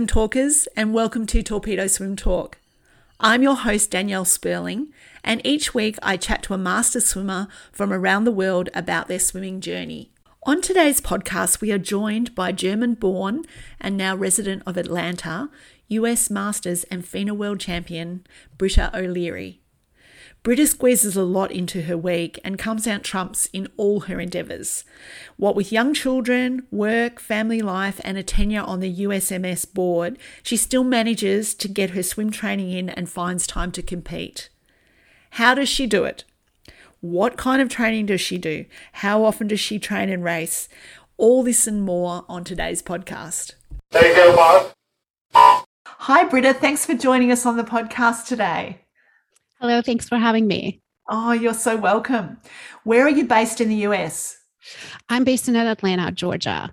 swim 0.00 0.06
talkers, 0.06 0.66
and 0.74 0.94
welcome 0.94 1.26
to 1.26 1.42
Torpedo 1.42 1.86
Swim 1.86 2.16
Talk. 2.16 2.56
I'm 3.20 3.42
your 3.42 3.54
host, 3.54 3.90
Danielle 3.90 4.24
Sperling, 4.24 4.86
and 5.22 5.42
each 5.44 5.74
week 5.74 5.98
I 6.02 6.16
chat 6.16 6.42
to 6.44 6.54
a 6.54 6.58
master 6.58 7.02
swimmer 7.02 7.48
from 7.70 7.92
around 7.92 8.24
the 8.24 8.32
world 8.32 8.70
about 8.72 9.08
their 9.08 9.18
swimming 9.18 9.60
journey. 9.60 10.10
On 10.44 10.62
today's 10.62 11.02
podcast, 11.02 11.60
we 11.60 11.70
are 11.70 11.76
joined 11.76 12.34
by 12.34 12.50
German 12.50 12.94
born 12.94 13.44
and 13.78 13.98
now 13.98 14.16
resident 14.16 14.62
of 14.64 14.78
Atlanta, 14.78 15.50
US 15.88 16.30
Masters 16.30 16.84
and 16.84 17.04
FINA 17.04 17.34
World 17.34 17.60
Champion, 17.60 18.26
Britta 18.56 18.90
O'Leary. 18.98 19.60
Britta 20.42 20.66
squeezes 20.66 21.16
a 21.16 21.22
lot 21.22 21.52
into 21.52 21.82
her 21.82 21.98
week 21.98 22.40
and 22.42 22.58
comes 22.58 22.86
out 22.86 23.02
trumps 23.02 23.50
in 23.52 23.68
all 23.76 24.00
her 24.00 24.18
endeavours. 24.18 24.84
What 25.36 25.54
with 25.54 25.70
young 25.70 25.92
children, 25.92 26.66
work, 26.70 27.20
family 27.20 27.60
life, 27.60 28.00
and 28.04 28.16
a 28.16 28.22
tenure 28.22 28.62
on 28.62 28.80
the 28.80 29.02
USMS 29.02 29.70
board, 29.72 30.18
she 30.42 30.56
still 30.56 30.82
manages 30.82 31.54
to 31.56 31.68
get 31.68 31.90
her 31.90 32.02
swim 32.02 32.30
training 32.30 32.70
in 32.70 32.88
and 32.88 33.10
finds 33.10 33.46
time 33.46 33.70
to 33.72 33.82
compete. 33.82 34.48
How 35.32 35.54
does 35.54 35.68
she 35.68 35.86
do 35.86 36.04
it? 36.04 36.24
What 37.00 37.36
kind 37.36 37.60
of 37.60 37.68
training 37.68 38.06
does 38.06 38.22
she 38.22 38.38
do? 38.38 38.64
How 38.92 39.24
often 39.24 39.48
does 39.48 39.60
she 39.60 39.78
train 39.78 40.08
and 40.08 40.24
race? 40.24 40.70
All 41.18 41.42
this 41.42 41.66
and 41.66 41.82
more 41.82 42.24
on 42.30 42.44
today's 42.44 42.82
podcast. 42.82 43.52
There 43.90 44.06
you 44.06 44.14
go, 44.14 44.36
Bob. 44.36 45.64
Hi, 45.84 46.24
Britta. 46.24 46.54
Thanks 46.54 46.86
for 46.86 46.94
joining 46.94 47.30
us 47.30 47.44
on 47.44 47.58
the 47.58 47.64
podcast 47.64 48.26
today. 48.26 48.80
Hello, 49.60 49.82
thanks 49.82 50.08
for 50.08 50.16
having 50.16 50.46
me. 50.46 50.80
Oh, 51.10 51.32
you're 51.32 51.52
so 51.52 51.76
welcome. 51.76 52.38
Where 52.84 53.04
are 53.04 53.10
you 53.10 53.26
based 53.26 53.60
in 53.60 53.68
the 53.68 53.76
US? 53.88 54.38
I'm 55.10 55.22
based 55.22 55.48
in 55.48 55.56
Atlanta, 55.56 56.10
Georgia. 56.12 56.70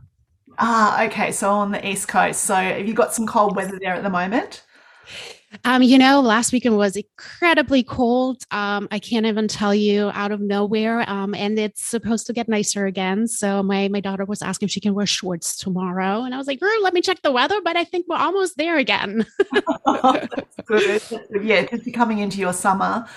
Ah, 0.58 1.04
okay. 1.04 1.34
So 1.34 1.52
on 1.52 1.72
the 1.72 1.86
East 1.86 2.08
Coast. 2.08 2.46
So 2.46 2.56
have 2.56 2.88
you 2.88 2.94
got 2.94 3.14
some 3.14 3.28
cold 3.28 3.58
weather 3.58 3.78
there 3.82 3.94
at 3.94 4.04
the 4.04 4.10
moment? 4.10 4.64
Um, 5.66 5.82
you 5.84 5.98
know, 5.98 6.22
last 6.22 6.52
weekend 6.52 6.78
was 6.78 6.96
incredibly 6.96 7.84
cold. 7.84 8.44
Um, 8.52 8.88
I 8.92 9.00
can't 9.00 9.26
even 9.26 9.48
tell 9.48 9.74
you 9.74 10.12
out 10.14 10.32
of 10.32 10.40
nowhere. 10.40 11.10
Um, 11.10 11.34
and 11.36 11.58
it's 11.60 11.84
supposed 11.84 12.28
to 12.28 12.34
get 12.34 12.48
nicer 12.48 12.86
again. 12.86 13.28
So 13.28 13.64
my 13.64 13.88
my 13.88 14.00
daughter 14.00 14.26
was 14.26 14.42
asking 14.42 14.68
if 14.68 14.72
she 14.72 14.80
can 14.80 14.94
wear 14.94 15.06
shorts 15.06 15.58
tomorrow, 15.58 16.24
and 16.24 16.34
I 16.34 16.38
was 16.38 16.48
like, 16.48 16.60
"Girl, 16.60 16.82
let 16.82 16.94
me 16.94 17.02
check 17.02 17.22
the 17.22 17.32
weather." 17.32 17.62
But 17.62 17.78
I 17.78 17.84
think 17.84 18.06
we're 18.08 18.18
almost 18.18 18.58
there 18.58 18.78
again. 18.78 19.26
good. 20.66 21.02
Yeah, 21.42 21.68
you're 21.72 21.94
coming 21.94 22.20
into 22.20 22.40
your 22.40 22.54
summer. 22.54 23.08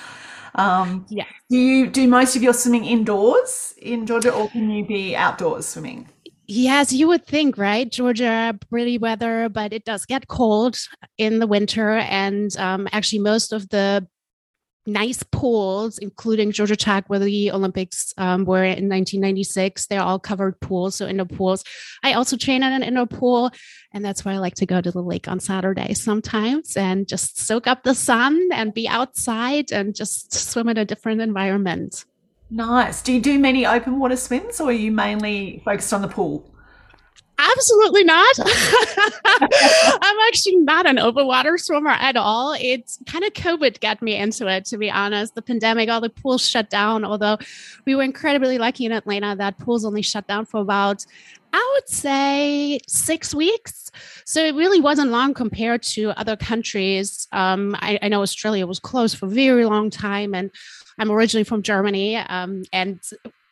Um, 0.54 1.06
yeah. 1.08 1.26
Do 1.48 1.56
you 1.56 1.86
do 1.86 2.08
most 2.08 2.36
of 2.36 2.42
your 2.42 2.54
swimming 2.54 2.84
indoors 2.84 3.74
in 3.78 4.06
Georgia, 4.06 4.32
or 4.32 4.48
can 4.48 4.70
you 4.70 4.84
be 4.84 5.14
outdoors 5.16 5.66
swimming? 5.66 6.08
Yes, 6.52 6.92
you 6.92 7.06
would 7.06 7.24
think, 7.24 7.56
right? 7.56 7.88
Georgia, 7.88 8.58
pretty 8.70 8.98
weather, 8.98 9.48
but 9.48 9.72
it 9.72 9.84
does 9.84 10.04
get 10.04 10.26
cold 10.26 10.76
in 11.16 11.38
the 11.38 11.46
winter. 11.46 11.98
And 11.98 12.56
um, 12.56 12.88
actually, 12.90 13.20
most 13.20 13.52
of 13.52 13.68
the 13.68 14.04
nice 14.84 15.22
pools, 15.22 15.98
including 15.98 16.50
Georgia 16.50 16.74
Tech, 16.74 17.08
where 17.08 17.20
the 17.20 17.52
Olympics 17.52 18.12
um, 18.18 18.46
were 18.46 18.64
in 18.64 18.88
1996, 18.88 19.86
they're 19.86 20.02
all 20.02 20.18
covered 20.18 20.58
pools, 20.58 20.96
so 20.96 21.06
indoor 21.06 21.26
pools. 21.26 21.62
I 22.02 22.14
also 22.14 22.36
train 22.36 22.64
at 22.64 22.72
an 22.72 22.82
indoor 22.82 23.06
pool, 23.06 23.52
and 23.94 24.04
that's 24.04 24.24
why 24.24 24.32
I 24.32 24.38
like 24.38 24.56
to 24.56 24.66
go 24.66 24.80
to 24.80 24.90
the 24.90 25.02
lake 25.02 25.28
on 25.28 25.38
Saturday 25.38 25.94
sometimes 25.94 26.76
and 26.76 27.06
just 27.06 27.38
soak 27.38 27.68
up 27.68 27.84
the 27.84 27.94
sun 27.94 28.48
and 28.52 28.74
be 28.74 28.88
outside 28.88 29.70
and 29.70 29.94
just 29.94 30.34
swim 30.34 30.68
in 30.68 30.78
a 30.78 30.84
different 30.84 31.20
environment. 31.20 32.06
Nice. 32.50 33.02
Do 33.02 33.12
you 33.12 33.20
do 33.20 33.38
many 33.38 33.64
open 33.64 33.98
water 33.98 34.16
swims 34.16 34.60
or 34.60 34.68
are 34.68 34.72
you 34.72 34.90
mainly 34.92 35.62
focused 35.64 35.92
on 35.92 36.02
the 36.02 36.08
pool? 36.08 36.52
Absolutely 37.40 38.04
not. 38.04 38.36
I'm 40.02 40.18
actually 40.28 40.56
not 40.56 40.84
an 40.84 40.98
open 40.98 41.26
water 41.26 41.56
swimmer 41.56 41.90
at 41.90 42.14
all. 42.16 42.54
It's 42.60 42.98
kind 43.06 43.24
of 43.24 43.32
COVID 43.32 43.80
got 43.80 44.02
me 44.02 44.16
into 44.16 44.46
it, 44.46 44.66
to 44.66 44.76
be 44.76 44.90
honest. 44.90 45.34
The 45.34 45.40
pandemic, 45.40 45.88
all 45.88 46.02
the 46.02 46.10
pools 46.10 46.46
shut 46.46 46.68
down. 46.68 47.02
Although 47.02 47.38
we 47.86 47.94
were 47.94 48.02
incredibly 48.02 48.58
lucky 48.58 48.84
in 48.84 48.92
Atlanta 48.92 49.34
that 49.36 49.58
pools 49.58 49.86
only 49.86 50.02
shut 50.02 50.26
down 50.26 50.44
for 50.44 50.60
about, 50.60 51.06
I 51.54 51.76
would 51.76 51.88
say, 51.88 52.78
six 52.86 53.34
weeks. 53.34 53.90
So 54.26 54.44
it 54.44 54.54
really 54.54 54.80
wasn't 54.80 55.10
long 55.10 55.32
compared 55.32 55.82
to 55.84 56.10
other 56.10 56.36
countries. 56.36 57.26
Um, 57.32 57.74
I, 57.78 57.98
I 58.02 58.08
know 58.08 58.20
Australia 58.20 58.66
was 58.66 58.80
closed 58.80 59.16
for 59.16 59.24
a 59.26 59.30
very 59.30 59.64
long 59.64 59.88
time, 59.88 60.34
and 60.34 60.50
I'm 60.98 61.10
originally 61.10 61.44
from 61.44 61.62
Germany, 61.62 62.16
um, 62.16 62.64
and 62.70 63.00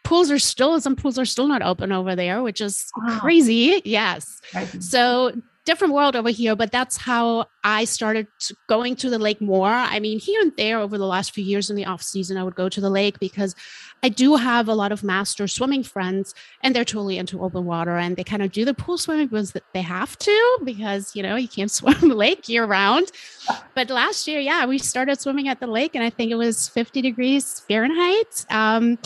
pools 0.08 0.30
are 0.30 0.38
still 0.38 0.80
some 0.80 0.96
pools 0.96 1.18
are 1.18 1.26
still 1.26 1.46
not 1.46 1.60
open 1.60 1.92
over 1.92 2.16
there, 2.16 2.42
which 2.42 2.62
is 2.62 2.90
wow. 2.96 3.18
crazy. 3.20 3.82
Yes. 3.84 4.40
So 4.80 5.32
different 5.66 5.92
world 5.92 6.16
over 6.16 6.30
here, 6.30 6.56
but 6.56 6.72
that's 6.72 6.96
how 6.96 7.44
I 7.62 7.84
started 7.84 8.26
going 8.68 8.96
to 8.96 9.10
the 9.10 9.18
lake 9.18 9.42
more. 9.42 9.68
I 9.68 10.00
mean, 10.00 10.18
here 10.18 10.40
and 10.40 10.50
there 10.56 10.78
over 10.78 10.96
the 10.96 11.04
last 11.04 11.34
few 11.34 11.44
years 11.44 11.68
in 11.68 11.76
the 11.76 11.84
off 11.84 12.00
season, 12.00 12.38
I 12.38 12.42
would 12.42 12.54
go 12.54 12.70
to 12.70 12.80
the 12.80 12.88
lake 12.88 13.18
because 13.18 13.54
I 14.02 14.08
do 14.08 14.36
have 14.36 14.66
a 14.66 14.74
lot 14.74 14.92
of 14.92 15.04
master 15.04 15.46
swimming 15.46 15.82
friends 15.82 16.34
and 16.62 16.74
they're 16.74 16.86
totally 16.86 17.18
into 17.18 17.42
open 17.42 17.66
water 17.66 17.98
and 17.98 18.16
they 18.16 18.24
kind 18.24 18.40
of 18.40 18.50
do 18.50 18.64
the 18.64 18.72
pool 18.72 18.96
swimming 18.96 19.26
because 19.26 19.54
they 19.74 19.82
have 19.82 20.16
to 20.16 20.58
because, 20.64 21.14
you 21.14 21.22
know, 21.22 21.36
you 21.36 21.48
can't 21.48 21.70
swim 21.78 22.00
the 22.00 22.14
lake 22.14 22.48
year 22.48 22.64
round. 22.64 23.12
But 23.74 23.90
last 23.90 24.26
year, 24.26 24.40
yeah, 24.40 24.64
we 24.64 24.78
started 24.78 25.20
swimming 25.20 25.48
at 25.48 25.60
the 25.60 25.66
lake 25.66 25.94
and 25.94 26.02
I 26.02 26.08
think 26.08 26.30
it 26.30 26.36
was 26.36 26.66
50 26.68 27.02
degrees 27.02 27.60
Fahrenheit. 27.68 28.46
Um, 28.48 28.96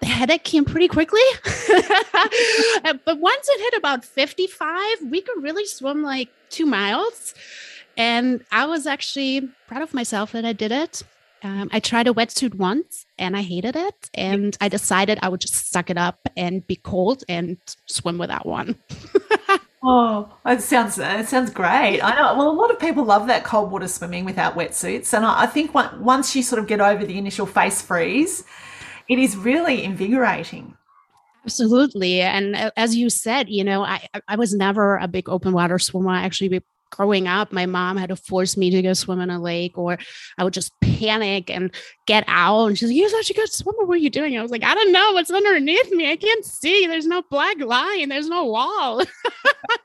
the 0.00 0.06
headache 0.06 0.44
came 0.44 0.64
pretty 0.64 0.88
quickly. 0.88 1.20
but 1.44 3.18
once 3.18 3.48
it 3.48 3.60
hit 3.60 3.78
about 3.78 4.04
55, 4.04 4.80
we 5.10 5.20
could 5.20 5.42
really 5.42 5.66
swim 5.66 6.02
like 6.02 6.28
two 6.48 6.66
miles. 6.66 7.34
And 7.96 8.44
I 8.50 8.66
was 8.66 8.86
actually 8.86 9.48
proud 9.66 9.82
of 9.82 9.94
myself 9.94 10.32
that 10.32 10.44
I 10.44 10.52
did 10.52 10.72
it. 10.72 11.02
Um, 11.42 11.70
I 11.72 11.80
tried 11.80 12.06
a 12.06 12.12
wetsuit 12.12 12.54
once 12.54 13.06
and 13.18 13.36
I 13.36 13.42
hated 13.42 13.76
it. 13.76 14.10
And 14.14 14.56
I 14.60 14.68
decided 14.68 15.18
I 15.22 15.28
would 15.28 15.40
just 15.40 15.70
suck 15.70 15.90
it 15.90 15.98
up 15.98 16.28
and 16.36 16.66
be 16.66 16.76
cold 16.76 17.24
and 17.28 17.58
swim 17.86 18.18
without 18.18 18.46
one. 18.46 18.76
Oh, 19.82 20.30
it 20.44 20.60
sounds 20.60 20.98
it 20.98 21.26
sounds 21.28 21.50
great. 21.50 22.00
I 22.02 22.14
know. 22.14 22.34
Well, 22.36 22.50
a 22.50 22.52
lot 22.52 22.70
of 22.70 22.78
people 22.78 23.02
love 23.04 23.28
that 23.28 23.44
cold 23.44 23.70
water 23.70 23.88
swimming 23.88 24.26
without 24.26 24.54
wetsuits, 24.54 25.14
and 25.14 25.24
I, 25.24 25.44
I 25.44 25.46
think 25.46 25.72
once 25.74 26.36
you 26.36 26.42
sort 26.42 26.58
of 26.60 26.66
get 26.66 26.82
over 26.82 27.06
the 27.06 27.16
initial 27.16 27.46
face 27.46 27.80
freeze, 27.80 28.44
it 29.10 29.18
is 29.18 29.36
really 29.36 29.82
invigorating. 29.82 30.76
Absolutely. 31.44 32.20
And 32.20 32.54
uh, 32.54 32.70
as 32.76 32.94
you 32.94 33.10
said, 33.10 33.50
you 33.50 33.64
know, 33.64 33.82
I, 33.82 34.08
I 34.28 34.36
was 34.36 34.54
never 34.54 34.96
a 34.98 35.08
big 35.08 35.28
open 35.28 35.52
water 35.52 35.80
swimmer. 35.80 36.12
Actually, 36.12 36.62
growing 36.90 37.26
up, 37.26 37.50
my 37.50 37.66
mom 37.66 37.96
had 37.96 38.10
to 38.10 38.16
force 38.16 38.56
me 38.56 38.70
to 38.70 38.82
go 38.82 38.92
swim 38.92 39.20
in 39.20 39.30
a 39.30 39.40
lake, 39.40 39.76
or 39.76 39.98
I 40.38 40.44
would 40.44 40.52
just 40.52 40.72
panic 40.80 41.50
and 41.50 41.74
get 42.06 42.22
out. 42.28 42.66
And 42.66 42.78
she's 42.78 42.88
like, 42.88 42.96
You're 42.96 43.08
such 43.08 43.30
a 43.30 43.34
good 43.34 43.50
swimmer. 43.50 43.84
What 43.84 43.94
are 43.94 43.96
you 44.00 44.10
doing? 44.10 44.38
I 44.38 44.42
was 44.42 44.52
like, 44.52 44.62
I 44.62 44.74
don't 44.74 44.92
know 44.92 45.12
what's 45.12 45.30
underneath 45.30 45.90
me. 45.90 46.08
I 46.08 46.16
can't 46.16 46.44
see. 46.44 46.86
There's 46.86 47.06
no 47.06 47.22
black 47.30 47.58
line, 47.58 48.10
there's 48.10 48.28
no 48.28 48.44
wall. 48.44 49.02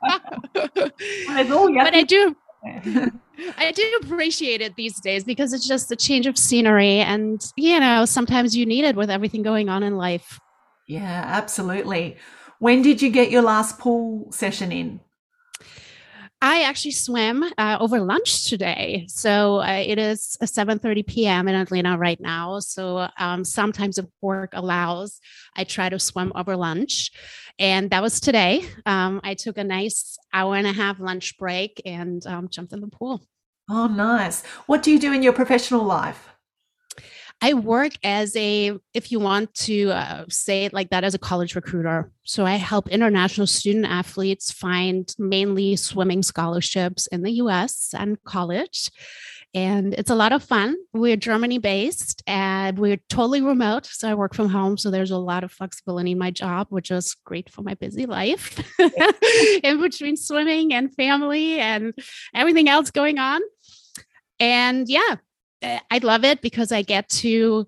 but 0.54 0.92
I 1.34 2.04
do. 2.06 2.36
I 3.58 3.72
do 3.72 3.84
appreciate 4.02 4.60
it 4.60 4.76
these 4.76 5.00
days 5.00 5.24
because 5.24 5.52
it's 5.52 5.66
just 5.66 5.90
a 5.92 5.96
change 5.96 6.26
of 6.26 6.38
scenery. 6.38 6.98
And, 6.98 7.40
you 7.56 7.78
know, 7.80 8.04
sometimes 8.04 8.56
you 8.56 8.66
need 8.66 8.84
it 8.84 8.96
with 8.96 9.10
everything 9.10 9.42
going 9.42 9.68
on 9.68 9.82
in 9.82 9.96
life. 9.96 10.38
Yeah, 10.86 11.24
absolutely. 11.26 12.16
When 12.58 12.82
did 12.82 13.02
you 13.02 13.10
get 13.10 13.30
your 13.30 13.42
last 13.42 13.78
pool 13.78 14.30
session 14.32 14.72
in? 14.72 15.00
I 16.42 16.62
actually 16.62 16.92
swam 16.92 17.42
uh, 17.56 17.78
over 17.80 17.98
lunch 18.00 18.48
today. 18.48 19.06
So 19.08 19.60
uh, 19.62 19.82
it 19.84 19.98
is 19.98 20.36
7.30 20.42 21.06
p.m. 21.06 21.48
in 21.48 21.54
Atlanta 21.54 21.96
right 21.96 22.20
now. 22.20 22.58
So 22.58 23.08
um, 23.18 23.42
sometimes 23.42 23.96
if 23.96 24.04
work 24.20 24.50
allows, 24.52 25.18
I 25.56 25.64
try 25.64 25.88
to 25.88 25.98
swim 25.98 26.32
over 26.34 26.54
lunch. 26.54 27.10
And 27.58 27.90
that 27.90 28.02
was 28.02 28.20
today. 28.20 28.66
Um, 28.84 29.20
I 29.24 29.34
took 29.34 29.56
a 29.58 29.64
nice 29.64 30.18
hour 30.32 30.56
and 30.56 30.66
a 30.66 30.72
half 30.72 31.00
lunch 31.00 31.38
break 31.38 31.80
and 31.84 32.26
um, 32.26 32.48
jumped 32.48 32.72
in 32.72 32.80
the 32.80 32.88
pool. 32.88 33.22
Oh, 33.68 33.86
nice. 33.86 34.44
What 34.66 34.82
do 34.82 34.90
you 34.90 34.98
do 34.98 35.12
in 35.12 35.22
your 35.22 35.32
professional 35.32 35.82
life? 35.82 36.28
I 37.42 37.52
work 37.52 37.92
as 38.02 38.34
a, 38.36 38.72
if 38.94 39.12
you 39.12 39.20
want 39.20 39.52
to 39.54 39.90
uh, 39.90 40.24
say 40.30 40.64
it 40.64 40.72
like 40.72 40.90
that, 40.90 41.04
as 41.04 41.14
a 41.14 41.18
college 41.18 41.54
recruiter. 41.54 42.10
So 42.22 42.46
I 42.46 42.54
help 42.54 42.88
international 42.88 43.46
student 43.46 43.84
athletes 43.84 44.50
find 44.50 45.14
mainly 45.18 45.76
swimming 45.76 46.22
scholarships 46.22 47.06
in 47.08 47.22
the 47.22 47.32
US 47.32 47.92
and 47.96 48.22
college. 48.24 48.90
And 49.56 49.94
it's 49.94 50.10
a 50.10 50.14
lot 50.14 50.32
of 50.32 50.44
fun. 50.44 50.76
We're 50.92 51.16
Germany 51.16 51.58
based 51.58 52.22
and 52.26 52.78
we're 52.78 52.98
totally 53.08 53.42
remote. 53.42 53.86
So 53.86 54.08
I 54.08 54.14
work 54.14 54.34
from 54.34 54.50
home. 54.50 54.76
So 54.76 54.90
there's 54.90 55.10
a 55.10 55.18
lot 55.18 55.42
of 55.42 55.50
flexibility 55.50 56.12
in 56.12 56.18
my 56.18 56.30
job, 56.30 56.68
which 56.70 56.92
is 56.92 57.16
great 57.24 57.50
for 57.50 57.62
my 57.62 57.74
busy 57.74 58.06
life 58.06 58.62
in 59.64 59.80
between 59.80 60.16
swimming 60.16 60.72
and 60.74 60.94
family 60.94 61.58
and 61.58 61.94
everything 62.34 62.68
else 62.68 62.92
going 62.92 63.18
on. 63.18 63.40
And 64.38 64.88
yeah, 64.88 65.16
Eh, 65.62 65.78
I 65.90 65.98
love 65.98 66.24
it 66.24 66.42
because 66.42 66.72
I 66.72 66.82
get 66.82 67.08
to 67.08 67.66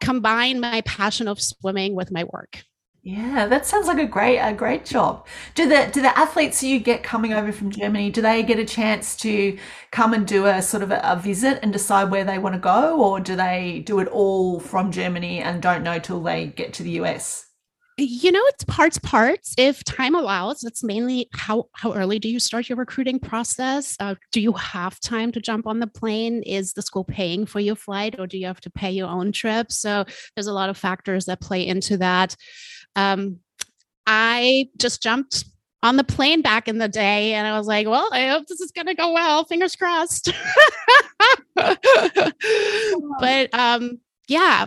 combine 0.00 0.60
my 0.60 0.82
passion 0.82 1.28
of 1.28 1.40
swimming 1.40 1.94
with 1.94 2.12
my 2.12 2.24
work. 2.24 2.62
Yeah, 3.06 3.46
that 3.48 3.66
sounds 3.66 3.86
like 3.86 3.98
a 3.98 4.06
great 4.06 4.38
a 4.38 4.54
great 4.54 4.86
job. 4.86 5.26
Do 5.54 5.68
the 5.68 5.90
do 5.92 6.00
the 6.00 6.16
athletes 6.18 6.62
you 6.62 6.80
get 6.80 7.02
coming 7.02 7.34
over 7.34 7.52
from 7.52 7.70
Germany, 7.70 8.10
do 8.10 8.22
they 8.22 8.42
get 8.42 8.58
a 8.58 8.64
chance 8.64 9.14
to 9.18 9.58
come 9.90 10.14
and 10.14 10.26
do 10.26 10.46
a 10.46 10.62
sort 10.62 10.82
of 10.82 10.90
a, 10.90 11.00
a 11.04 11.16
visit 11.16 11.58
and 11.62 11.70
decide 11.70 12.10
where 12.10 12.24
they 12.24 12.38
want 12.38 12.54
to 12.54 12.58
go, 12.58 12.98
or 12.98 13.20
do 13.20 13.36
they 13.36 13.82
do 13.84 13.98
it 14.00 14.08
all 14.08 14.58
from 14.58 14.90
Germany 14.90 15.40
and 15.40 15.60
don't 15.60 15.82
know 15.82 15.98
till 15.98 16.22
they 16.22 16.46
get 16.46 16.72
to 16.74 16.82
the 16.82 16.92
US? 16.92 17.44
you 17.96 18.32
know 18.32 18.42
it's 18.46 18.64
parts 18.64 18.98
parts. 18.98 19.54
If 19.56 19.84
time 19.84 20.14
allows 20.16 20.64
it's 20.64 20.82
mainly 20.82 21.28
how 21.32 21.68
how 21.74 21.92
early 21.92 22.18
do 22.18 22.28
you 22.28 22.40
start 22.40 22.68
your 22.68 22.78
recruiting 22.78 23.20
process? 23.20 23.96
Uh, 24.00 24.16
do 24.32 24.40
you 24.40 24.52
have 24.54 24.98
time 25.00 25.30
to 25.32 25.40
jump 25.40 25.66
on 25.66 25.78
the 25.78 25.86
plane? 25.86 26.42
Is 26.42 26.72
the 26.72 26.82
school 26.82 27.04
paying 27.04 27.46
for 27.46 27.60
your 27.60 27.76
flight 27.76 28.16
or 28.18 28.26
do 28.26 28.36
you 28.38 28.46
have 28.46 28.60
to 28.62 28.70
pay 28.70 28.90
your 28.90 29.08
own 29.08 29.30
trip? 29.30 29.70
So 29.70 30.04
there's 30.34 30.48
a 30.48 30.52
lot 30.52 30.70
of 30.70 30.76
factors 30.76 31.26
that 31.26 31.40
play 31.40 31.66
into 31.66 31.96
that 31.98 32.34
um, 32.96 33.38
i 34.06 34.68
just 34.78 35.02
jumped 35.02 35.44
on 35.82 35.96
the 35.96 36.04
plane 36.04 36.40
back 36.40 36.68
in 36.68 36.78
the 36.78 36.88
day 36.88 37.34
and 37.34 37.46
i 37.46 37.56
was 37.58 37.66
like 37.66 37.86
well 37.86 38.08
i 38.12 38.28
hope 38.28 38.46
this 38.46 38.60
is 38.60 38.70
going 38.72 38.86
to 38.86 38.94
go 38.94 39.12
well 39.12 39.44
fingers 39.44 39.76
crossed 39.76 40.32
but 43.20 43.54
um 43.54 44.00
yeah 44.28 44.66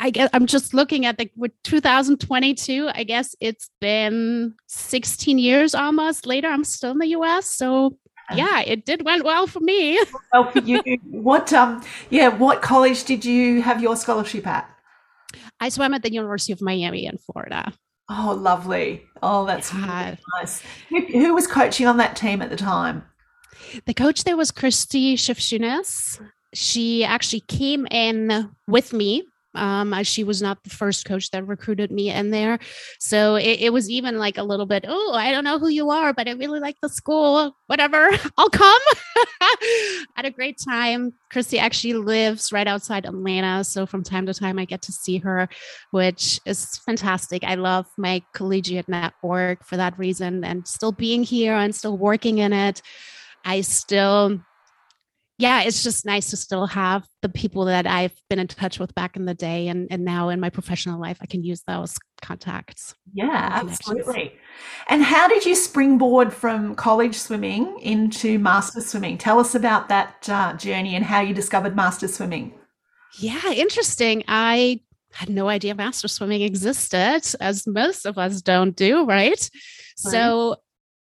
I 0.00 0.10
guess 0.10 0.28
I'm 0.32 0.46
just 0.46 0.74
looking 0.74 1.06
at 1.06 1.18
the 1.18 1.30
with 1.36 1.52
2022. 1.64 2.90
I 2.92 3.04
guess 3.04 3.34
it's 3.40 3.70
been 3.80 4.54
16 4.68 5.38
years 5.38 5.74
almost 5.74 6.26
later. 6.26 6.48
I'm 6.48 6.64
still 6.64 6.90
in 6.92 6.98
the 6.98 7.08
US, 7.08 7.48
so 7.48 7.96
yeah, 8.34 8.60
it 8.60 8.84
did 8.84 9.04
went 9.04 9.24
well 9.24 9.46
for 9.46 9.60
me. 9.60 10.00
well 10.32 10.50
for 10.50 10.60
you. 10.60 10.82
What 11.04 11.52
um 11.52 11.82
yeah, 12.10 12.28
what 12.28 12.62
college 12.62 13.04
did 13.04 13.24
you 13.24 13.62
have 13.62 13.82
your 13.82 13.96
scholarship 13.96 14.46
at? 14.46 14.68
I 15.60 15.68
swam 15.68 15.94
at 15.94 16.02
the 16.02 16.12
University 16.12 16.52
of 16.52 16.60
Miami 16.60 17.06
in 17.06 17.18
Florida. 17.18 17.72
Oh, 18.08 18.36
lovely. 18.38 19.04
Oh, 19.22 19.46
that's 19.46 19.72
yeah. 19.72 20.16
nice. 20.38 20.62
Who, 20.88 21.00
who, 21.00 21.34
was 21.34 21.46
coaching 21.46 21.86
on 21.86 21.96
that 21.98 22.16
team 22.16 22.42
at 22.42 22.50
the 22.50 22.56
time? 22.56 23.04
The 23.86 23.94
coach 23.94 24.24
there 24.24 24.36
was 24.36 24.50
Christy 24.50 25.16
Schiffschunas. 25.16 26.20
She 26.52 27.04
actually 27.04 27.40
came 27.40 27.86
in 27.90 28.50
with 28.66 28.92
me 28.92 29.24
um, 29.54 30.02
she 30.02 30.24
was 30.24 30.40
not 30.40 30.62
the 30.64 30.70
first 30.70 31.04
coach 31.04 31.30
that 31.30 31.46
recruited 31.46 31.90
me 31.90 32.10
in 32.10 32.30
there. 32.30 32.58
So 32.98 33.36
it, 33.36 33.60
it, 33.60 33.72
was 33.72 33.90
even 33.90 34.18
like 34.18 34.38
a 34.38 34.42
little 34.42 34.66
bit, 34.66 34.84
oh, 34.88 35.12
I 35.12 35.30
don't 35.30 35.44
know 35.44 35.58
who 35.58 35.68
you 35.68 35.90
are, 35.90 36.12
but 36.14 36.28
I 36.28 36.32
really 36.32 36.60
like 36.60 36.76
the 36.80 36.88
school. 36.88 37.56
Whatever, 37.66 38.10
I'll 38.38 38.50
come. 38.50 38.82
Had 40.16 40.24
a 40.24 40.30
great 40.30 40.58
time. 40.58 41.12
Christy 41.30 41.58
actually 41.58 41.94
lives 41.94 42.52
right 42.52 42.66
outside 42.66 43.04
Atlanta. 43.04 43.64
So 43.64 43.84
from 43.84 44.02
time 44.02 44.26
to 44.26 44.34
time, 44.34 44.58
I 44.58 44.64
get 44.64 44.82
to 44.82 44.92
see 44.92 45.18
her, 45.18 45.48
which 45.90 46.40
is 46.46 46.78
fantastic. 46.78 47.44
I 47.44 47.54
love 47.54 47.86
my 47.98 48.22
collegiate 48.32 48.88
network 48.88 49.64
for 49.64 49.76
that 49.76 49.98
reason 49.98 50.44
and 50.44 50.66
still 50.66 50.92
being 50.92 51.22
here 51.22 51.54
and 51.54 51.74
still 51.74 51.98
working 51.98 52.38
in 52.38 52.52
it. 52.52 52.80
I 53.44 53.60
still 53.62 54.40
yeah, 55.42 55.62
it's 55.62 55.82
just 55.82 56.06
nice 56.06 56.30
to 56.30 56.36
still 56.36 56.68
have 56.68 57.04
the 57.20 57.28
people 57.28 57.64
that 57.64 57.84
I've 57.84 58.14
been 58.30 58.38
in 58.38 58.46
touch 58.46 58.78
with 58.78 58.94
back 58.94 59.16
in 59.16 59.24
the 59.24 59.34
day. 59.34 59.66
And, 59.66 59.88
and 59.90 60.04
now 60.04 60.28
in 60.28 60.38
my 60.38 60.50
professional 60.50 61.00
life, 61.00 61.18
I 61.20 61.26
can 61.26 61.42
use 61.42 61.62
those 61.66 61.96
contacts. 62.22 62.94
Yeah, 63.12 63.48
absolutely. 63.50 64.38
And 64.88 65.02
how 65.02 65.26
did 65.26 65.44
you 65.44 65.56
springboard 65.56 66.32
from 66.32 66.76
college 66.76 67.16
swimming 67.16 67.76
into 67.80 68.38
master 68.38 68.80
swimming? 68.80 69.18
Tell 69.18 69.40
us 69.40 69.56
about 69.56 69.88
that 69.88 70.28
uh, 70.28 70.52
journey 70.52 70.94
and 70.94 71.04
how 71.04 71.20
you 71.22 71.34
discovered 71.34 71.74
master 71.74 72.06
swimming. 72.06 72.54
Yeah, 73.18 73.50
interesting. 73.50 74.22
I 74.28 74.80
had 75.12 75.28
no 75.28 75.48
idea 75.48 75.74
master 75.74 76.06
swimming 76.06 76.42
existed, 76.42 77.22
as 77.40 77.66
most 77.66 78.06
of 78.06 78.16
us 78.16 78.42
don't 78.42 78.76
do, 78.76 79.06
right? 79.06 79.30
right. 79.30 79.50
So 79.96 80.54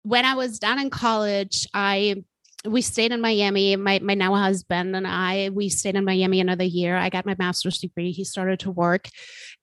when 0.03 0.25
I 0.25 0.35
was 0.35 0.59
done 0.59 0.79
in 0.79 0.91
college, 0.91 1.67
I 1.73 2.23
we 2.65 2.81
stayed 2.81 3.11
in 3.11 3.21
Miami. 3.21 3.75
My 3.75 3.99
my 3.99 4.13
now 4.13 4.33
husband 4.35 4.95
and 4.95 5.07
I 5.07 5.49
we 5.53 5.69
stayed 5.69 5.95
in 5.95 6.05
Miami 6.05 6.39
another 6.39 6.63
year. 6.63 6.95
I 6.95 7.09
got 7.09 7.25
my 7.25 7.35
master's 7.37 7.79
degree. 7.79 8.11
He 8.11 8.23
started 8.23 8.59
to 8.61 8.71
work, 8.71 9.09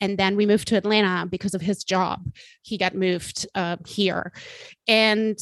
and 0.00 0.18
then 0.18 0.36
we 0.36 0.46
moved 0.46 0.68
to 0.68 0.76
Atlanta 0.76 1.26
because 1.26 1.54
of 1.54 1.60
his 1.60 1.84
job. 1.84 2.20
He 2.62 2.78
got 2.78 2.94
moved 2.94 3.46
uh, 3.54 3.76
here, 3.86 4.32
and 4.86 5.38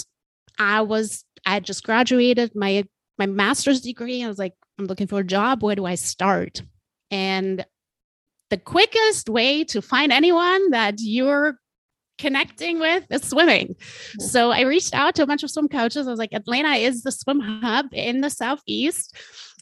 I 0.58 0.80
was 0.82 1.24
I 1.44 1.60
just 1.60 1.84
graduated 1.84 2.54
my 2.54 2.84
my 3.18 3.26
master's 3.26 3.80
degree. 3.80 4.24
I 4.24 4.28
was 4.28 4.38
like, 4.38 4.54
I'm 4.78 4.86
looking 4.86 5.06
for 5.06 5.20
a 5.20 5.24
job. 5.24 5.62
Where 5.62 5.76
do 5.76 5.84
I 5.84 5.96
start? 5.96 6.62
And 7.10 7.64
the 8.50 8.58
quickest 8.58 9.28
way 9.28 9.64
to 9.64 9.80
find 9.80 10.12
anyone 10.12 10.70
that 10.70 10.96
you're 10.98 11.58
connecting 12.18 12.78
with 12.78 13.04
is 13.10 13.28
swimming. 13.28 13.76
So 14.18 14.50
I 14.50 14.62
reached 14.62 14.94
out 14.94 15.14
to 15.16 15.22
a 15.22 15.26
bunch 15.26 15.42
of 15.42 15.50
swim 15.50 15.68
coaches. 15.68 16.06
I 16.06 16.10
was 16.10 16.18
like, 16.18 16.32
Atlanta 16.32 16.74
is 16.74 17.02
the 17.02 17.12
swim 17.12 17.40
hub 17.40 17.86
in 17.92 18.20
the 18.20 18.30
Southeast. 18.30 19.16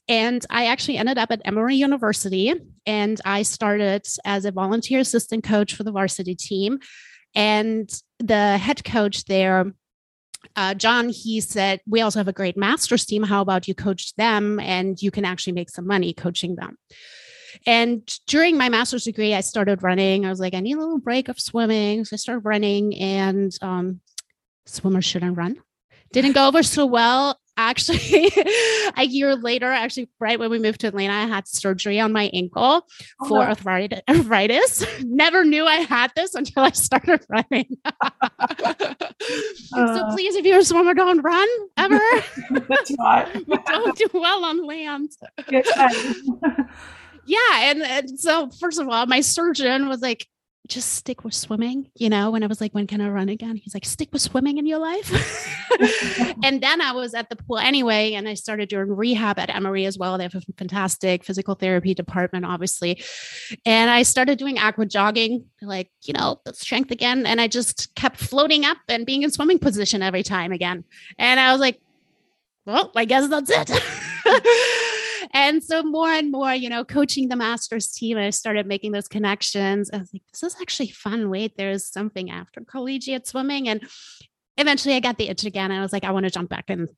And 0.09 0.45
I 0.51 0.67
actually 0.67 0.97
ended 0.97 1.19
up 1.19 1.31
at 1.31 1.41
Emory 1.45 1.77
University 1.77 2.53
and 2.85 3.21
I 3.25 3.43
started 3.43 4.07
as 4.25 4.45
a 4.45 4.51
volunteer 4.51 4.99
assistant 4.99 5.45
coach 5.45 5.75
for 5.75 5.85
the 5.85 5.93
varsity 5.93 6.35
team. 6.35 6.81
And 7.35 7.89
the 8.19 8.59
head 8.59 8.83
coach 8.83 9.25
there, 9.27 9.73
uh, 10.57 10.75
John, 10.75 11.11
he 11.11 11.41
said, 11.41 11.81
We 11.87 12.01
also 12.01 12.19
have 12.19 12.29
a 12.29 12.33
great 12.33 12.57
master's 12.57 13.05
team. 13.05 13.23
How 13.23 13.41
about 13.41 13.69
you 13.69 13.75
coach 13.75 14.15
them 14.17 14.59
and 14.59 15.01
you 15.01 15.13
can 15.13 15.25
actually 15.25 15.53
make 15.53 15.71
some 15.71 15.87
money 15.87 16.13
coaching 16.13 16.57
them? 16.57 16.77
And 17.67 18.07
during 18.27 18.57
my 18.57 18.69
master's 18.69 19.05
degree, 19.05 19.35
I 19.35 19.41
started 19.41 19.83
running. 19.83 20.27
I 20.27 20.31
was 20.31 20.41
like, 20.41 20.55
I 20.55 20.61
need 20.61 20.77
a 20.77 20.81
little 20.81 20.99
break 20.99 21.29
of 21.29 21.41
swimming. 21.41 22.05
So 22.05 22.15
I 22.15 22.17
started 22.17 22.45
running, 22.45 22.99
and 22.99 23.57
um, 23.63 24.01
swimmers 24.67 25.05
shouldn't 25.05 25.37
run. 25.37 25.57
Didn't 26.13 26.33
go 26.33 26.49
over 26.49 26.63
so 26.63 26.87
well. 26.87 27.39
Actually, 27.57 28.33
a 28.97 29.05
year 29.05 29.37
later, 29.37 29.67
actually, 29.71 30.09
right 30.19 30.39
when 30.39 30.51
we 30.51 30.59
moved 30.59 30.81
to 30.81 30.87
Atlanta, 30.87 31.13
I 31.13 31.27
had 31.27 31.47
surgery 31.47 32.01
on 32.01 32.11
my 32.11 32.31
ankle 32.33 32.87
oh, 33.21 33.29
for 33.29 33.43
arthritis. 33.43 34.01
arthritis. 34.09 34.85
Never 35.05 35.45
knew 35.45 35.67
I 35.67 35.77
had 35.77 36.11
this 36.17 36.35
until 36.35 36.63
I 36.63 36.71
started 36.71 37.25
running. 37.29 37.77
uh, 37.85 38.95
so 39.71 40.09
please, 40.13 40.37
if 40.37 40.47
you're 40.47 40.61
a 40.61 40.65
swimmer, 40.65 40.95
don't 40.95 41.21
run 41.21 41.49
ever. 41.77 42.01
That's 42.51 42.93
right. 42.99 43.47
don't 43.67 43.97
do 43.97 44.07
well 44.15 44.45
on 44.45 44.65
land 44.65 45.11
yeah. 47.31 47.71
And, 47.71 47.83
and 47.83 48.19
so, 48.19 48.51
first 48.59 48.81
of 48.81 48.89
all, 48.89 49.07
my 49.07 49.21
surgeon 49.21 49.89
was 49.89 50.01
like, 50.01 50.27
just 50.67 50.95
stick 50.95 51.25
with 51.25 51.35
swimming, 51.35 51.91
you 51.97 52.09
know, 52.09 52.31
when 52.31 52.43
I 52.43 52.47
was 52.47 52.61
like, 52.61 52.73
when 52.73 52.87
can 52.87 53.01
I 53.01 53.09
run 53.09 53.29
again? 53.29 53.57
He's 53.57 53.75
like, 53.75 53.85
stick 53.85 54.09
with 54.13 54.23
swimming 54.23 54.59
in 54.59 54.67
your 54.67 54.79
life. 54.79 55.11
and 56.45 56.61
then 56.61 56.81
I 56.81 56.93
was 56.93 57.15
at 57.15 57.29
the 57.29 57.37
pool 57.37 57.59
anyway, 57.59 58.15
and 58.15 58.29
I 58.29 58.35
started 58.35 58.69
doing 58.69 58.89
rehab 58.89 59.39
at 59.39 59.51
Emory 59.51 59.85
as 59.85 59.99
well. 59.99 60.17
They 60.17 60.25
have 60.25 60.35
a 60.35 60.43
fantastic 60.59 61.25
physical 61.25 61.55
therapy 61.55 61.95
department, 61.95 62.45
obviously. 62.45 63.03
And 63.65 63.91
I 63.91 64.03
started 64.03 64.39
doing 64.39 64.59
aqua 64.59 64.87
jogging, 64.87 65.45
like, 65.63 65.91
you 66.03 66.15
know, 66.15 66.41
the 66.45 66.55
strength 66.55 66.91
again. 66.91 67.27
And 67.27 67.41
I 67.41 67.49
just 67.49 67.95
kept 67.95 68.17
floating 68.17 68.65
up 68.65 68.79
and 68.89 69.07
being 69.07 69.23
in 69.23 69.31
swimming 69.31 69.59
position 69.59 70.03
every 70.03 70.23
time 70.23 70.53
again. 70.53 70.85
And 71.19 71.41
I 71.41 71.53
was 71.53 71.61
like, 71.61 71.81
well, 72.67 72.93
I 72.95 73.05
guess 73.05 73.29
that's 73.29 73.51
it 73.51 73.71
and 75.33 75.63
so 75.63 75.83
more 75.83 76.09
and 76.09 76.33
more, 76.33 76.53
you 76.55 76.69
know, 76.69 76.85
coaching 76.85 77.29
the 77.29 77.37
masters 77.37 77.93
team, 77.93 78.19
I 78.19 78.31
started 78.31 78.67
making 78.67 78.93
those 78.93 79.09
connections. 79.09 79.91
I 79.93 79.99
was 79.99 80.11
like, 80.13 80.23
this 80.33 80.43
is 80.43 80.57
actually 80.61 80.91
fun. 80.91 81.31
Wait, 81.31 81.57
there's 81.57 81.87
something 81.87 82.31
after 82.31 82.63
collegiate 82.63 83.27
swimming. 83.27 83.69
And 83.69 83.87
eventually 84.57 84.95
I 84.95 85.01
got 85.01 85.19
the 85.19 85.29
itch 85.29 85.45
again. 85.45 85.71
I 85.71 85.81
was 85.81 85.93
like, 85.93 86.05
I 86.05 86.11
want 86.11 86.25
to 86.25 86.31
jump 86.31 86.51
back 86.51 86.69
in. 86.69 86.89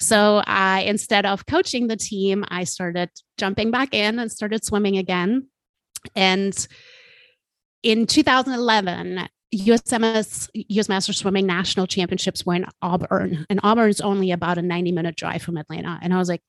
So 0.00 0.42
I, 0.46 0.82
instead 0.82 1.26
of 1.26 1.46
coaching 1.46 1.88
the 1.88 1.96
team, 1.96 2.44
I 2.48 2.64
started 2.64 3.10
jumping 3.36 3.70
back 3.70 3.94
in 3.94 4.18
and 4.18 4.30
started 4.30 4.64
swimming 4.64 4.96
again. 4.96 5.48
And 6.14 6.54
in 7.82 8.06
2011, 8.06 9.28
USMS 9.54 10.48
US 10.54 10.88
Master 10.88 11.12
Swimming 11.12 11.46
National 11.46 11.86
Championships 11.86 12.46
were 12.46 12.54
in 12.54 12.64
Auburn, 12.80 13.44
and 13.50 13.60
Auburn 13.62 13.90
is 13.90 14.00
only 14.00 14.30
about 14.30 14.56
a 14.56 14.62
90 14.62 14.92
minute 14.92 15.16
drive 15.16 15.42
from 15.42 15.58
Atlanta. 15.58 15.98
And 16.00 16.14
I 16.14 16.18
was 16.18 16.28
like, 16.28 16.40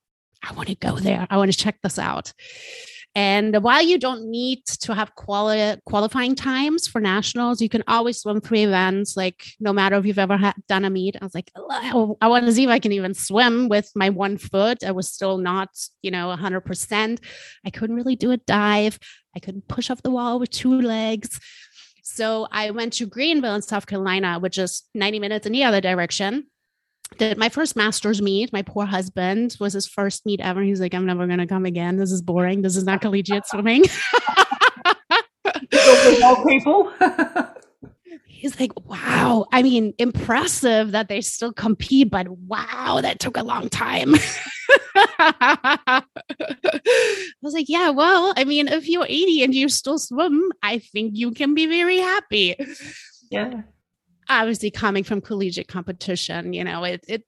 I 0.43 0.53
want 0.53 0.69
to 0.69 0.75
go 0.75 0.97
there. 0.97 1.25
I 1.29 1.37
want 1.37 1.51
to 1.51 1.57
check 1.57 1.77
this 1.81 1.97
out. 1.97 2.33
And 3.15 3.61
while 3.61 3.83
you 3.83 3.99
don't 3.99 4.25
need 4.31 4.65
to 4.65 4.95
have 4.95 5.13
quali- 5.13 5.77
qualifying 5.85 6.33
times 6.33 6.87
for 6.87 6.99
nationals, 6.99 7.61
you 7.61 7.69
can 7.69 7.83
always 7.87 8.19
swim 8.19 8.41
three 8.41 8.63
events. 8.63 9.15
Like 9.15 9.45
no 9.59 9.71
matter 9.71 9.95
if 9.97 10.05
you've 10.05 10.17
ever 10.17 10.35
had, 10.35 10.55
done 10.67 10.83
a 10.83 10.89
meet, 10.89 11.15
I 11.21 11.23
was 11.23 11.35
like, 11.35 11.51
I 11.55 12.27
want 12.27 12.45
to 12.47 12.51
see 12.51 12.63
if 12.63 12.71
I 12.71 12.79
can 12.79 12.91
even 12.91 13.13
swim 13.13 13.69
with 13.69 13.91
my 13.95 14.09
one 14.09 14.37
foot. 14.37 14.83
I 14.83 14.91
was 14.91 15.09
still 15.09 15.37
not, 15.37 15.69
you 16.01 16.09
know, 16.09 16.35
100%. 16.35 17.19
I 17.63 17.69
couldn't 17.69 17.95
really 17.95 18.15
do 18.15 18.31
a 18.31 18.37
dive. 18.37 18.97
I 19.35 19.39
couldn't 19.39 19.67
push 19.67 19.91
off 19.91 20.01
the 20.01 20.11
wall 20.11 20.39
with 20.39 20.49
two 20.49 20.81
legs. 20.81 21.39
So 22.01 22.47
I 22.51 22.71
went 22.71 22.93
to 22.93 23.05
Greenville 23.05 23.55
in 23.55 23.61
South 23.61 23.85
Carolina, 23.85 24.39
which 24.39 24.57
is 24.57 24.83
90 24.95 25.19
minutes 25.19 25.45
in 25.45 25.53
the 25.53 25.63
other 25.63 25.81
direction 25.81 26.47
did 27.17 27.37
my 27.37 27.49
first 27.49 27.75
master's 27.75 28.21
meet. 28.21 28.51
My 28.53 28.61
poor 28.61 28.85
husband 28.85 29.55
was 29.59 29.73
his 29.73 29.87
first 29.87 30.25
meet 30.25 30.39
ever. 30.41 30.61
He's 30.61 30.79
like, 30.81 30.93
I'm 30.93 31.05
never 31.05 31.27
going 31.27 31.39
to 31.39 31.47
come 31.47 31.65
again. 31.65 31.97
This 31.97 32.11
is 32.11 32.21
boring. 32.21 32.61
This 32.61 32.75
is 32.75 32.83
not 32.83 33.01
collegiate 33.01 33.45
swimming. 33.47 33.83
people. 36.47 36.91
he's 38.27 38.59
like, 38.59 38.71
wow. 38.85 39.45
I 39.51 39.63
mean, 39.63 39.93
impressive 39.97 40.91
that 40.91 41.07
they 41.07 41.21
still 41.21 41.53
compete, 41.53 42.09
but 42.09 42.27
wow, 42.27 42.99
that 43.01 43.19
took 43.19 43.37
a 43.37 43.43
long 43.43 43.69
time. 43.69 44.15
I 44.95 46.03
was 47.41 47.53
like, 47.53 47.69
yeah, 47.69 47.89
well, 47.89 48.33
I 48.35 48.43
mean, 48.43 48.67
if 48.67 48.87
you're 48.87 49.05
80 49.07 49.43
and 49.43 49.55
you 49.55 49.69
still 49.69 49.99
swim, 49.99 50.51
I 50.61 50.79
think 50.79 51.15
you 51.15 51.31
can 51.31 51.53
be 51.53 51.67
very 51.67 51.99
happy. 51.99 52.55
Yeah. 53.31 53.61
Obviously, 54.29 54.71
coming 54.71 55.03
from 55.03 55.21
collegiate 55.21 55.67
competition, 55.67 56.53
you 56.53 56.63
know, 56.63 56.83
it, 56.83 57.03
it 57.07 57.23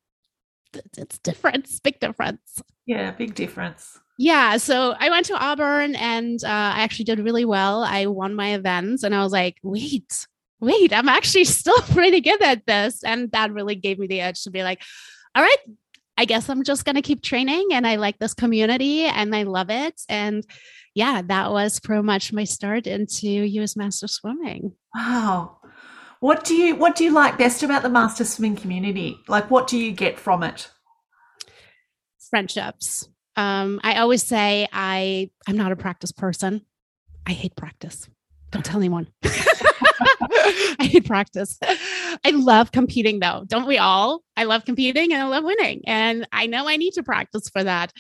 it's 0.98 1.18
different. 1.20 1.70
Big 1.84 2.00
difference. 2.00 2.62
Yeah, 2.86 3.12
big 3.12 3.36
difference. 3.36 4.00
Yeah. 4.18 4.58
So 4.58 4.96
I 4.98 5.10
went 5.10 5.26
to 5.28 5.38
Auburn 5.38 5.96
and 5.96 6.42
uh, 6.44 6.48
I 6.48 6.82
actually 6.82 7.06
did 7.06 7.20
really 7.20 7.46
well. 7.46 7.84
I 7.84 8.06
won 8.06 8.34
my 8.34 8.54
events 8.54 9.04
and 9.04 9.14
I 9.14 9.22
was 9.24 9.32
like, 9.32 9.58
wait, 9.62 10.28
wait, 10.62 10.94
I'm 10.94 11.10
actually 11.10 11.46
still 11.46 11.78
pretty 11.92 12.22
good 12.22 12.42
at 12.42 12.66
this. 12.66 13.04
And 13.04 13.32
that 13.32 13.52
really 13.52 13.76
gave 13.76 14.00
me 14.00 14.08
the 14.08 14.22
edge 14.22 14.44
to 14.44 14.52
be 14.52 14.64
like, 14.64 14.82
all 15.36 15.44
right, 15.44 15.58
I 16.18 16.26
guess 16.26 16.50
I'm 16.50 16.64
just 16.64 16.86
going 16.86 16.96
to 16.96 17.02
keep 17.02 17.22
training 17.22 17.70
and 17.74 17.86
I 17.86 17.98
like 17.98 18.20
this 18.20 18.34
community 18.34 19.04
and 19.04 19.36
I 19.36 19.44
love 19.44 19.70
it. 19.70 20.02
And 20.08 20.46
yeah, 20.94 21.22
that 21.26 21.52
was 21.52 21.82
pretty 21.82 22.04
much 22.04 22.32
my 22.32 22.46
start 22.46 22.88
into 22.88 23.28
US 23.28 23.76
Master 23.76 24.08
Swimming. 24.08 24.74
Wow. 24.96 25.58
What 26.26 26.44
do 26.44 26.56
you 26.56 26.76
what 26.76 26.96
do 26.96 27.04
you 27.04 27.12
like 27.12 27.38
best 27.38 27.62
about 27.62 27.84
the 27.84 27.90
master 27.90 28.26
swimming 28.26 28.56
community? 28.56 29.20
Like 29.28 29.52
what 29.52 29.68
do 29.68 29.78
you 29.78 29.92
get 29.92 30.18
from 30.18 30.42
it? 30.42 30.72
Friendships. 32.32 33.08
Um, 33.36 33.80
I 33.84 33.98
always 33.98 34.24
say 34.24 34.68
I 34.74 35.30
I'm 35.48 35.56
not 35.56 35.72
a 35.72 35.76
practice 35.76 36.12
person. 36.12 36.66
I 37.28 37.34
hate 37.34 37.56
practice. 37.56 38.10
Don't 38.50 38.66
tell 38.66 38.78
anyone. 38.78 39.08
I 39.24 40.90
hate 40.92 41.06
practice. 41.06 41.60
I 41.62 42.32
love 42.32 42.72
competing 42.72 43.20
though. 43.20 43.44
Don't 43.46 43.68
we 43.68 43.78
all? 43.78 44.24
I 44.36 44.46
love 44.46 44.66
competing 44.66 45.14
and 45.14 45.22
I 45.22 45.28
love 45.28 45.44
winning. 45.44 45.84
And 45.86 46.28
I 46.32 46.48
know 46.48 46.68
I 46.68 46.78
need 46.78 46.94
to 46.94 47.04
practice 47.04 47.50
for 47.50 47.64
that. 47.64 47.94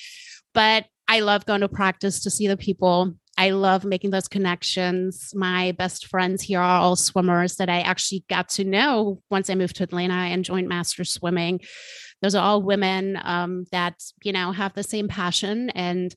But 0.51 0.85
I 1.07 1.19
love 1.19 1.45
going 1.45 1.61
to 1.61 1.69
practice 1.69 2.23
to 2.23 2.31
see 2.31 2.47
the 2.47 2.57
people. 2.57 3.13
I 3.37 3.49
love 3.49 3.83
making 3.83 4.11
those 4.11 4.27
connections. 4.27 5.31
My 5.35 5.73
best 5.73 6.07
friends 6.07 6.41
here 6.41 6.59
are 6.59 6.79
all 6.79 6.95
swimmers 6.95 7.55
that 7.55 7.69
I 7.69 7.81
actually 7.81 8.23
got 8.29 8.49
to 8.49 8.63
know 8.63 9.21
once 9.29 9.49
I 9.49 9.55
moved 9.55 9.75
to 9.77 9.83
Atlanta 9.83 10.13
and 10.13 10.45
joined 10.45 10.69
Master 10.69 11.03
Swimming. 11.03 11.59
Those 12.21 12.33
are 12.35 12.43
all 12.43 12.61
women 12.61 13.19
um, 13.23 13.65
that, 13.71 14.01
you 14.23 14.31
know, 14.31 14.51
have 14.53 14.73
the 14.73 14.83
same 14.83 15.07
passion 15.09 15.69
and 15.71 16.15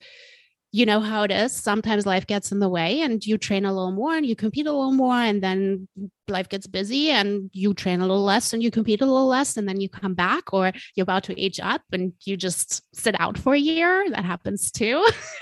you 0.71 0.85
know 0.85 1.01
how 1.01 1.23
it 1.23 1.31
is. 1.31 1.53
Sometimes 1.53 2.05
life 2.05 2.27
gets 2.27 2.53
in 2.53 2.59
the 2.59 2.69
way 2.69 3.01
and 3.01 3.25
you 3.25 3.39
train 3.39 3.65
a 3.65 3.73
little 3.73 3.93
more 3.93 4.15
and 4.15 4.27
you 4.27 4.37
compete 4.37 4.67
a 4.67 4.73
little 4.73 4.93
more, 4.93 5.15
and 5.15 5.43
then 5.43 5.89
life 6.29 6.49
gets 6.49 6.67
busy 6.67 7.11
and 7.11 7.51
you 7.55 7.73
train 7.73 8.01
a 8.01 8.07
little 8.07 8.23
less 8.23 8.53
and 8.53 8.63
you 8.63 8.71
compete 8.71 9.01
a 9.01 9.07
little 9.07 9.27
less, 9.27 9.57
and 9.57 9.69
then 9.69 9.81
you 9.81 9.89
come 9.89 10.15
back 10.15 10.53
or 10.53 10.73
you're 10.95 11.03
about 11.03 11.25
to 11.25 11.41
age 11.41 11.59
up 11.61 11.83
and 11.93 12.13
you 12.25 12.37
just 12.37 12.83
sit 12.95 13.19
out 13.19 13.39
for 13.39 13.55
a 13.55 13.59
year. 13.59 14.09
That 14.11 14.25
happens 14.25 14.71
too. 14.71 15.07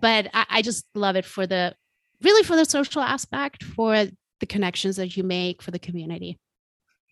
but 0.00 0.28
I, 0.34 0.46
I 0.48 0.62
just 0.62 0.86
love 0.94 1.16
it 1.16 1.24
for 1.24 1.46
the 1.46 1.74
really 2.20 2.42
for 2.42 2.56
the 2.56 2.64
social 2.64 3.02
aspect, 3.02 3.62
for 3.62 4.06
the 4.40 4.46
connections 4.46 4.96
that 4.96 5.16
you 5.16 5.22
make 5.22 5.62
for 5.62 5.70
the 5.70 5.78
community. 5.78 6.38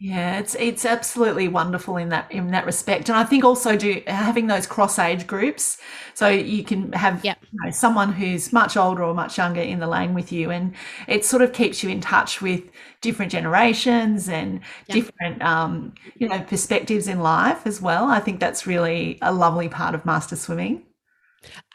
Yeah, 0.03 0.39
it's 0.39 0.55
it's 0.55 0.87
absolutely 0.87 1.47
wonderful 1.47 1.99
in 1.99 2.09
that 2.09 2.33
in 2.33 2.53
that 2.53 2.65
respect, 2.65 3.11
and 3.11 3.19
I 3.19 3.25
think 3.25 3.45
also 3.45 3.77
do 3.77 4.03
having 4.07 4.47
those 4.47 4.67
cross 4.67 4.99
age 4.99 5.27
groups, 5.27 5.77
so 6.15 6.27
you 6.27 6.65
can 6.65 6.91
have 6.93 7.23
yep. 7.23 7.37
you 7.53 7.59
know, 7.63 7.71
someone 7.71 8.11
who's 8.11 8.51
much 8.51 8.79
older 8.79 9.05
or 9.05 9.13
much 9.13 9.37
younger 9.37 9.61
in 9.61 9.79
the 9.79 9.87
lane 9.87 10.15
with 10.15 10.33
you, 10.33 10.51
and 10.51 10.75
it 11.07 11.27
sort 11.27 11.43
of 11.43 11.53
keeps 11.53 11.83
you 11.83 11.91
in 11.91 12.01
touch 12.01 12.41
with 12.41 12.63
different 13.03 13.31
generations 13.31 14.27
and 14.27 14.61
yep. 14.87 14.95
different 14.95 15.43
um, 15.43 15.93
you 16.17 16.27
know 16.27 16.41
perspectives 16.45 17.07
in 17.07 17.21
life 17.21 17.67
as 17.67 17.83
well. 17.83 18.07
I 18.07 18.21
think 18.21 18.41
that's 18.41 18.67
really 18.67 19.19
a 19.21 19.35
lovely 19.35 19.69
part 19.69 19.95
of 19.95 20.07
master 20.07 20.35
swimming. 20.35 20.83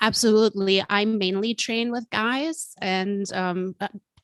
Absolutely. 0.01 0.83
I 0.89 1.05
mainly 1.05 1.53
train 1.53 1.91
with 1.91 2.09
guys, 2.09 2.73
and 2.81 3.31
um, 3.33 3.75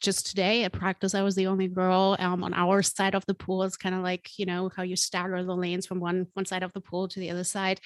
just 0.01 0.27
today 0.27 0.63
at 0.63 0.74
practice, 0.74 1.15
I 1.15 1.22
was 1.22 1.36
the 1.36 1.48
only 1.48 1.67
girl 1.67 2.15
um, 2.20 2.43
on 2.43 2.53
our 2.53 2.81
side 2.81 3.15
of 3.15 3.25
the 3.25 3.34
pool. 3.34 3.63
It's 3.63 3.77
kind 3.77 3.96
of 3.96 4.01
like 4.01 4.29
you 4.38 4.46
know 4.46 4.70
how 4.75 4.84
you 4.84 4.96
stagger 4.96 5.43
the 5.43 5.55
lanes 5.55 5.86
from 5.86 6.00
one 6.00 6.27
one 6.34 6.46
side 6.46 6.63
of 6.63 6.74
the 6.74 6.81
pool 6.81 7.08
to 7.08 7.20
the 7.20 7.29
other 7.29 7.43
side, 7.43 7.79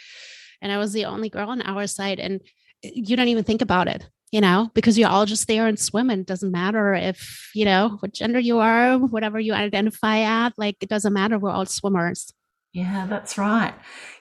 and 0.61 0.71
I 0.71 0.77
was 0.77 0.93
the 0.93 1.05
only 1.05 1.29
girl 1.29 1.49
on 1.49 1.61
our 1.61 1.87
side, 1.87 2.19
and 2.19 2.41
eh, 2.83 2.91
you 2.93 3.15
don't 3.15 3.27
even 3.27 3.43
think 3.43 3.61
about 3.61 3.87
it 3.87 4.09
you 4.31 4.41
know, 4.41 4.69
because 4.73 4.97
you're 4.97 5.07
all 5.07 5.25
just 5.25 5.47
there 5.47 5.65
and 5.65 5.79
swimming. 5.79 6.19
It 6.19 6.25
doesn't 6.25 6.51
matter 6.51 6.93
if, 6.93 7.49
you 7.55 7.63
know, 7.63 7.95
what 8.01 8.11
gender 8.11 8.39
you 8.39 8.59
are, 8.59 8.97
whatever 8.97 9.39
you 9.39 9.53
identify 9.53 10.19
at, 10.19 10.51
like 10.57 10.75
it 10.81 10.89
doesn't 10.89 11.13
matter. 11.13 11.39
We're 11.39 11.51
all 11.51 11.65
swimmers. 11.65 12.33
Yeah, 12.75 13.05
that's 13.07 13.37
right. 13.37 13.73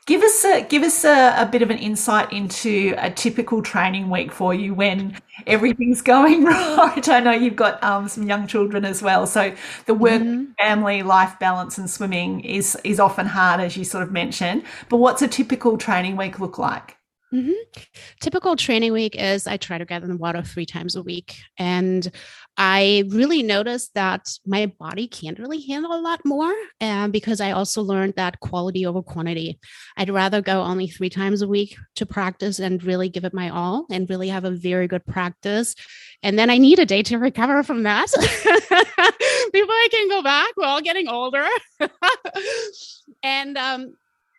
Give 0.07 0.23
us 0.23 0.45
a 0.45 0.63
give 0.63 0.85
us 0.85 1.05
a, 1.05 1.35
a, 1.43 1.45
bit 1.45 1.61
of 1.63 1.71
an 1.71 1.79
insight 1.79 2.33
into 2.33 2.95
a 2.99 3.11
typical 3.11 3.63
training 3.63 4.11
week 4.11 4.31
for 4.31 4.55
you 4.55 4.75
when 4.75 5.19
everything's 5.45 6.01
going 6.15 6.45
right. 6.45 7.09
I 7.09 7.19
know 7.19 7.33
you've 7.33 7.57
got 7.57 7.83
um, 7.83 8.07
some 8.07 8.29
young 8.29 8.47
children 8.47 8.85
as 8.85 9.03
well, 9.03 9.27
so 9.27 9.53
the 9.87 9.95
work, 9.95 10.23
mm-hmm. 10.23 10.53
family, 10.53 11.03
life 11.03 11.37
balance, 11.41 11.79
and 11.79 11.91
swimming 11.91 12.43
is 12.43 12.79
is 12.85 13.01
often 13.01 13.27
hard, 13.27 13.61
as 13.61 13.77
you 13.77 13.83
sort 13.83 14.05
of 14.05 14.13
mentioned. 14.13 14.63
But 14.89 14.99
what's 14.99 15.21
a 15.21 15.27
typical 15.27 15.77
training 15.77 16.17
week 16.17 16.39
look 16.39 16.57
like? 16.57 16.97
Mm-hmm. 17.35 17.83
Typical 18.21 18.55
training 18.55 18.93
week 18.93 19.17
is 19.17 19.49
I 19.49 19.57
try 19.57 19.77
to 19.77 19.85
get 19.85 20.03
in 20.03 20.09
the 20.09 20.17
water 20.17 20.43
three 20.43 20.67
times 20.67 20.95
a 20.95 21.03
week. 21.03 21.37
And 21.59 22.09
I 22.57 23.05
really 23.09 23.43
noticed 23.43 23.93
that 23.95 24.29
my 24.47 24.67
body 24.67 25.09
can't 25.09 25.41
really 25.41 25.61
handle 25.67 25.93
a 25.93 26.01
lot 26.01 26.21
more. 26.25 26.55
And 26.81 27.13
because 27.13 27.41
I 27.41 27.51
also 27.51 27.83
learned 27.83 28.15
that 28.15 28.39
quality 28.39 28.87
over 28.87 29.03
quantity, 29.03 29.59
I'd 29.97 30.11
rather 30.11 30.41
go 30.41 30.63
only 30.63 30.87
three 30.87 31.11
times 31.11 31.43
a 31.43 31.49
week 31.49 31.77
to 31.97 32.07
practice 32.07 32.61
and 32.61 32.83
really 32.85 33.09
give 33.09 33.25
it 33.25 33.35
my 33.35 33.49
all 33.49 33.87
and 33.91 34.09
really 34.09 34.29
have 34.29 34.45
a 34.45 34.53
very 34.53 34.87
good 34.87 35.05
practice. 35.05 35.75
And 36.23 36.39
then 36.39 36.51
I 36.51 36.59
need 36.59 36.79
a 36.79 36.87
day 36.87 37.03
to 37.03 37.19
recover 37.19 37.65
from 37.65 37.83
that 37.83 38.07
before 39.53 39.75
I 39.75 39.89
can 39.91 40.09
go 40.09 40.23
back. 40.23 40.51
We're 40.57 40.67
all 40.67 40.81
getting 40.81 41.09
older. 41.09 41.45
and 43.25 43.59
um, 43.59 43.95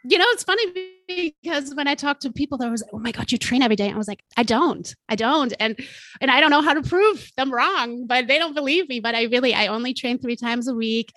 you 0.08 0.18
know, 0.18 0.26
it's 0.30 0.44
funny 0.44 0.66
because 1.08 1.74
when 1.74 1.88
I 1.88 1.96
talk 1.96 2.20
to 2.22 2.32
people, 2.32 2.58
that 2.60 2.70
was, 2.70 2.84
oh 2.94 3.00
my 3.00 3.12
God, 3.12 3.32
you 3.32 3.38
train 3.38 3.62
every 3.62 3.76
day. 3.76 3.92
I 3.92 3.98
was 3.98 4.08
like, 4.08 4.24
I 4.38 4.44
don't, 4.44 4.94
I 5.10 5.16
don't. 5.16 5.54
And, 5.60 5.80
and 6.22 6.30
I 6.30 6.40
don't 6.40 6.52
know 6.52 6.62
how 6.62 6.74
to 6.74 6.82
prove 6.82 7.32
them 7.38 7.52
wrong, 7.52 8.06
but 8.06 8.28
they 8.28 8.38
don't 8.38 8.54
believe 8.54 8.88
me. 8.88 9.00
But 9.00 9.16
I 9.16 9.24
really, 9.24 9.54
I 9.54 9.68
only 9.68 9.94
train 9.94 10.20
three 10.20 10.36
times 10.36 10.68
a 10.68 10.74
week. 10.74 11.12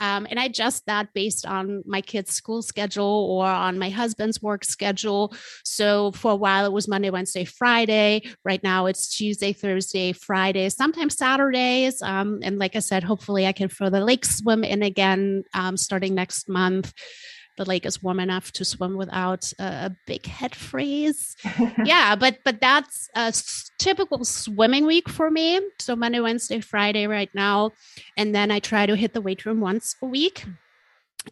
Um, 0.00 0.28
and 0.30 0.38
I 0.38 0.44
adjust 0.44 0.86
that 0.86 1.12
based 1.12 1.44
on 1.44 1.82
my 1.84 2.00
kids' 2.00 2.32
school 2.32 2.62
schedule 2.62 3.26
or 3.30 3.46
on 3.46 3.78
my 3.80 3.90
husband's 3.90 4.40
work 4.40 4.64
schedule. 4.64 5.34
So 5.64 6.12
for 6.12 6.30
a 6.30 6.36
while 6.36 6.66
it 6.66 6.72
was 6.72 6.86
Monday, 6.86 7.10
Wednesday, 7.10 7.44
Friday. 7.44 8.22
Right 8.44 8.62
now 8.62 8.86
it's 8.86 9.08
Tuesday, 9.08 9.52
Thursday, 9.52 10.12
Friday, 10.12 10.68
sometimes 10.68 11.16
Saturdays. 11.16 12.00
Um, 12.00 12.38
and 12.42 12.58
like 12.60 12.76
I 12.76 12.80
said, 12.80 13.02
hopefully 13.02 13.46
I 13.46 13.52
can 13.52 13.68
throw 13.68 13.90
the 13.90 14.04
lake 14.04 14.24
swim 14.24 14.62
in 14.62 14.82
again 14.82 15.42
um, 15.52 15.76
starting 15.76 16.14
next 16.14 16.48
month 16.48 16.92
the 17.58 17.64
lake 17.64 17.84
is 17.84 18.02
warm 18.02 18.20
enough 18.20 18.50
to 18.52 18.64
swim 18.64 18.96
without 18.96 19.52
a, 19.58 19.64
a 19.64 19.96
big 20.06 20.24
head 20.24 20.54
freeze. 20.54 21.36
yeah, 21.84 22.16
but 22.16 22.38
but 22.44 22.60
that's 22.60 23.10
a 23.14 23.34
typical 23.78 24.24
swimming 24.24 24.86
week 24.86 25.08
for 25.08 25.30
me. 25.30 25.60
So 25.78 25.94
Monday, 25.94 26.20
Wednesday, 26.20 26.60
Friday 26.60 27.06
right 27.06 27.30
now, 27.34 27.72
and 28.16 28.34
then 28.34 28.50
I 28.50 28.60
try 28.60 28.86
to 28.86 28.96
hit 28.96 29.12
the 29.12 29.20
weight 29.20 29.44
room 29.44 29.60
once 29.60 29.96
a 30.00 30.06
week. 30.06 30.44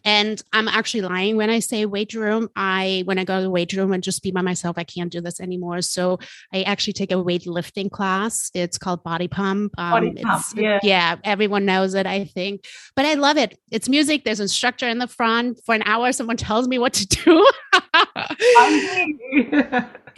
And 0.03 0.41
I'm 0.53 0.67
actually 0.67 1.01
lying 1.01 1.37
when 1.37 1.49
I 1.49 1.59
say 1.59 1.85
weight 1.85 2.13
room. 2.13 2.49
I 2.55 3.03
when 3.05 3.19
I 3.19 3.23
go 3.23 3.37
to 3.37 3.43
the 3.43 3.49
weight 3.49 3.73
room 3.73 3.93
and 3.93 4.03
just 4.03 4.23
be 4.23 4.31
by 4.31 4.41
myself, 4.41 4.77
I 4.77 4.83
can't 4.83 5.11
do 5.11 5.21
this 5.21 5.39
anymore. 5.39 5.81
So 5.81 6.19
I 6.53 6.63
actually 6.63 6.93
take 6.93 7.11
a 7.11 7.15
weightlifting 7.15 7.91
class. 7.91 8.51
It's 8.53 8.77
called 8.77 9.03
Body 9.03 9.27
Pump. 9.27 9.73
Um, 9.77 9.91
body 9.91 10.13
Pump, 10.23 10.43
yeah. 10.55 10.79
yeah, 10.83 11.15
everyone 11.23 11.65
knows 11.65 11.93
it, 11.93 12.05
I 12.05 12.25
think. 12.25 12.65
But 12.95 13.05
I 13.05 13.15
love 13.15 13.37
it. 13.37 13.59
It's 13.71 13.89
music. 13.89 14.23
There's 14.23 14.39
an 14.39 14.45
instructor 14.45 14.87
in 14.87 14.97
the 14.99 15.07
front. 15.07 15.61
For 15.65 15.75
an 15.75 15.83
hour, 15.85 16.11
someone 16.11 16.37
tells 16.37 16.67
me 16.67 16.79
what 16.79 16.93
to 16.93 17.07
do. 17.07 17.47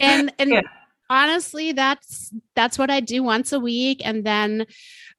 and 0.00 0.32
and 0.38 0.50
yeah. 0.50 0.60
honestly, 1.08 1.72
that's 1.72 2.32
that's 2.54 2.78
what 2.78 2.90
I 2.90 3.00
do 3.00 3.22
once 3.22 3.52
a 3.52 3.60
week. 3.60 4.00
And 4.04 4.24
then 4.24 4.66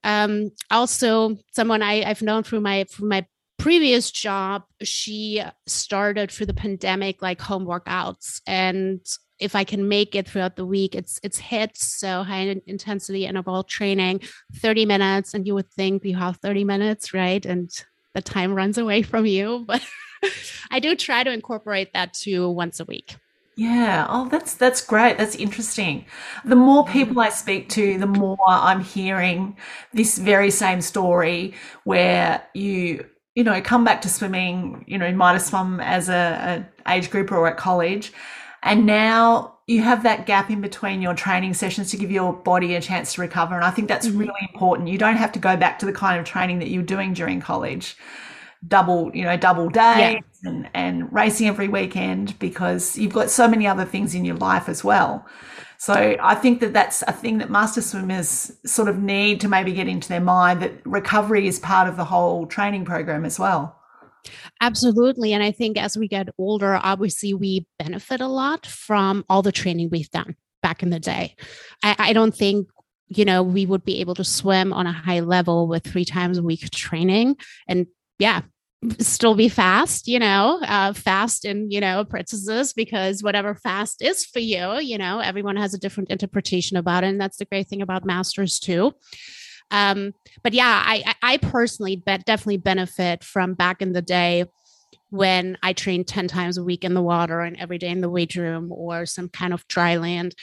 um 0.04 0.52
also 0.72 1.38
someone 1.52 1.82
I, 1.84 2.04
I've 2.04 2.22
known 2.22 2.44
through 2.44 2.62
my 2.62 2.86
through 2.90 3.10
my 3.10 3.26
previous 3.62 4.10
job, 4.12 4.64
she 4.82 5.44
started 5.68 6.32
through 6.32 6.48
the 6.48 6.54
pandemic 6.54 7.22
like 7.22 7.40
home 7.40 7.66
workouts 7.66 8.42
and 8.48 9.00
if 9.40 9.56
I 9.56 9.64
can 9.64 9.88
make 9.88 10.14
it 10.14 10.28
throughout 10.28 10.56
the 10.56 10.66
week, 10.66 10.94
it's 10.94 11.20
it's 11.24 11.40
hits 11.40 11.98
so 12.00 12.22
high 12.22 12.62
intensity 12.68 13.26
interval 13.26 13.64
training, 13.64 14.22
30 14.58 14.86
minutes, 14.86 15.34
and 15.34 15.48
you 15.48 15.56
would 15.56 15.70
think 15.72 16.06
you 16.06 16.16
have 16.16 16.38
30 16.38 16.64
minutes, 16.64 17.12
right? 17.12 17.44
And 17.44 17.70
the 18.14 18.22
time 18.22 18.54
runs 18.54 18.78
away 18.78 19.02
from 19.12 19.26
you. 19.26 19.66
But 19.68 19.82
I 20.70 20.80
do 20.80 20.96
try 20.96 21.24
to 21.24 21.32
incorporate 21.32 21.92
that 21.94 22.14
to 22.26 22.50
once 22.50 22.80
a 22.80 22.86
week. 22.86 23.16
Yeah. 23.56 24.06
Oh, 24.10 24.30
that's 24.30 24.54
that's 24.54 24.82
great. 24.86 25.18
That's 25.18 25.36
interesting. 25.36 26.06
The 26.46 26.56
more 26.56 26.84
mm-hmm. 26.84 26.94
people 26.94 27.20
I 27.20 27.30
speak 27.30 27.70
to, 27.70 27.98
the 27.98 28.08
more 28.08 28.38
I'm 28.48 28.82
hearing 28.82 29.58
this 29.92 30.20
very 30.20 30.52
same 30.52 30.82
story 30.82 31.56
where 31.84 32.44
you 32.54 33.06
you 33.36 33.44
know 33.44 33.62
come 33.62 33.84
back 33.84 34.02
to 34.02 34.10
swimming. 34.10 34.84
You 34.88 34.98
know, 34.98 35.08
you 35.08 35.16
might 35.16 35.34
have 35.34 35.42
swum 35.42 35.80
as 35.80 36.10
a, 36.10 36.66
a 36.86 36.94
age 36.94 37.10
group 37.10 37.32
or 37.32 37.48
at 37.48 37.58
college, 37.58 38.12
and 38.64 38.86
now 38.86 39.58
you 39.68 39.82
have 39.82 40.04
that 40.04 40.26
gap 40.26 40.50
in 40.50 40.60
between 40.60 41.02
your 41.02 41.14
training 41.14 41.54
sessions 41.54 41.92
to 41.92 41.98
give 41.98 42.12
your 42.12 42.34
body 42.34 42.76
a 42.76 42.82
chance 42.82 43.14
to 43.14 43.22
recover. 43.22 43.56
And 43.56 43.64
I 43.64 43.72
think 43.72 43.88
that's 43.88 44.08
mm-hmm. 44.08 44.18
really 44.18 44.50
important. 44.52 44.90
You 44.90 44.98
don't 44.98 45.16
have 45.16 45.32
to 45.34 45.40
go 45.40 45.56
back 45.56 45.80
to 45.80 45.86
the 45.86 45.94
kind 45.94 46.20
of 46.20 46.26
training 46.26 46.60
that 46.60 46.70
you're 46.70 46.84
doing 46.84 47.14
during 47.14 47.40
college 47.40 47.96
double, 48.68 49.12
you 49.16 49.24
know, 49.24 49.36
double 49.38 49.70
day 49.70 50.14
yeah. 50.14 50.20
And, 50.44 50.70
and 50.74 51.12
racing 51.12 51.48
every 51.48 51.68
weekend 51.68 52.38
because 52.40 52.98
you've 52.98 53.14
got 53.14 53.30
so 53.30 53.48
many 53.48 53.68
other 53.68 53.86
things 53.86 54.16
in 54.16 54.26
your 54.26 54.38
life 54.38 54.68
as 54.70 54.84
well. 54.84 55.26
So 55.78 56.16
I 56.22 56.36
think 56.36 56.60
that 56.60 56.74
that's 56.74 57.02
a 57.04 57.12
thing 57.12 57.40
that 57.40 57.50
master 57.50 57.82
swimmers 57.82 58.52
sort 58.66 58.88
of 58.88 59.00
need 59.00 59.42
to 59.42 59.48
maybe 59.48 59.74
get 59.74 59.88
into 59.88 60.10
their 60.10 60.22
mind 60.22 60.62
that 60.62 60.74
recovery 60.86 61.48
is 61.48 61.60
part 61.60 61.88
of 61.88 61.98
the 61.98 62.06
whole 62.06 62.46
training 62.46 62.86
program 62.86 63.26
as 63.26 63.40
well. 63.40 63.80
Absolutely. 64.62 65.34
And 65.34 65.42
I 65.42 65.52
think 65.52 65.78
as 65.78 65.98
we 65.98 66.08
get 66.08 66.30
older, 66.38 66.80
obviously 66.84 67.34
we 67.34 67.66
benefit 67.80 68.22
a 68.22 68.28
lot 68.28 68.68
from 68.68 69.26
all 69.28 69.42
the 69.42 69.52
training 69.52 69.90
we've 69.90 70.12
done 70.12 70.36
back 70.62 70.84
in 70.84 70.92
the 70.92 71.00
day. 71.00 71.36
I, 71.82 71.96
I 71.98 72.14
don't 72.14 72.36
think 72.36 72.68
you 73.08 73.26
know 73.26 73.44
we 73.44 73.66
would 73.66 73.84
be 73.84 74.00
able 74.00 74.14
to 74.16 74.24
swim 74.24 74.72
on 74.72 74.88
a 74.88 74.92
high 74.92 75.20
level 75.20 75.68
with 75.68 75.84
three 75.84 76.06
times 76.06 76.38
a 76.38 76.44
week 76.44 76.70
training 76.70 77.36
and 77.68 77.88
yeah, 78.20 78.42
still 79.00 79.36
be 79.36 79.48
fast, 79.48 80.08
you 80.08 80.20
know, 80.20 80.60
uh, 80.64 80.94
fast 80.94 81.46
in, 81.46 81.70
you 81.70 81.80
know, 81.80 82.04
parentheses, 82.04 82.74
because 82.74 83.22
whatever 83.22 83.54
fast 83.54 84.02
is 84.02 84.26
for 84.26 84.40
you, 84.40 84.80
you 84.80 84.98
know, 84.98 85.20
everyone 85.20 85.56
has 85.56 85.74
a 85.74 85.80
different 85.80 86.10
interpretation 86.10 86.78
about 86.78 87.04
it. 87.04 87.08
And 87.08 87.22
that's 87.22 87.38
the 87.38 87.46
great 87.46 87.68
thing 87.68 87.82
about 87.82 88.06
masters 88.06 88.60
too. 88.60 88.94
Um, 89.70 90.14
but 90.44 90.54
yeah, 90.54 90.84
I, 90.86 91.16
I 91.22 91.38
personally 91.38 91.96
bet 91.96 92.26
definitely 92.26 92.58
benefit 92.58 93.24
from 93.24 93.54
back 93.54 93.82
in 93.82 93.94
the 93.94 94.02
day 94.02 94.46
when 95.12 95.58
I 95.62 95.74
trained 95.74 96.08
10 96.08 96.28
times 96.28 96.58
a 96.58 96.64
week 96.64 96.84
in 96.84 96.94
the 96.94 97.02
water 97.02 97.42
and 97.42 97.58
every 97.58 97.78
day 97.78 97.90
in 97.90 98.02
the 98.02 98.10
weight 98.10 98.36
room 98.36 98.72
or 98.72 99.06
some 99.06 99.30
kind 99.30 99.54
of 99.54 99.68
dry 99.68 99.98
land. 99.98 100.34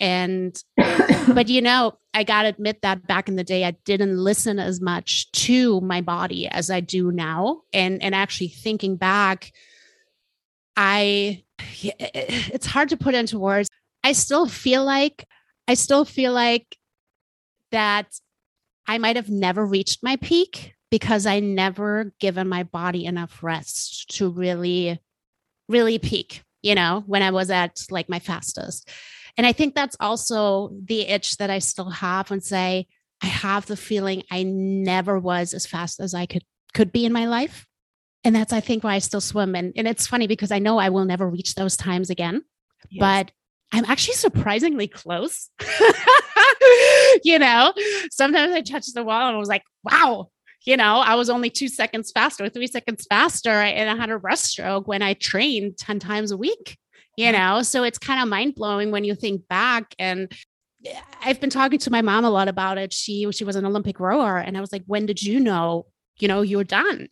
And, 0.00 0.60
but 0.76 1.48
you 1.48 1.60
know, 1.60 1.98
I 2.14 2.24
got 2.24 2.42
to 2.42 2.48
admit 2.48 2.82
that 2.82 3.06
back 3.06 3.28
in 3.28 3.36
the 3.36 3.44
day, 3.44 3.64
I 3.64 3.72
didn't 3.84 4.16
listen 4.16 4.58
as 4.58 4.80
much 4.80 5.30
to 5.32 5.80
my 5.80 6.00
body 6.00 6.48
as 6.48 6.70
I 6.70 6.80
do 6.80 7.10
now. 7.10 7.62
And, 7.72 8.02
and 8.02 8.14
actually 8.14 8.48
thinking 8.48 8.96
back, 8.96 9.52
I, 10.76 11.42
it's 11.58 12.66
hard 12.66 12.88
to 12.90 12.96
put 12.96 13.14
into 13.14 13.38
words. 13.38 13.68
I 14.04 14.12
still 14.12 14.46
feel 14.46 14.84
like, 14.84 15.26
I 15.66 15.74
still 15.74 16.04
feel 16.04 16.32
like 16.32 16.76
that 17.72 18.18
I 18.86 18.98
might 18.98 19.16
have 19.16 19.28
never 19.28 19.66
reached 19.66 20.02
my 20.02 20.16
peak 20.16 20.74
because 20.90 21.26
I 21.26 21.40
never 21.40 22.12
given 22.20 22.48
my 22.48 22.62
body 22.62 23.04
enough 23.04 23.42
rest 23.42 24.16
to 24.16 24.30
really, 24.30 24.98
really 25.68 25.98
peak, 25.98 26.42
you 26.62 26.74
know, 26.74 27.04
when 27.06 27.22
I 27.22 27.30
was 27.30 27.50
at 27.50 27.82
like 27.90 28.08
my 28.08 28.18
fastest. 28.18 28.88
And 29.38 29.46
I 29.46 29.52
think 29.52 29.74
that's 29.74 29.96
also 30.00 30.70
the 30.84 31.02
itch 31.02 31.36
that 31.38 31.48
I 31.48 31.60
still 31.60 31.90
have 31.90 32.30
and 32.30 32.42
say, 32.42 32.88
I 33.22 33.26
have 33.26 33.66
the 33.66 33.76
feeling 33.76 34.24
I 34.30 34.42
never 34.42 35.18
was 35.18 35.54
as 35.54 35.64
fast 35.64 36.00
as 36.00 36.12
I 36.12 36.26
could 36.26 36.44
could 36.74 36.92
be 36.92 37.06
in 37.06 37.12
my 37.12 37.26
life. 37.26 37.66
And 38.24 38.34
that's 38.34 38.52
I 38.52 38.60
think 38.60 38.84
why 38.84 38.94
I 38.94 38.98
still 38.98 39.20
swim. 39.20 39.54
And, 39.54 39.72
and 39.76 39.88
it's 39.88 40.06
funny 40.06 40.26
because 40.26 40.52
I 40.52 40.58
know 40.58 40.78
I 40.78 40.90
will 40.90 41.04
never 41.04 41.28
reach 41.28 41.54
those 41.54 41.76
times 41.76 42.10
again. 42.10 42.42
Yes. 42.90 43.00
But 43.00 43.32
I'm 43.72 43.84
actually 43.84 44.14
surprisingly 44.14 44.88
close. 44.88 45.50
you 47.24 47.38
know, 47.38 47.72
sometimes 48.10 48.52
I 48.52 48.60
touch 48.60 48.92
the 48.92 49.04
wall 49.04 49.28
and 49.28 49.36
I 49.36 49.38
was 49.38 49.48
like, 49.48 49.62
wow, 49.84 50.30
you 50.64 50.76
know, 50.76 50.98
I 50.98 51.14
was 51.14 51.30
only 51.30 51.50
two 51.50 51.68
seconds 51.68 52.10
faster, 52.10 52.48
three 52.48 52.66
seconds 52.66 53.06
faster 53.08 53.50
And 53.50 53.88
I 53.88 53.94
had 53.94 54.10
a 54.10 54.18
100 54.18 54.22
breaststroke 54.22 54.86
when 54.86 55.02
I 55.02 55.14
trained 55.14 55.78
10 55.78 55.98
times 55.98 56.30
a 56.30 56.36
week, 56.36 56.76
you 57.18 57.32
mm-hmm. 57.32 57.56
know? 57.56 57.62
So 57.62 57.82
it's 57.82 57.98
kind 57.98 58.22
of 58.22 58.28
mind 58.28 58.54
blowing 58.54 58.90
when 58.90 59.04
you 59.04 59.14
think 59.14 59.48
back. 59.48 59.94
And 59.98 60.32
eh, 60.86 61.00
I've 61.22 61.40
been 61.40 61.50
talking 61.50 61.78
to 61.80 61.90
my 61.90 62.02
mom 62.02 62.24
a 62.24 62.30
lot 62.30 62.48
about 62.48 62.78
it. 62.78 62.92
She, 62.92 63.30
she 63.32 63.44
was 63.44 63.56
an 63.56 63.66
Olympic 63.66 63.98
rower. 64.00 64.38
And 64.38 64.56
I 64.56 64.60
was 64.60 64.72
like, 64.72 64.84
when 64.86 65.06
did 65.06 65.22
you 65.22 65.40
know, 65.40 65.86
you 66.18 66.28
know, 66.28 66.42
you're 66.42 66.64
done? 66.64 67.08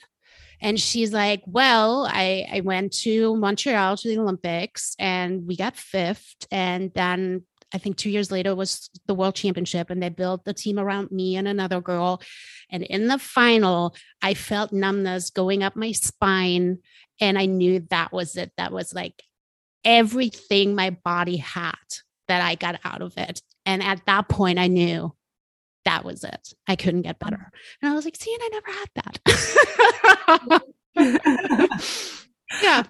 And 0.60 0.80
she's 0.80 1.12
like, 1.12 1.42
well, 1.46 2.08
I, 2.10 2.46
I 2.50 2.60
went 2.60 2.92
to 3.00 3.36
Montreal 3.36 3.96
to 3.98 4.08
the 4.08 4.18
Olympics 4.18 4.94
and 4.98 5.46
we 5.46 5.56
got 5.56 5.76
fifth. 5.76 6.46
And 6.50 6.92
then 6.94 7.42
I 7.74 7.78
think 7.78 7.96
two 7.96 8.10
years 8.10 8.30
later 8.30 8.54
was 8.54 8.88
the 9.06 9.14
world 9.14 9.34
championship, 9.34 9.90
and 9.90 10.00
they 10.00 10.08
built 10.08 10.44
the 10.44 10.54
team 10.54 10.78
around 10.78 11.10
me 11.10 11.36
and 11.36 11.48
another 11.48 11.80
girl. 11.80 12.22
And 12.70 12.84
in 12.84 13.08
the 13.08 13.18
final, 13.18 13.94
I 14.22 14.34
felt 14.34 14.72
numbness 14.72 15.30
going 15.30 15.64
up 15.64 15.74
my 15.74 15.92
spine. 15.92 16.78
And 17.20 17.36
I 17.36 17.46
knew 17.46 17.84
that 17.90 18.12
was 18.12 18.36
it. 18.36 18.52
That 18.56 18.72
was 18.72 18.94
like 18.94 19.20
everything 19.84 20.74
my 20.74 20.90
body 20.90 21.36
had 21.36 21.74
that 22.28 22.42
I 22.42 22.54
got 22.54 22.80
out 22.84 23.02
of 23.02 23.16
it. 23.16 23.42
And 23.64 23.82
at 23.82 24.04
that 24.06 24.28
point, 24.28 24.58
I 24.58 24.66
knew 24.66 25.14
that 25.84 26.04
was 26.04 26.24
it. 26.24 26.52
I 26.66 26.76
couldn't 26.76 27.02
get 27.02 27.18
better. 27.18 27.50
And 27.80 27.90
I 27.90 27.94
was 27.94 28.04
like, 28.04 28.16
see, 28.16 28.34
and 28.34 28.42
I 28.44 28.48
never 28.48 28.72
had 28.72 28.88
that. 30.44 30.62
yeah. 32.62 32.82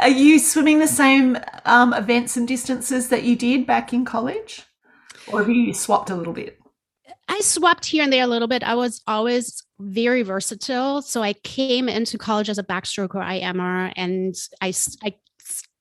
Are 0.00 0.08
you 0.08 0.38
swimming 0.38 0.78
the 0.78 0.88
same 0.88 1.38
um, 1.64 1.94
events 1.94 2.36
and 2.36 2.46
distances 2.46 3.08
that 3.08 3.22
you 3.22 3.36
did 3.36 3.66
back 3.66 3.92
in 3.92 4.04
college? 4.04 4.62
Or 5.32 5.38
have 5.40 5.48
you 5.48 5.72
swapped 5.72 6.10
a 6.10 6.16
little 6.16 6.32
bit? 6.32 6.58
I 7.28 7.40
swapped 7.40 7.86
here 7.86 8.02
and 8.02 8.12
there 8.12 8.24
a 8.24 8.28
little 8.28 8.48
bit. 8.48 8.62
I 8.62 8.74
was 8.74 9.00
always 9.06 9.62
very 9.80 10.22
versatile. 10.22 11.00
So 11.00 11.22
I 11.22 11.32
came 11.32 11.88
into 11.88 12.18
college 12.18 12.50
as 12.50 12.58
a 12.58 12.62
backstroke 12.62 13.14
or 13.14 13.22
IMer, 13.22 13.92
and 13.96 14.34
I, 14.60 14.74
I 15.02 15.14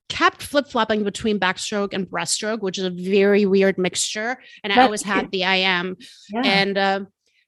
kept 0.10 0.44
flip 0.44 0.68
flopping 0.68 1.04
between 1.04 1.40
backstroke 1.40 1.94
and 1.94 2.08
breaststroke, 2.08 2.62
which 2.62 2.78
is 2.78 2.84
a 2.84 2.90
very 2.90 3.46
weird 3.46 3.78
mixture. 3.78 4.38
And 4.64 4.72
I 4.72 4.82
always 4.84 5.02
had 5.02 5.32
the 5.32 5.44
IM. 5.44 5.98
Yeah. 6.32 6.42
And 6.44 6.78
uh, 6.78 7.00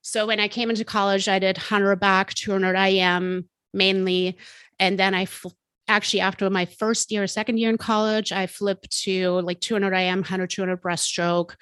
so 0.01 0.27
when 0.27 0.39
I 0.39 0.47
came 0.47 0.69
into 0.69 0.85
college, 0.85 1.27
I 1.27 1.39
did 1.39 1.57
100 1.57 1.97
back, 1.97 2.33
200 2.33 2.75
IM 2.75 3.49
mainly. 3.73 4.37
And 4.79 4.97
then 4.97 5.13
I 5.13 5.25
fl- 5.25 5.49
actually 5.87 6.21
after 6.21 6.49
my 6.49 6.65
first 6.65 7.11
year, 7.11 7.27
second 7.27 7.57
year 7.57 7.69
in 7.69 7.77
college, 7.77 8.31
I 8.31 8.47
flipped 8.47 8.91
to 9.03 9.41
like 9.41 9.59
200 9.59 9.93
IM, 9.93 10.19
100, 10.19 10.49
200 10.49 10.81
breaststroke. 10.81 11.55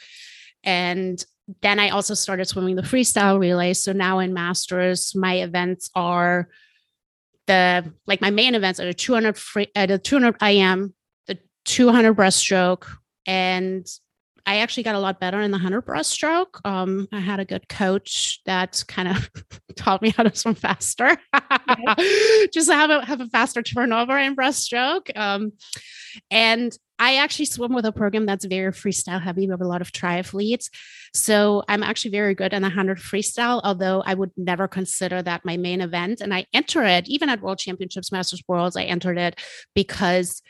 And 0.64 1.24
then 1.62 1.80
I 1.80 1.90
also 1.90 2.14
started 2.14 2.46
swimming 2.46 2.76
the 2.76 2.82
freestyle 2.82 3.40
relay. 3.40 3.74
So 3.74 3.92
now 3.92 4.20
in 4.20 4.34
masters, 4.34 5.14
my 5.16 5.36
events 5.36 5.90
are 5.96 6.48
the 7.48 7.94
like 8.08 8.22
my 8.22 8.30
main 8.30 8.56
events 8.56 8.80
are 8.80 8.86
the 8.86 8.94
200 8.94 9.38
free, 9.38 9.68
uh, 9.76 9.86
the 9.86 9.98
200 9.98 10.42
IM, 10.42 10.94
the 11.28 11.38
200 11.66 12.14
breaststroke, 12.14 12.88
and 13.26 13.86
I 14.46 14.58
actually 14.58 14.84
got 14.84 14.96
a 14.96 15.00
lot 15.00 15.20
better 15.20 15.40
in 15.40 15.52
the 15.52 15.56
100 15.56 15.86
breaststroke. 15.86 16.60
Um, 16.66 17.08
I 17.14 17.20
had 17.20 17.40
a 17.40 17.46
good 17.46 17.70
coach 17.70 18.42
that 18.46 18.84
kind 18.88 19.08
of 19.08 19.30
taught 19.76 20.02
me 20.02 20.10
how 20.10 20.24
to 20.24 20.36
swim 20.36 20.56
faster, 20.56 21.18
just 22.54 22.70
have 22.70 22.90
a 22.90 23.06
have 23.06 23.22
a 23.22 23.28
faster 23.28 23.62
turnover 23.62 24.18
in 24.18 24.36
breaststroke. 24.36 25.16
Um, 25.16 25.54
and 26.30 26.78
I 27.00 27.18
actually 27.18 27.46
swim 27.46 27.74
with 27.74 27.86
a 27.86 27.92
program 27.92 28.26
that's 28.26 28.46
very 28.46 28.72
freestyle 28.72 29.22
heavy. 29.22 29.48
We 29.48 29.52
have 29.52 29.62
a 29.62 29.68
lot 29.68 29.82
of 29.82 29.92
triathletes. 29.92 30.70
So 31.14 31.64
I'm 31.68 31.84
actually 31.84 32.12
very 32.12 32.36
good 32.36 32.54
in 32.54 32.62
the 32.62 32.70
100 32.70 33.00
freestyle, 33.00 33.62
although 33.64 34.04
I 34.06 34.14
would 34.14 34.32
never 34.38 34.68
consider 34.68 35.22
that 35.22 35.44
my 35.44 35.58
main 35.58 35.82
event. 35.82 36.22
And 36.22 36.34
I 36.34 36.46
enter 36.54 36.84
it, 36.84 37.08
even 37.08 37.30
at 37.30 37.42
World 37.42 37.60
Championships, 37.60 38.12
Masters 38.12 38.44
Worlds, 38.48 38.78
I 38.78 38.84
entered 38.84 39.18
it 39.18 39.40
because 39.74 40.42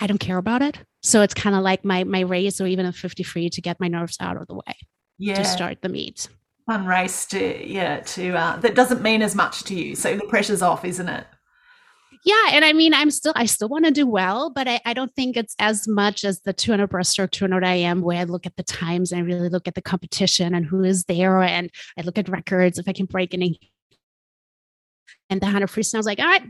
I 0.00 0.06
don't 0.06 0.18
care 0.18 0.38
about 0.38 0.62
it. 0.62 0.78
So 1.02 1.22
it's 1.22 1.34
kind 1.34 1.56
of 1.56 1.62
like 1.62 1.84
my 1.84 2.04
my 2.04 2.20
race 2.20 2.60
or 2.60 2.66
even 2.66 2.86
a 2.86 2.92
50 2.92 3.22
free 3.22 3.50
to 3.50 3.60
get 3.60 3.80
my 3.80 3.88
nerves 3.88 4.16
out 4.20 4.36
of 4.36 4.46
the 4.46 4.54
way 4.54 4.76
yeah. 5.18 5.34
to 5.34 5.44
start 5.44 5.82
the 5.82 5.88
meet. 5.88 6.28
Fun 6.66 6.86
race 6.86 7.26
to 7.26 7.66
yeah 7.66 8.00
to 8.00 8.36
uh, 8.36 8.56
that 8.58 8.74
doesn't 8.74 9.02
mean 9.02 9.22
as 9.22 9.34
much 9.34 9.64
to 9.64 9.74
you. 9.74 9.94
So 9.94 10.16
the 10.16 10.26
pressure's 10.26 10.62
off, 10.62 10.84
isn't 10.84 11.08
it? 11.08 11.26
Yeah, 12.24 12.48
and 12.50 12.64
I 12.64 12.74
mean, 12.74 12.92
I'm 12.92 13.10
still 13.10 13.32
I 13.34 13.46
still 13.46 13.68
want 13.68 13.86
to 13.86 13.90
do 13.90 14.06
well, 14.06 14.50
but 14.50 14.68
I, 14.68 14.80
I 14.84 14.92
don't 14.92 15.14
think 15.14 15.36
it's 15.36 15.56
as 15.58 15.88
much 15.88 16.24
as 16.24 16.40
the 16.40 16.52
200 16.52 16.90
breaststroke, 16.90 17.30
200 17.30 17.64
IM, 17.64 18.02
where 18.02 18.18
I 18.18 18.24
look 18.24 18.46
at 18.46 18.56
the 18.56 18.62
times 18.62 19.10
and 19.10 19.20
I 19.20 19.24
really 19.24 19.48
look 19.48 19.66
at 19.66 19.74
the 19.74 19.82
competition 19.82 20.54
and 20.54 20.66
who 20.66 20.84
is 20.84 21.04
there, 21.04 21.42
and 21.42 21.70
I 21.98 22.02
look 22.02 22.18
at 22.18 22.28
records 22.28 22.78
if 22.78 22.88
I 22.88 22.92
can 22.92 23.06
break 23.06 23.32
any. 23.32 23.58
And 25.30 25.40
the 25.40 25.46
100 25.46 25.68
freestyle, 25.68 25.94
I 25.94 25.98
was 25.98 26.06
like, 26.06 26.18
all 26.18 26.26
right, 26.26 26.42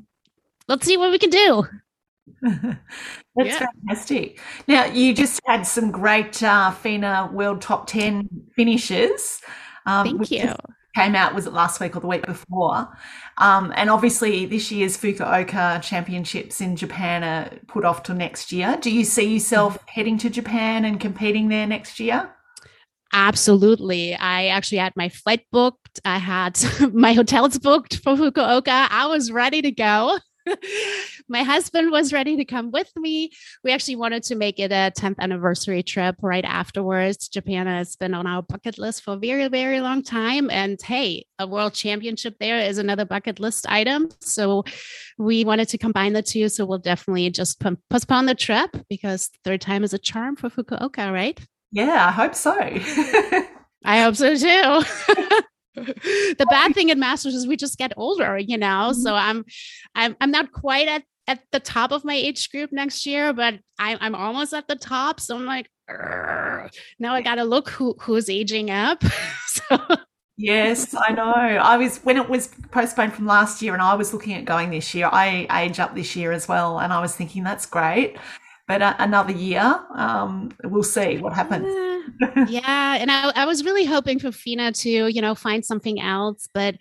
let's 0.67 0.87
see 0.87 0.97
what 0.97 1.13
we 1.13 1.19
can 1.19 1.31
do. 1.31 1.67
That's 2.43 2.79
yeah. 3.37 3.67
fantastic. 3.87 4.41
Now, 4.67 4.87
you 4.87 5.15
just 5.15 5.41
had 5.47 5.67
some 5.67 5.91
great 5.91 6.43
uh, 6.43 6.71
FINA 6.71 7.31
World 7.33 7.61
Top 7.61 7.87
10 7.87 8.29
finishes. 8.57 9.41
Um, 9.87 10.07
Thank 10.07 10.31
you. 10.31 10.55
Came 11.05 11.15
out, 11.15 11.35
was 11.35 11.47
it 11.47 11.53
last 11.53 11.81
week 11.81 11.97
or 11.97 12.01
the 12.01 12.07
week 12.07 12.27
before? 12.27 12.89
Um, 13.39 13.73
and 13.77 13.91
obviously, 13.91 14.47
this 14.47 14.71
year's 14.71 14.97
Fukuoka 14.97 15.83
Championships 15.83 16.61
in 16.61 16.77
Japan 16.77 17.25
are 17.25 17.59
put 17.67 17.85
off 17.85 18.03
till 18.03 18.17
next 18.17 18.53
year. 18.53 18.77
Do 18.81 18.91
you 18.91 19.05
see 19.05 19.35
yourself 19.35 19.75
mm-hmm. 19.75 19.85
heading 19.89 20.19
to 20.19 20.31
Japan 20.31 20.85
and 20.85 21.01
competing 21.01 21.49
there 21.49 21.67
next 21.67 22.01
year? 22.01 22.31
Absolutely. 23.13 24.15
I 24.15 24.47
actually 24.47 24.79
had 24.79 24.93
my 24.95 25.09
flight 25.09 25.45
booked. 25.51 26.01
I 26.05 26.19
had 26.19 26.59
my 26.93 27.13
hotels 27.13 27.59
booked 27.59 27.97
for 27.97 28.15
Fukuoka. 28.15 28.89
I 28.91 29.07
was 29.07 29.33
ready 29.33 29.63
to 29.63 29.71
go. 29.71 30.19
my 31.29 31.42
husband 31.42 31.90
was 31.90 32.12
ready 32.12 32.37
to 32.37 32.44
come 32.44 32.70
with 32.70 32.90
me. 32.96 33.31
We 33.64 33.72
actually 33.72 33.96
wanted 33.96 34.22
to 34.24 34.35
make 34.35 34.59
it 34.59 34.72
a 34.72 34.92
10th 34.96 35.18
anniversary 35.18 35.83
trip 35.83 36.16
right 36.22 36.44
afterwards. 36.44 37.29
Japan 37.29 37.66
has 37.66 37.96
been 37.96 38.14
on 38.14 38.26
our 38.26 38.42
bucket 38.42 38.79
list 38.79 39.03
for 39.03 39.14
a 39.14 39.16
very, 39.16 39.48
very 39.48 39.81
long 39.81 40.03
time. 40.03 40.50
And 40.50 40.81
hey, 40.81 41.26
a 41.38 41.46
world 41.46 41.74
championship 41.74 42.37
there 42.40 42.59
is 42.59 42.79
another 42.79 43.05
bucket 43.05 43.40
list 43.40 43.66
item. 43.68 44.09
So 44.20 44.64
we 45.18 45.44
wanted 45.44 45.68
to 45.70 45.79
combine 45.79 46.12
the 46.12 46.22
two. 46.22 46.48
So 46.48 46.64
we'll 46.64 46.79
definitely 46.79 47.31
just 47.31 47.62
postpone 47.90 48.26
the 48.26 48.35
trip 48.35 48.76
because 48.88 49.31
third 49.44 49.61
time 49.61 49.85
is 49.85 49.94
a 49.94 49.98
charm 49.98 50.37
for 50.37 50.50
Fukuoka, 50.50 51.12
right? 51.12 51.38
Yeah, 51.72 52.07
I 52.07 52.11
hope 52.11 52.35
so. 52.35 52.53
I 53.85 54.00
hope 54.00 54.16
so 54.16 54.37
too. 54.37 54.83
the 56.38 56.47
bad 56.51 56.75
thing 56.75 56.88
in 56.88 56.99
masters 56.99 57.35
is 57.35 57.47
we 57.47 57.57
just 57.57 57.79
get 57.79 57.93
older 57.97 58.38
you 58.38 58.59
know 58.59 58.90
mm-hmm. 58.90 59.01
so 59.01 59.14
i'm 59.14 59.45
i'm 59.95 60.16
i'm 60.21 60.31
not 60.31 60.53
quite 60.53 60.88
at 60.88 61.03
at 61.27 61.40
the 61.53 61.61
top 61.61 61.93
of 61.93 62.05
my 62.05 62.14
age 62.14 62.51
group 62.51 62.73
next 62.73 63.07
year 63.07 63.33
but 63.33 63.55
i'm, 63.79 63.99
I'm 64.01 64.14
almost 64.14 64.53
at 64.53 64.69
the 64.69 64.77
top 64.77 65.21
so 65.21 65.37
i'm 65.37 65.47
like 65.47 65.69
now 66.99 67.14
i 67.14 67.23
gotta 67.23 67.45
look 67.45 67.71
who 67.71 67.97
who's 68.01 68.29
aging 68.31 68.71
up 68.71 69.03
so 69.47 69.79
Yes, 70.43 70.95
I 70.99 71.12
know. 71.12 71.35
I 71.35 71.77
was 71.77 71.99
when 71.99 72.16
it 72.16 72.27
was 72.27 72.49
postponed 72.71 73.12
from 73.12 73.27
last 73.27 73.61
year, 73.61 73.75
and 73.75 73.83
I 73.83 73.93
was 73.93 74.14
looking 74.14 74.33
at 74.33 74.47
going 74.47 74.71
this 74.71 74.95
year. 74.95 75.07
I 75.12 75.47
age 75.53 75.79
up 75.79 75.95
this 75.95 76.16
year 76.16 76.33
as 76.33 76.49
well, 76.49 76.81
and 76.81 76.95
I 76.95 77.01
was 77.03 77.14
thinking 77.14 77.45
that's 77.45 77.66
great, 77.66 78.16
but 78.66 78.81
uh, 78.81 78.95
another 79.01 79.33
year, 79.33 79.81
um, 79.95 80.51
we'll 80.64 80.83
see 80.83 81.19
what 81.19 81.35
happens. 81.35 81.66
yeah, 81.66 81.89
and 82.99 83.11
I, 83.11 83.33
I 83.35 83.46
was 83.46 83.64
really 83.64 83.85
hoping 83.85 84.18
for 84.18 84.33
Fina 84.33 84.73
to, 84.73 85.09
you 85.09 85.20
know, 85.20 85.35
find 85.35 85.64
something 85.64 86.01
else, 86.01 86.49
but 86.53 86.77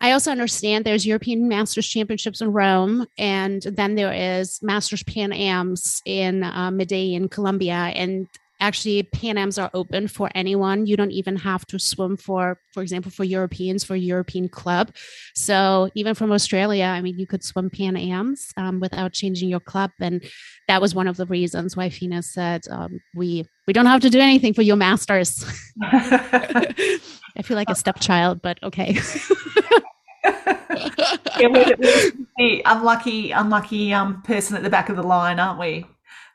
I 0.00 0.12
also 0.12 0.30
understand 0.30 0.84
there's 0.84 1.06
European 1.06 1.48
Masters 1.48 1.88
Championships 1.88 2.40
in 2.40 2.52
Rome, 2.52 3.06
and 3.18 3.62
then 3.62 3.96
there 3.96 4.12
is 4.12 4.60
Masters 4.62 5.02
Pan 5.02 5.32
Ams 5.32 6.02
in 6.04 6.44
uh, 6.44 6.70
Medellin, 6.70 7.28
Colombia, 7.28 7.74
and 7.74 8.28
actually 8.60 9.02
Pan 9.02 9.38
Ams 9.38 9.58
are 9.58 9.70
open 9.74 10.08
for 10.08 10.30
anyone. 10.34 10.86
You 10.86 10.96
don't 10.96 11.10
even 11.10 11.36
have 11.36 11.66
to 11.66 11.78
swim 11.78 12.16
for, 12.16 12.60
for 12.72 12.82
example, 12.82 13.10
for 13.10 13.24
Europeans 13.24 13.84
for 13.84 13.96
European 13.96 14.48
club. 14.48 14.92
So 15.34 15.90
even 15.94 16.14
from 16.14 16.32
Australia, 16.32 16.84
I 16.84 17.00
mean, 17.00 17.18
you 17.18 17.26
could 17.26 17.44
swim 17.44 17.70
Pan 17.70 17.96
Ams 17.96 18.52
um, 18.56 18.80
without 18.80 19.12
changing 19.12 19.48
your 19.48 19.60
club, 19.60 19.90
and 20.00 20.24
that 20.66 20.80
was 20.80 20.94
one 20.94 21.08
of 21.08 21.16
the 21.16 21.26
reasons 21.26 21.76
why 21.76 21.90
Fina 21.90 22.22
said 22.22 22.62
um, 22.70 23.00
we 23.14 23.46
we 23.66 23.72
don't 23.72 23.86
have 23.86 24.00
to 24.02 24.10
do 24.10 24.20
anything 24.20 24.54
for 24.54 24.62
your 24.62 24.76
masters. 24.76 25.44
I 25.82 27.42
feel 27.42 27.56
like 27.56 27.70
a 27.70 27.74
stepchild, 27.74 28.42
but 28.42 28.58
okay. 28.62 28.98
yeah, 30.24 31.48
we're, 31.48 31.76
we're 31.78 32.12
the 32.36 32.62
unlucky, 32.64 33.30
unlucky 33.30 33.92
um, 33.92 34.22
person 34.22 34.56
at 34.56 34.62
the 34.62 34.70
back 34.70 34.88
of 34.88 34.96
the 34.96 35.02
line, 35.02 35.38
aren't 35.38 35.58
we? 35.58 35.86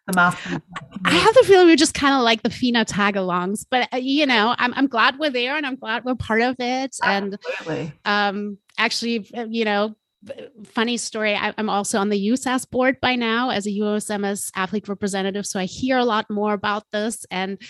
The 0.07 0.13
master. 0.13 0.61
I 1.05 1.11
have 1.11 1.33
the 1.35 1.43
feeling 1.43 1.67
we're 1.67 1.75
just 1.75 1.93
kind 1.93 2.15
of 2.15 2.21
like 2.21 2.43
the 2.43 2.49
FINA 2.49 2.85
tag-alongs, 2.85 3.65
but 3.69 3.87
uh, 3.93 3.97
you 3.97 4.25
know, 4.25 4.55
I'm 4.57 4.73
I'm 4.73 4.87
glad 4.87 5.17
we're 5.19 5.29
there 5.29 5.55
and 5.55 5.65
I'm 5.65 5.75
glad 5.75 6.03
we're 6.03 6.15
part 6.15 6.41
of 6.41 6.55
it. 6.59 6.95
Absolutely. 7.01 7.93
And 8.05 8.35
um, 8.35 8.57
actually, 8.77 9.29
uh, 9.35 9.45
you 9.49 9.65
know, 9.65 9.95
funny 10.65 10.97
story. 10.97 11.35
I, 11.35 11.53
am 11.57 11.69
also 11.69 11.99
on 11.99 12.09
the 12.09 12.27
USAS 12.29 12.69
board 12.69 12.99
by 13.01 13.15
now 13.15 13.49
as 13.49 13.65
a 13.65 13.71
USMS 13.71 14.51
athlete 14.55 14.87
representative, 14.87 15.45
so 15.45 15.59
I 15.59 15.65
hear 15.65 15.97
a 15.97 16.05
lot 16.05 16.29
more 16.29 16.53
about 16.53 16.83
this 16.91 17.25
and. 17.31 17.61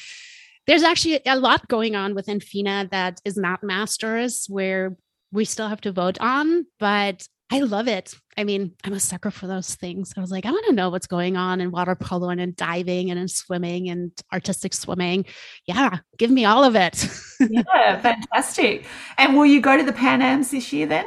There's 0.66 0.84
actually 0.84 1.20
a 1.26 1.38
lot 1.38 1.68
going 1.68 1.98
on 1.98 2.16
within 2.16 2.40
FINA 2.40 2.88
that 2.92 3.20
is 3.26 3.36
not 3.36 3.64
masters 3.64 4.46
where 4.48 4.96
we 5.30 5.44
still 5.44 5.68
have 5.68 5.82
to 5.82 5.92
vote 5.92 6.18
on, 6.22 6.68
but 6.80 7.28
I 7.52 7.60
love 7.60 7.90
it. 7.90 8.16
I 8.38 8.44
mean, 8.44 8.74
I'm 8.84 8.94
a 8.94 9.00
sucker 9.00 9.32
for 9.32 9.48
those 9.48 9.76
things. 9.76 10.14
I 10.18 10.22
was 10.22 10.32
like, 10.32 10.46
I 10.46 10.52
want 10.52 10.66
to 10.68 10.74
know 10.74 10.90
what's 10.90 11.08
going 11.08 11.38
on 11.38 11.62
in 11.62 11.72
water 11.72 11.96
polo 11.96 12.30
and 12.30 12.42
in 12.42 12.54
diving 12.56 13.12
and 13.12 13.20
in 13.20 13.28
swimming 13.28 13.90
and 13.90 14.12
artistic 14.32 14.74
swimming. 14.74 15.26
Yeah, 15.66 16.00
give 16.18 16.32
me 16.32 16.46
all 16.46 16.64
of 16.64 16.76
it. 16.76 17.08
yeah, 17.40 18.00
fantastic. 18.02 18.86
And 19.18 19.36
will 19.36 19.46
you 19.46 19.62
go 19.62 19.78
to 19.78 19.84
the 19.84 19.94
Pan 19.94 20.22
Ams 20.22 20.52
this 20.52 20.74
year 20.74 20.88
then? 20.88 21.06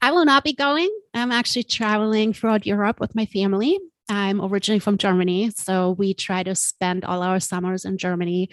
I 0.00 0.12
will 0.12 0.24
not 0.24 0.44
be 0.44 0.52
going. 0.52 0.90
I'm 1.14 1.32
actually 1.32 1.64
traveling 1.64 2.32
throughout 2.32 2.66
Europe 2.66 3.00
with 3.00 3.14
my 3.14 3.26
family. 3.26 3.78
I'm 4.08 4.42
originally 4.42 4.80
from 4.80 4.98
Germany, 4.98 5.50
so 5.56 5.92
we 5.92 6.12
try 6.12 6.42
to 6.42 6.54
spend 6.54 7.04
all 7.06 7.22
our 7.22 7.40
summers 7.40 7.86
in 7.86 7.96
Germany 7.96 8.50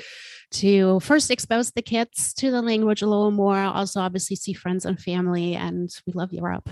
to 0.51 1.01
first 1.01 1.29
expose 1.29 1.71
the 1.71 1.81
kids 1.81 2.34
to 2.36 2.51
the 2.51 2.62
language 2.62 3.01
a 3.01 3.07
little 3.07 3.31
more, 3.31 3.57
also 3.57 3.99
obviously 3.99 4.38
see 4.38 4.53
friends 4.53 4.86
and 4.86 4.99
family, 4.99 5.55
and 5.55 5.89
we 6.07 6.13
love 6.13 6.31
Europe. 6.31 6.69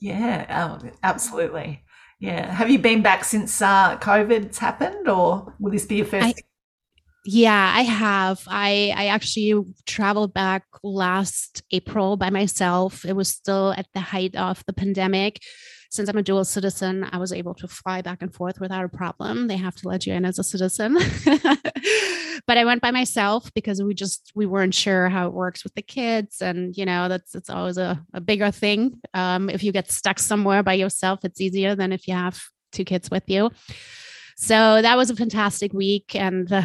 Yeah, 0.00 0.78
oh, 0.82 0.90
absolutely. 1.02 1.84
Yeah. 2.18 2.52
Have 2.52 2.70
you 2.70 2.78
been 2.78 3.02
back 3.02 3.24
since 3.24 3.60
uh, 3.62 3.98
COVID's 3.98 4.58
happened, 4.58 5.08
or 5.08 5.54
will 5.58 5.70
this 5.70 5.86
be 5.86 5.96
your 5.96 6.06
first? 6.06 6.26
I, 6.26 6.34
yeah, 7.24 7.72
I 7.74 7.82
have. 7.82 8.42
I 8.46 8.94
I 8.96 9.06
actually 9.06 9.62
traveled 9.86 10.32
back 10.32 10.64
last 10.82 11.62
April 11.70 12.16
by 12.16 12.30
myself. 12.30 13.04
It 13.04 13.14
was 13.14 13.28
still 13.28 13.72
at 13.76 13.86
the 13.94 14.00
height 14.00 14.36
of 14.36 14.64
the 14.66 14.72
pandemic 14.72 15.40
since 15.90 16.08
I'm 16.08 16.16
a 16.16 16.22
dual 16.22 16.44
citizen, 16.44 17.06
I 17.10 17.18
was 17.18 17.32
able 17.32 17.54
to 17.54 17.66
fly 17.66 18.00
back 18.00 18.22
and 18.22 18.32
forth 18.32 18.60
without 18.60 18.84
a 18.84 18.88
problem. 18.88 19.48
They 19.48 19.56
have 19.56 19.74
to 19.76 19.88
let 19.88 20.06
you 20.06 20.14
in 20.14 20.24
as 20.24 20.38
a 20.38 20.44
citizen. 20.44 20.94
but 22.46 22.56
I 22.56 22.64
went 22.64 22.80
by 22.80 22.92
myself 22.92 23.52
because 23.54 23.82
we 23.82 23.92
just 23.92 24.30
we 24.36 24.46
weren't 24.46 24.74
sure 24.74 25.08
how 25.08 25.26
it 25.26 25.34
works 25.34 25.64
with 25.64 25.74
the 25.74 25.82
kids. 25.82 26.40
And 26.40 26.76
you 26.76 26.86
know, 26.86 27.08
that's 27.08 27.34
it's 27.34 27.50
always 27.50 27.76
a, 27.76 28.00
a 28.14 28.20
bigger 28.20 28.52
thing. 28.52 29.00
Um, 29.14 29.50
if 29.50 29.64
you 29.64 29.72
get 29.72 29.90
stuck 29.90 30.20
somewhere 30.20 30.62
by 30.62 30.74
yourself, 30.74 31.24
it's 31.24 31.40
easier 31.40 31.74
than 31.74 31.92
if 31.92 32.06
you 32.06 32.14
have 32.14 32.40
two 32.70 32.84
kids 32.84 33.10
with 33.10 33.24
you. 33.26 33.50
So 34.36 34.80
that 34.80 34.96
was 34.96 35.10
a 35.10 35.16
fantastic 35.16 35.72
week. 35.72 36.14
And 36.14 36.50
uh, 36.52 36.62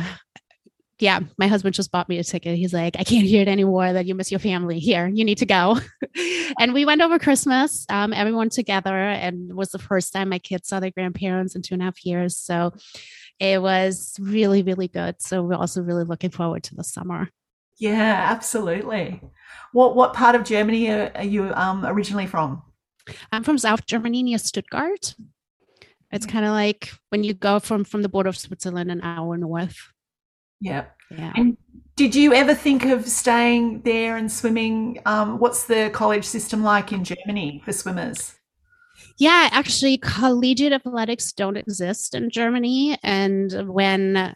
yeah, 1.00 1.20
my 1.38 1.48
husband 1.48 1.76
just 1.76 1.92
bought 1.92 2.08
me 2.08 2.20
a 2.20 2.24
ticket. 2.24 2.58
He's 2.58 2.74
like, 2.74 2.96
I 2.98 3.04
can't 3.04 3.26
hear 3.26 3.42
it 3.42 3.50
anymore 3.50 3.92
that 3.92 4.06
you 4.06 4.16
miss 4.16 4.32
your 4.32 4.40
family. 4.40 4.80
Here, 4.80 5.08
you 5.08 5.26
need 5.26 5.40
to 5.40 5.46
go. 5.46 5.78
and 6.60 6.74
we 6.74 6.86
went 6.86 7.02
over 7.02 7.20
Christmas, 7.20 7.86
um, 7.90 8.14
everyone 8.14 8.50
together, 8.50 8.96
and 8.96 9.50
it 9.50 9.56
was 9.56 9.70
the 9.72 9.80
first 9.80 10.14
time 10.14 10.30
my 10.30 10.40
kids 10.40 10.70
saw 10.70 10.80
their 10.80 10.92
grandparents 10.92 11.56
in 11.56 11.62
two 11.62 11.74
and 11.74 11.82
a 11.82 11.86
half 11.86 12.06
years. 12.06 12.38
So 12.38 12.74
it 13.40 13.62
was 13.62 14.16
really, 14.20 14.64
really 14.64 14.88
good. 14.88 15.22
So 15.22 15.44
we're 15.44 15.56
also 15.56 15.82
really 15.82 16.06
looking 16.06 16.30
forward 16.30 16.64
to 16.64 16.76
the 16.76 16.84
summer. 16.84 17.30
Yeah, 17.78 18.28
absolutely. 18.32 19.22
What 19.74 19.98
what 19.98 20.14
part 20.14 20.36
of 20.36 20.46
Germany 20.46 20.90
are, 20.90 21.12
are 21.16 21.26
you 21.26 21.54
um, 21.54 21.86
originally 21.86 22.26
from? 22.26 22.64
I'm 23.34 23.44
from 23.44 23.58
South 23.58 23.86
Germany 23.86 24.24
near 24.24 24.38
Stuttgart. 24.38 25.16
It's 26.12 26.26
kind 26.26 26.46
of 26.46 26.52
like 26.52 26.92
when 27.10 27.26
you 27.26 27.34
go 27.34 27.60
from 27.60 27.84
from 27.84 28.02
the 28.02 28.08
border 28.08 28.30
of 28.30 28.38
Switzerland 28.38 28.92
an 28.92 29.02
hour 29.02 29.36
north. 29.36 29.92
Yeah. 30.66 30.86
Yeah. 31.12 31.32
And 31.36 31.58
did 31.96 32.16
you 32.16 32.34
ever 32.34 32.56
think 32.56 32.86
of 32.86 33.08
staying 33.08 33.82
there 33.82 34.18
and 34.18 34.32
swimming? 34.32 35.00
Um, 35.06 35.38
what's 35.38 35.66
the 35.66 35.92
college 35.94 36.26
system 36.26 36.64
like 36.64 36.92
in 36.92 37.04
Germany 37.04 37.62
for 37.64 37.72
swimmers? 37.72 38.36
Yeah, 39.18 39.50
actually, 39.52 40.00
collegiate 40.00 40.74
athletics 40.74 41.32
don't 41.34 41.56
exist 41.56 42.16
in 42.16 42.32
Germany. 42.32 42.98
And 43.04 43.52
when 43.72 44.36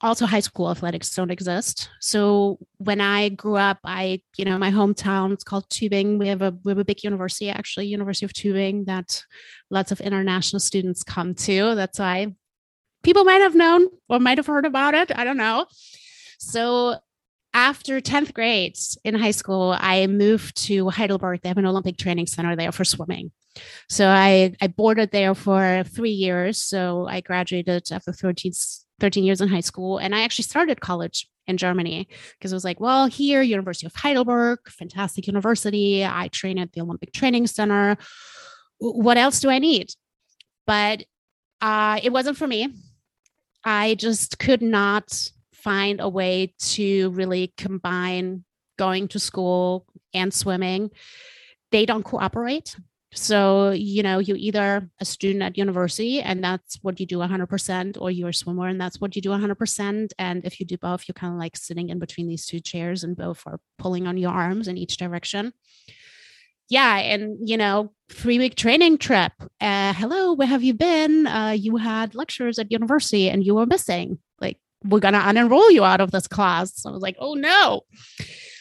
also 0.00 0.26
high 0.26 0.40
school 0.40 0.70
athletics 0.70 1.14
don't 1.14 1.30
exist. 1.30 1.88
So 2.00 2.58
when 2.78 3.00
I 3.00 3.28
grew 3.28 3.56
up, 3.56 3.78
I, 3.84 4.20
you 4.36 4.44
know, 4.44 4.58
my 4.58 4.72
hometown, 4.72 5.32
it's 5.32 5.44
called 5.44 5.68
Tübingen. 5.68 6.18
We 6.18 6.26
have 6.26 6.42
a 6.42 6.52
we 6.64 6.70
have 6.72 6.78
a 6.78 6.84
big 6.84 7.04
university, 7.04 7.48
actually, 7.48 7.86
University 7.86 8.26
of 8.26 8.32
Tübingen, 8.32 8.86
that 8.86 9.22
lots 9.70 9.92
of 9.92 10.00
international 10.00 10.58
students 10.58 11.04
come 11.04 11.34
to. 11.34 11.76
That's 11.76 12.00
why 12.00 12.34
people 13.02 13.24
might 13.24 13.40
have 13.40 13.54
known 13.54 13.88
or 14.08 14.18
might 14.18 14.38
have 14.38 14.46
heard 14.46 14.66
about 14.66 14.94
it. 14.94 15.10
I 15.14 15.24
don't 15.24 15.36
know. 15.36 15.66
So 16.38 16.96
after 17.54 18.00
10th 18.00 18.34
grade 18.34 18.76
in 19.04 19.14
high 19.14 19.32
school, 19.32 19.74
I 19.78 20.06
moved 20.06 20.56
to 20.66 20.90
Heidelberg. 20.90 21.40
They 21.42 21.48
have 21.48 21.58
an 21.58 21.66
Olympic 21.66 21.96
training 21.96 22.26
center 22.26 22.54
there 22.54 22.72
for 22.72 22.84
swimming. 22.84 23.32
So 23.88 24.06
I, 24.06 24.54
I 24.60 24.68
boarded 24.68 25.10
there 25.10 25.34
for 25.34 25.82
three 25.84 26.10
years. 26.10 26.58
So 26.58 27.06
I 27.08 27.20
graduated 27.20 27.90
after 27.90 28.12
13, 28.12 28.52
13 29.00 29.24
years 29.24 29.40
in 29.40 29.48
high 29.48 29.60
school. 29.60 29.98
And 29.98 30.14
I 30.14 30.22
actually 30.22 30.44
started 30.44 30.80
college 30.80 31.28
in 31.46 31.56
Germany 31.56 32.08
because 32.38 32.52
it 32.52 32.56
was 32.56 32.64
like, 32.64 32.78
well, 32.78 33.06
here, 33.06 33.42
University 33.42 33.86
of 33.86 33.94
Heidelberg, 33.94 34.60
fantastic 34.68 35.26
university. 35.26 36.04
I 36.04 36.28
train 36.28 36.58
at 36.58 36.72
the 36.72 36.82
Olympic 36.82 37.12
Training 37.12 37.46
Center. 37.46 37.96
What 38.78 39.16
else 39.16 39.40
do 39.40 39.48
I 39.48 39.58
need? 39.58 39.90
But 40.66 41.04
uh, 41.60 41.98
it 42.02 42.12
wasn't 42.12 42.36
for 42.36 42.46
me. 42.46 42.68
I 43.64 43.94
just 43.96 44.38
could 44.38 44.62
not 44.62 45.30
find 45.52 46.00
a 46.00 46.08
way 46.08 46.54
to 46.58 47.10
really 47.10 47.52
combine 47.56 48.44
going 48.78 49.08
to 49.08 49.18
school 49.18 49.86
and 50.14 50.32
swimming, 50.32 50.90
they 51.70 51.84
don't 51.84 52.04
cooperate. 52.04 52.76
So, 53.12 53.70
you 53.70 54.02
know, 54.02 54.18
you're 54.18 54.36
either 54.36 54.88
a 55.00 55.04
student 55.04 55.42
at 55.42 55.56
university 55.56 56.20
and 56.20 56.44
that's 56.44 56.78
what 56.82 57.00
you 57.00 57.06
do 57.06 57.18
100%, 57.18 58.00
or 58.00 58.10
you're 58.10 58.28
a 58.28 58.34
swimmer 58.34 58.68
and 58.68 58.80
that's 58.80 59.00
what 59.00 59.16
you 59.16 59.22
do 59.22 59.30
100%. 59.30 60.12
And 60.18 60.44
if 60.44 60.60
you 60.60 60.66
do 60.66 60.76
both, 60.76 61.04
you're 61.08 61.14
kind 61.14 61.32
of 61.32 61.38
like 61.38 61.56
sitting 61.56 61.88
in 61.88 61.98
between 61.98 62.28
these 62.28 62.46
two 62.46 62.60
chairs 62.60 63.04
and 63.04 63.16
both 63.16 63.42
are 63.46 63.60
pulling 63.78 64.06
on 64.06 64.18
your 64.18 64.32
arms 64.32 64.68
in 64.68 64.76
each 64.76 64.98
direction. 64.98 65.52
Yeah. 66.68 66.96
And, 66.98 67.48
you 67.48 67.56
know, 67.56 67.92
three 68.10 68.38
week 68.38 68.54
training 68.54 68.98
trip. 68.98 69.32
Uh, 69.60 69.92
hello, 69.94 70.32
where 70.32 70.48
have 70.48 70.62
you 70.62 70.74
been? 70.74 71.26
Uh, 71.26 71.54
you 71.56 71.76
had 71.76 72.14
lectures 72.14 72.58
at 72.58 72.72
university 72.72 73.28
and 73.28 73.44
you 73.44 73.54
were 73.54 73.66
missing. 73.66 74.18
Like, 74.40 74.58
we're 74.84 75.00
going 75.00 75.14
to 75.14 75.20
unenroll 75.20 75.70
you 75.70 75.84
out 75.84 76.00
of 76.00 76.10
this 76.10 76.26
class. 76.26 76.80
So 76.80 76.90
I 76.90 76.92
was 76.92 77.02
like, 77.02 77.16
oh 77.18 77.34
no. 77.34 77.82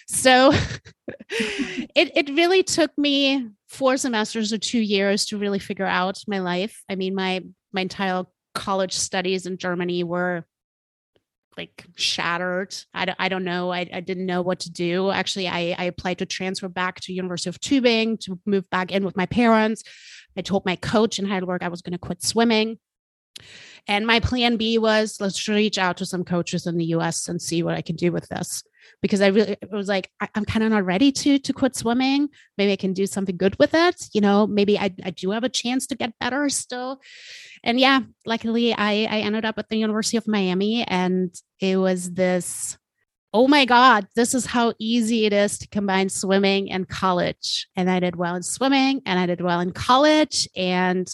So 0.07 0.51
it, 1.29 2.11
it 2.15 2.29
really 2.29 2.63
took 2.63 2.97
me 2.97 3.49
four 3.67 3.97
semesters 3.97 4.53
or 4.53 4.57
two 4.57 4.79
years 4.79 5.25
to 5.25 5.37
really 5.37 5.59
figure 5.59 5.85
out 5.85 6.21
my 6.27 6.39
life. 6.39 6.81
I 6.89 6.95
mean, 6.95 7.15
my 7.15 7.43
my 7.73 7.81
entire 7.81 8.23
college 8.55 8.93
studies 8.93 9.45
in 9.45 9.57
Germany 9.57 10.03
were 10.03 10.45
like 11.57 11.85
shattered. 11.95 12.75
I 12.93 13.05
don't, 13.05 13.15
I 13.19 13.29
don't 13.29 13.43
know. 13.43 13.71
I, 13.71 13.89
I 13.91 13.99
didn't 13.99 14.25
know 14.25 14.41
what 14.41 14.59
to 14.61 14.71
do. 14.71 15.11
Actually, 15.11 15.47
I, 15.47 15.75
I 15.77 15.83
applied 15.85 16.19
to 16.19 16.25
transfer 16.25 16.69
back 16.69 16.99
to 17.01 17.13
University 17.13 17.49
of 17.49 17.59
Tübingen 17.59 18.19
to 18.21 18.39
move 18.45 18.69
back 18.69 18.91
in 18.91 19.03
with 19.03 19.17
my 19.17 19.25
parents. 19.25 19.83
I 20.37 20.41
told 20.41 20.65
my 20.65 20.75
coach 20.75 21.17
in 21.17 21.25
Heidelberg 21.25 21.63
I 21.63 21.69
was 21.69 21.81
going 21.81 21.93
to 21.93 21.97
quit 21.97 22.23
swimming. 22.23 22.77
And 23.87 24.05
my 24.05 24.19
plan 24.19 24.57
B 24.57 24.77
was 24.77 25.17
let's 25.19 25.47
reach 25.47 25.77
out 25.77 25.97
to 25.97 26.05
some 26.05 26.23
coaches 26.23 26.67
in 26.67 26.77
the 26.77 26.85
US 26.85 27.27
and 27.27 27.41
see 27.41 27.63
what 27.63 27.75
I 27.75 27.81
can 27.81 27.95
do 27.95 28.11
with 28.11 28.27
this 28.27 28.63
because 29.01 29.21
I 29.21 29.27
really 29.27 29.57
it 29.61 29.71
was 29.71 29.87
like 29.87 30.09
I, 30.19 30.29
am 30.35 30.45
kind 30.45 30.63
of 30.63 30.71
not 30.71 30.85
ready 30.85 31.11
to 31.11 31.39
to 31.39 31.53
quit 31.53 31.75
swimming. 31.75 32.29
Maybe 32.57 32.71
I 32.71 32.77
can 32.77 32.93
do 32.93 33.05
something 33.05 33.37
good 33.37 33.57
with 33.59 33.73
it. 33.73 34.09
You 34.13 34.21
know, 34.21 34.47
maybe 34.47 34.77
I, 34.77 34.93
I 35.03 35.11
do 35.11 35.31
have 35.31 35.43
a 35.43 35.49
chance 35.49 35.87
to 35.87 35.95
get 35.95 36.17
better 36.19 36.49
still. 36.49 37.01
And 37.63 37.79
yeah, 37.79 38.01
luckily 38.25 38.73
I 38.73 39.07
I 39.09 39.19
ended 39.19 39.45
up 39.45 39.57
at 39.57 39.69
the 39.69 39.77
University 39.77 40.17
of 40.17 40.27
Miami 40.27 40.83
and 40.83 41.33
it 41.59 41.77
was 41.77 42.13
this 42.13 42.77
oh 43.33 43.47
my 43.47 43.65
God, 43.65 44.07
this 44.15 44.33
is 44.33 44.45
how 44.47 44.73
easy 44.79 45.25
it 45.25 45.33
is 45.33 45.59
to 45.59 45.67
combine 45.67 46.09
swimming 46.09 46.71
and 46.71 46.87
college. 46.87 47.67
And 47.75 47.89
I 47.89 47.99
did 47.99 48.15
well 48.15 48.35
in 48.35 48.41
swimming 48.41 49.01
and 49.05 49.19
I 49.19 49.25
did 49.25 49.41
well 49.41 49.59
in 49.59 49.71
college. 49.71 50.47
And 50.55 51.13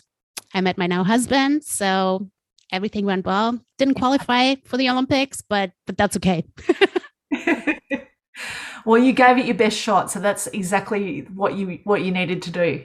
I 0.53 0.61
met 0.61 0.77
my 0.77 0.87
now 0.87 1.03
husband. 1.03 1.63
So 1.63 2.29
everything 2.71 3.05
went 3.05 3.25
well. 3.25 3.59
Didn't 3.77 3.95
qualify 3.95 4.55
for 4.65 4.77
the 4.77 4.89
Olympics, 4.89 5.41
but 5.41 5.71
but 5.85 5.97
that's 5.97 6.17
okay. 6.17 6.43
well, 8.85 9.01
you 9.01 9.13
gave 9.13 9.37
it 9.37 9.45
your 9.45 9.55
best 9.55 9.77
shot, 9.77 10.11
so 10.11 10.19
that's 10.19 10.47
exactly 10.47 11.21
what 11.33 11.55
you 11.55 11.79
what 11.83 12.01
you 12.01 12.11
needed 12.11 12.41
to 12.43 12.51
do. 12.51 12.83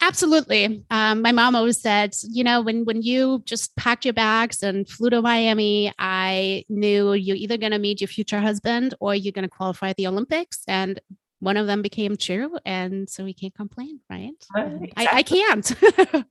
Absolutely. 0.00 0.84
Um, 0.90 1.22
my 1.22 1.30
mom 1.30 1.54
always 1.54 1.80
said, 1.80 2.16
you 2.28 2.42
know, 2.42 2.60
when 2.60 2.84
when 2.84 3.02
you 3.02 3.40
just 3.44 3.76
packed 3.76 4.04
your 4.04 4.14
bags 4.14 4.60
and 4.62 4.88
flew 4.88 5.10
to 5.10 5.22
Miami, 5.22 5.94
I 5.96 6.64
knew 6.68 7.12
you're 7.12 7.36
either 7.36 7.56
going 7.56 7.70
to 7.70 7.78
meet 7.78 8.00
your 8.00 8.08
future 8.08 8.40
husband 8.40 8.94
or 8.98 9.14
you're 9.14 9.32
going 9.32 9.48
to 9.48 9.56
qualify 9.56 9.90
at 9.90 9.96
the 9.96 10.08
Olympics. 10.08 10.62
And 10.66 11.00
one 11.42 11.56
of 11.56 11.66
them 11.66 11.82
became 11.82 12.16
true, 12.16 12.56
and 12.64 13.08
so 13.08 13.24
we 13.24 13.34
can't 13.34 13.54
complain, 13.54 14.00
right? 14.08 14.32
Exactly. 14.56 14.92
I, 14.96 15.08
I 15.12 15.22
can't. 15.22 15.74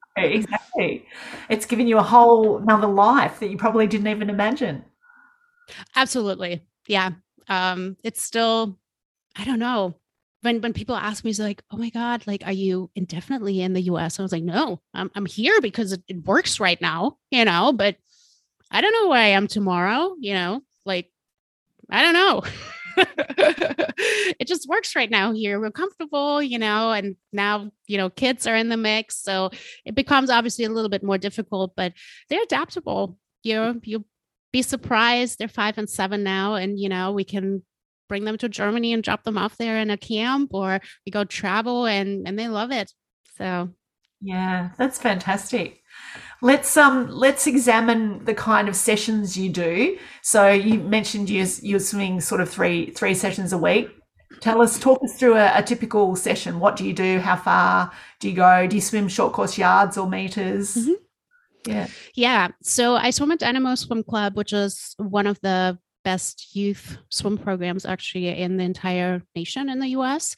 exactly. 0.17 1.05
It's 1.49 1.65
given 1.65 1.87
you 1.87 1.97
a 1.97 2.03
whole 2.03 2.57
another 2.57 2.87
life 2.87 3.39
that 3.39 3.49
you 3.49 3.57
probably 3.57 3.87
didn't 3.87 4.07
even 4.07 4.29
imagine. 4.29 4.83
Absolutely 5.95 6.61
yeah 6.87 7.11
um 7.47 7.95
it's 8.03 8.21
still 8.21 8.77
i 9.37 9.45
don't 9.45 9.59
know 9.59 9.95
when 10.41 10.61
when 10.61 10.73
people 10.73 10.95
ask 10.95 11.23
me 11.23 11.29
it's 11.29 11.39
like 11.39 11.63
oh 11.71 11.77
my 11.77 11.89
god 11.89 12.25
like 12.27 12.43
are 12.45 12.51
you 12.51 12.89
indefinitely 12.95 13.61
in 13.61 13.73
the 13.73 13.83
us 13.83 14.19
i 14.19 14.23
was 14.23 14.31
like 14.31 14.43
no 14.43 14.79
i'm, 14.93 15.11
I'm 15.15 15.25
here 15.25 15.61
because 15.61 15.93
it, 15.93 16.03
it 16.07 16.25
works 16.25 16.59
right 16.59 16.79
now 16.81 17.17
you 17.29 17.45
know 17.45 17.73
but 17.73 17.95
i 18.71 18.81
don't 18.81 18.93
know 18.93 19.09
where 19.09 19.21
i 19.21 19.27
am 19.27 19.47
tomorrow 19.47 20.15
you 20.19 20.33
know 20.33 20.61
like 20.85 21.09
i 21.89 22.01
don't 22.01 22.13
know 22.13 22.43
it 24.39 24.47
just 24.47 24.67
works 24.67 24.95
right 24.95 25.09
now 25.09 25.31
here 25.31 25.59
we're 25.59 25.71
comfortable 25.71 26.41
you 26.41 26.57
know 26.57 26.91
and 26.91 27.15
now 27.31 27.69
you 27.87 27.97
know 27.97 28.09
kids 28.09 28.47
are 28.47 28.55
in 28.55 28.69
the 28.69 28.77
mix 28.77 29.21
so 29.21 29.49
it 29.85 29.95
becomes 29.95 30.29
obviously 30.29 30.65
a 30.65 30.69
little 30.69 30.89
bit 30.89 31.03
more 31.03 31.17
difficult 31.17 31.73
but 31.75 31.93
they're 32.29 32.43
adaptable 32.43 33.17
you 33.43 33.55
know 33.55 33.75
you 33.83 34.05
be 34.51 34.61
surprised. 34.61 35.39
They're 35.39 35.47
five 35.47 35.77
and 35.77 35.89
seven 35.89 36.23
now, 36.23 36.55
and 36.55 36.79
you 36.79 36.89
know 36.89 37.11
we 37.11 37.23
can 37.23 37.63
bring 38.09 38.25
them 38.25 38.37
to 38.39 38.49
Germany 38.49 38.93
and 38.93 39.03
drop 39.03 39.23
them 39.23 39.37
off 39.37 39.57
there 39.57 39.77
in 39.77 39.89
a 39.89 39.97
camp, 39.97 40.53
or 40.53 40.79
we 41.05 41.11
go 41.11 41.23
travel, 41.23 41.85
and 41.85 42.27
and 42.27 42.37
they 42.37 42.47
love 42.47 42.71
it. 42.71 42.91
So 43.37 43.69
yeah, 44.21 44.71
that's 44.77 44.99
fantastic. 44.99 45.80
Let's 46.41 46.75
um 46.75 47.07
let's 47.09 47.45
examine 47.45 48.25
the 48.25 48.33
kind 48.33 48.67
of 48.67 48.75
sessions 48.75 49.37
you 49.37 49.49
do. 49.49 49.97
So 50.21 50.49
you 50.49 50.79
mentioned 50.79 51.29
you 51.29 51.45
you're 51.61 51.79
swimming 51.79 52.19
sort 52.19 52.41
of 52.41 52.49
three 52.49 52.89
three 52.91 53.13
sessions 53.13 53.53
a 53.53 53.57
week. 53.57 53.89
Tell 54.39 54.61
us, 54.61 54.79
talk 54.79 55.03
us 55.03 55.19
through 55.19 55.35
a, 55.35 55.59
a, 55.59 55.61
typical 55.61 56.15
session. 56.15 56.59
What 56.59 56.75
do 56.75 56.83
you 56.83 56.93
do? 56.93 57.19
How 57.19 57.35
far 57.35 57.91
do 58.19 58.27
you 58.27 58.35
go? 58.35 58.65
Do 58.65 58.75
you 58.75 58.81
swim 58.81 59.07
short 59.07 59.33
course 59.33 59.55
yards 59.55 59.97
or 59.97 60.09
meters? 60.09 60.75
Mm-hmm. 60.75 60.93
Yeah. 61.67 61.87
Yeah. 62.15 62.47
So 62.63 62.95
I 62.95 63.11
swim 63.11 63.31
at 63.31 63.39
Dynamo 63.39 63.75
Swim 63.75 64.03
Club, 64.03 64.35
which 64.35 64.51
is 64.51 64.95
one 64.97 65.27
of 65.27 65.39
the 65.41 65.77
best 66.03 66.55
youth 66.55 66.97
swim 67.09 67.37
programs 67.37 67.85
actually 67.85 68.29
in 68.29 68.57
the 68.57 68.63
entire 68.63 69.21
nation 69.35 69.69
in 69.69 69.79
the 69.79 69.89
US. 69.89 70.35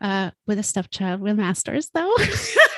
Uh, 0.00 0.30
with 0.46 0.60
a 0.60 0.62
stepchild 0.62 1.20
with 1.20 1.36
masters 1.36 1.90
though. 1.92 2.14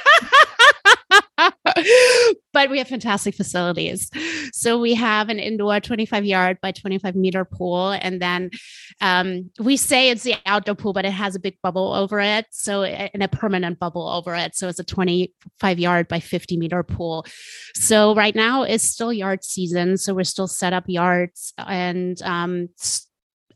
but 2.53 2.71
we 2.71 2.79
have 2.79 2.89
fantastic 2.89 3.35
facilities. 3.35 4.11
So 4.53 4.79
we 4.79 4.95
have 4.95 5.29
an 5.29 5.39
indoor 5.39 5.81
25 5.81 6.25
yard 6.25 6.59
by 6.61 6.73
25 6.73 7.15
meter 7.17 7.45
pool. 7.45 7.91
And 7.91 8.21
then 8.21 8.51
um, 9.01 9.51
we 9.59 9.77
say 9.77 10.11
it's 10.11 10.23
the 10.23 10.35
outdoor 10.47 10.75
pool, 10.75 10.93
but 10.93 11.05
it 11.05 11.13
has 11.13 11.35
a 11.35 11.41
big 11.41 11.57
bubble 11.63 11.93
over 11.95 12.21
it. 12.21 12.47
So, 12.51 12.83
and 12.85 13.23
a 13.23 13.29
permanent 13.29 13.79
bubble 13.79 14.09
over 14.09 14.35
it. 14.35 14.55
So 14.55 14.69
it's 14.69 14.79
a 14.79 14.85
25 14.85 15.79
yard 15.79 16.09
by 16.09 16.21
50 16.21 16.57
meter 16.57 16.83
pool. 16.83 17.27
So 17.75 18.15
right 18.15 18.35
now 18.35 18.63
it's 18.63 18.85
still 18.85 19.13
yard 19.13 19.45
season. 19.45 19.97
So 19.97 20.15
we're 20.15 20.25
still 20.25 20.49
set 20.49 20.73
up 20.73 20.85
yards. 20.87 21.53
And 21.59 22.21
um, 22.23 22.69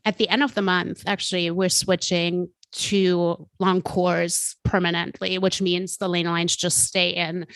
at 0.07 0.18
the 0.18 0.29
end 0.29 0.44
of 0.44 0.55
the 0.55 0.62
month, 0.62 1.02
actually, 1.07 1.50
we're 1.50 1.68
switching 1.68 2.48
to 2.72 3.48
long 3.59 3.81
course 3.83 4.57
permanently, 4.64 5.38
which 5.38 5.62
means 5.62 5.96
the 5.96 6.09
lane 6.09 6.26
lines 6.26 6.55
just 6.57 6.85
stay 6.85 7.11
in. 7.11 7.46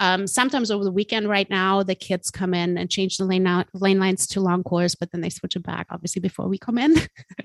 Um, 0.00 0.26
sometimes 0.26 0.70
over 0.70 0.84
the 0.84 0.92
weekend, 0.92 1.28
right 1.28 1.48
now, 1.48 1.82
the 1.82 1.94
kids 1.94 2.30
come 2.30 2.52
in 2.52 2.76
and 2.76 2.90
change 2.90 3.16
the 3.16 3.24
lane 3.24 3.46
out, 3.46 3.68
lane 3.72 3.98
lines 3.98 4.26
to 4.28 4.40
long 4.40 4.62
course, 4.62 4.94
but 4.94 5.12
then 5.12 5.22
they 5.22 5.30
switch 5.30 5.56
it 5.56 5.62
back, 5.62 5.86
obviously, 5.90 6.20
before 6.20 6.48
we 6.48 6.58
come 6.58 6.78
in. 6.78 6.94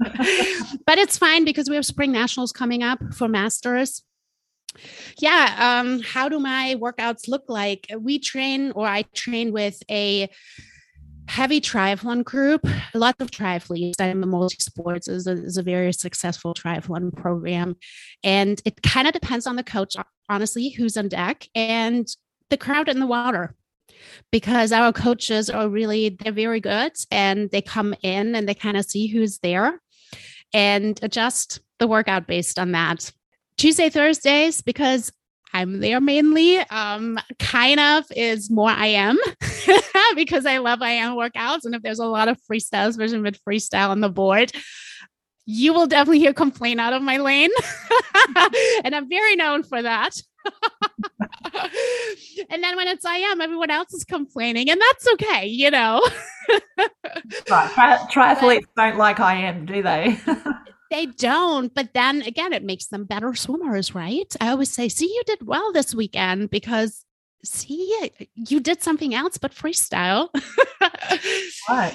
but 0.85 0.97
it's 0.97 1.17
fine 1.17 1.45
because 1.45 1.69
we 1.69 1.75
have 1.75 1.85
spring 1.85 2.11
nationals 2.11 2.51
coming 2.51 2.83
up 2.83 2.99
for 3.13 3.27
masters. 3.27 4.03
Yeah, 5.17 5.81
um, 5.81 6.01
how 6.01 6.29
do 6.29 6.39
my 6.39 6.75
workouts 6.79 7.27
look 7.27 7.43
like? 7.47 7.87
We 7.97 8.19
train, 8.19 8.71
or 8.71 8.87
I 8.87 9.03
train 9.13 9.51
with 9.51 9.81
a 9.89 10.29
heavy 11.27 11.61
triathlon 11.61 12.23
group, 12.23 12.65
lots 12.93 13.21
of 13.21 13.31
triathletes. 13.31 13.99
I'm 13.99 14.23
a 14.23 14.25
multi 14.25 14.57
sports 14.59 15.07
is 15.07 15.27
a, 15.27 15.31
is 15.31 15.57
a 15.57 15.63
very 15.63 15.93
successful 15.93 16.53
triathlon 16.53 17.15
program. 17.15 17.75
And 18.23 18.61
it 18.65 18.81
kind 18.81 19.07
of 19.07 19.13
depends 19.13 19.47
on 19.47 19.55
the 19.55 19.63
coach, 19.63 19.95
honestly, 20.29 20.69
who's 20.69 20.97
on 20.97 21.07
deck 21.07 21.47
and 21.55 22.07
the 22.49 22.57
crowd 22.57 22.89
in 22.89 22.99
the 22.99 23.07
water. 23.07 23.55
Because 24.31 24.71
our 24.71 24.91
coaches 24.91 25.49
are 25.49 25.69
really, 25.69 26.09
they're 26.09 26.31
very 26.31 26.59
good 26.59 26.93
and 27.11 27.51
they 27.51 27.61
come 27.61 27.93
in 28.01 28.35
and 28.35 28.47
they 28.47 28.55
kind 28.55 28.75
of 28.75 28.85
see 28.85 29.07
who's 29.07 29.37
there 29.39 29.79
and 30.53 30.99
adjust 31.03 31.59
the 31.79 31.87
workout 31.87 32.27
based 32.27 32.57
on 32.57 32.71
that. 32.71 33.11
Tuesday, 33.57 33.89
Thursdays, 33.89 34.61
because 34.61 35.11
I'm 35.53 35.79
there 35.79 36.01
mainly. 36.01 36.59
Um, 36.59 37.19
kind 37.39 37.79
of 37.79 38.05
is 38.15 38.49
more 38.49 38.71
IM 38.71 39.17
because 40.15 40.45
I 40.45 40.57
love 40.59 40.81
IM 40.81 41.15
workouts. 41.15 41.65
And 41.65 41.75
if 41.75 41.81
there's 41.81 41.99
a 41.99 42.05
lot 42.05 42.27
of 42.27 42.37
freestyles, 42.49 42.97
version 42.97 43.21
with 43.23 43.39
freestyle 43.43 43.89
on 43.89 44.01
the 44.01 44.09
board, 44.09 44.51
you 45.45 45.73
will 45.73 45.87
definitely 45.87 46.19
hear 46.19 46.33
complaint 46.33 46.79
out 46.79 46.93
of 46.93 47.01
my 47.01 47.17
lane. 47.17 47.51
and 48.83 48.95
I'm 48.95 49.09
very 49.09 49.35
known 49.35 49.63
for 49.63 49.81
that. 49.81 50.21
and 52.49 52.63
then 52.63 52.75
when 52.75 52.87
it's 52.87 53.05
IM, 53.05 53.41
everyone 53.41 53.69
else 53.69 53.93
is 53.93 54.03
complaining, 54.03 54.69
and 54.69 54.81
that's 54.81 55.07
okay, 55.13 55.45
you 55.45 55.69
know. 55.69 56.01
right. 56.79 57.69
Tri- 57.71 58.07
triathletes 58.11 58.65
don't 58.75 58.97
like 58.97 59.19
IM, 59.19 59.65
do 59.65 59.83
they? 59.83 60.19
They 60.91 61.07
don't. 61.07 61.73
But 61.73 61.93
then 61.93 62.21
again, 62.21 62.53
it 62.53 62.63
makes 62.63 62.87
them 62.87 63.05
better 63.05 63.33
swimmers, 63.33 63.95
right? 63.95 64.31
I 64.39 64.49
always 64.49 64.69
say, 64.69 64.89
see, 64.89 65.07
you 65.07 65.23
did 65.25 65.47
well 65.47 65.71
this 65.71 65.95
weekend 65.95 66.51
because 66.51 67.05
see 67.43 68.11
you 68.35 68.59
did 68.59 68.83
something 68.83 69.15
else 69.15 69.37
but 69.37 69.51
freestyle 69.51 70.29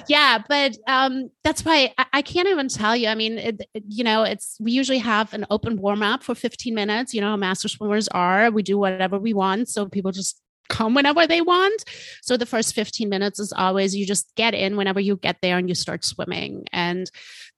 yeah 0.09 0.43
but 0.49 0.75
um 0.87 1.29
that's 1.43 1.63
why 1.63 1.93
I, 1.97 2.05
I, 2.13 2.21
can't 2.21 2.49
even 2.49 2.67
tell 2.67 2.97
you 2.97 3.07
i 3.07 3.15
mean 3.15 3.37
it, 3.37 3.61
it, 3.73 3.83
you 3.87 4.03
know 4.03 4.23
it's 4.23 4.57
we 4.59 4.73
usually 4.73 4.97
have 4.97 5.33
an 5.33 5.45
open 5.49 5.79
warm 5.79 6.03
up 6.03 6.23
for 6.23 6.35
15 6.35 6.73
minutes 6.75 7.13
you 7.13 7.21
know 7.21 7.37
master 7.37 7.69
swimmers 7.69 8.07
are 8.09 8.51
we 8.51 8.61
do 8.61 8.77
whatever 8.77 9.17
we 9.17 9.33
want 9.33 9.69
so 9.69 9.87
people 9.87 10.11
just 10.11 10.41
come 10.69 10.93
whenever 10.93 11.25
they 11.27 11.41
want 11.41 11.83
so 12.21 12.37
the 12.37 12.45
first 12.45 12.73
15 12.73 13.09
minutes 13.09 13.39
is 13.39 13.53
always 13.53 13.95
you 13.95 14.05
just 14.05 14.33
get 14.35 14.53
in 14.53 14.77
whenever 14.77 14.99
you 14.99 15.17
get 15.17 15.37
there 15.41 15.57
and 15.57 15.69
you 15.69 15.75
start 15.75 16.03
swimming 16.03 16.65
and 16.71 17.09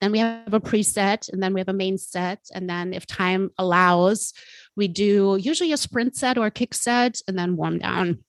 then 0.01 0.11
we 0.11 0.19
have 0.19 0.53
a 0.53 0.59
preset 0.59 1.31
and 1.31 1.41
then 1.41 1.53
we 1.53 1.59
have 1.59 1.69
a 1.69 1.73
main 1.73 1.97
set 1.97 2.45
and 2.53 2.69
then 2.69 2.93
if 2.93 3.05
time 3.05 3.51
allows 3.57 4.33
we 4.79 4.87
do 4.87 5.37
usually 5.39 5.73
a 5.73 5.77
sprint 5.77 6.15
set 6.15 6.37
or 6.37 6.47
a 6.47 6.51
kick 6.51 6.73
set 6.73 7.21
and 7.27 7.37
then 7.37 7.57
warm 7.57 7.79
down. 7.79 8.23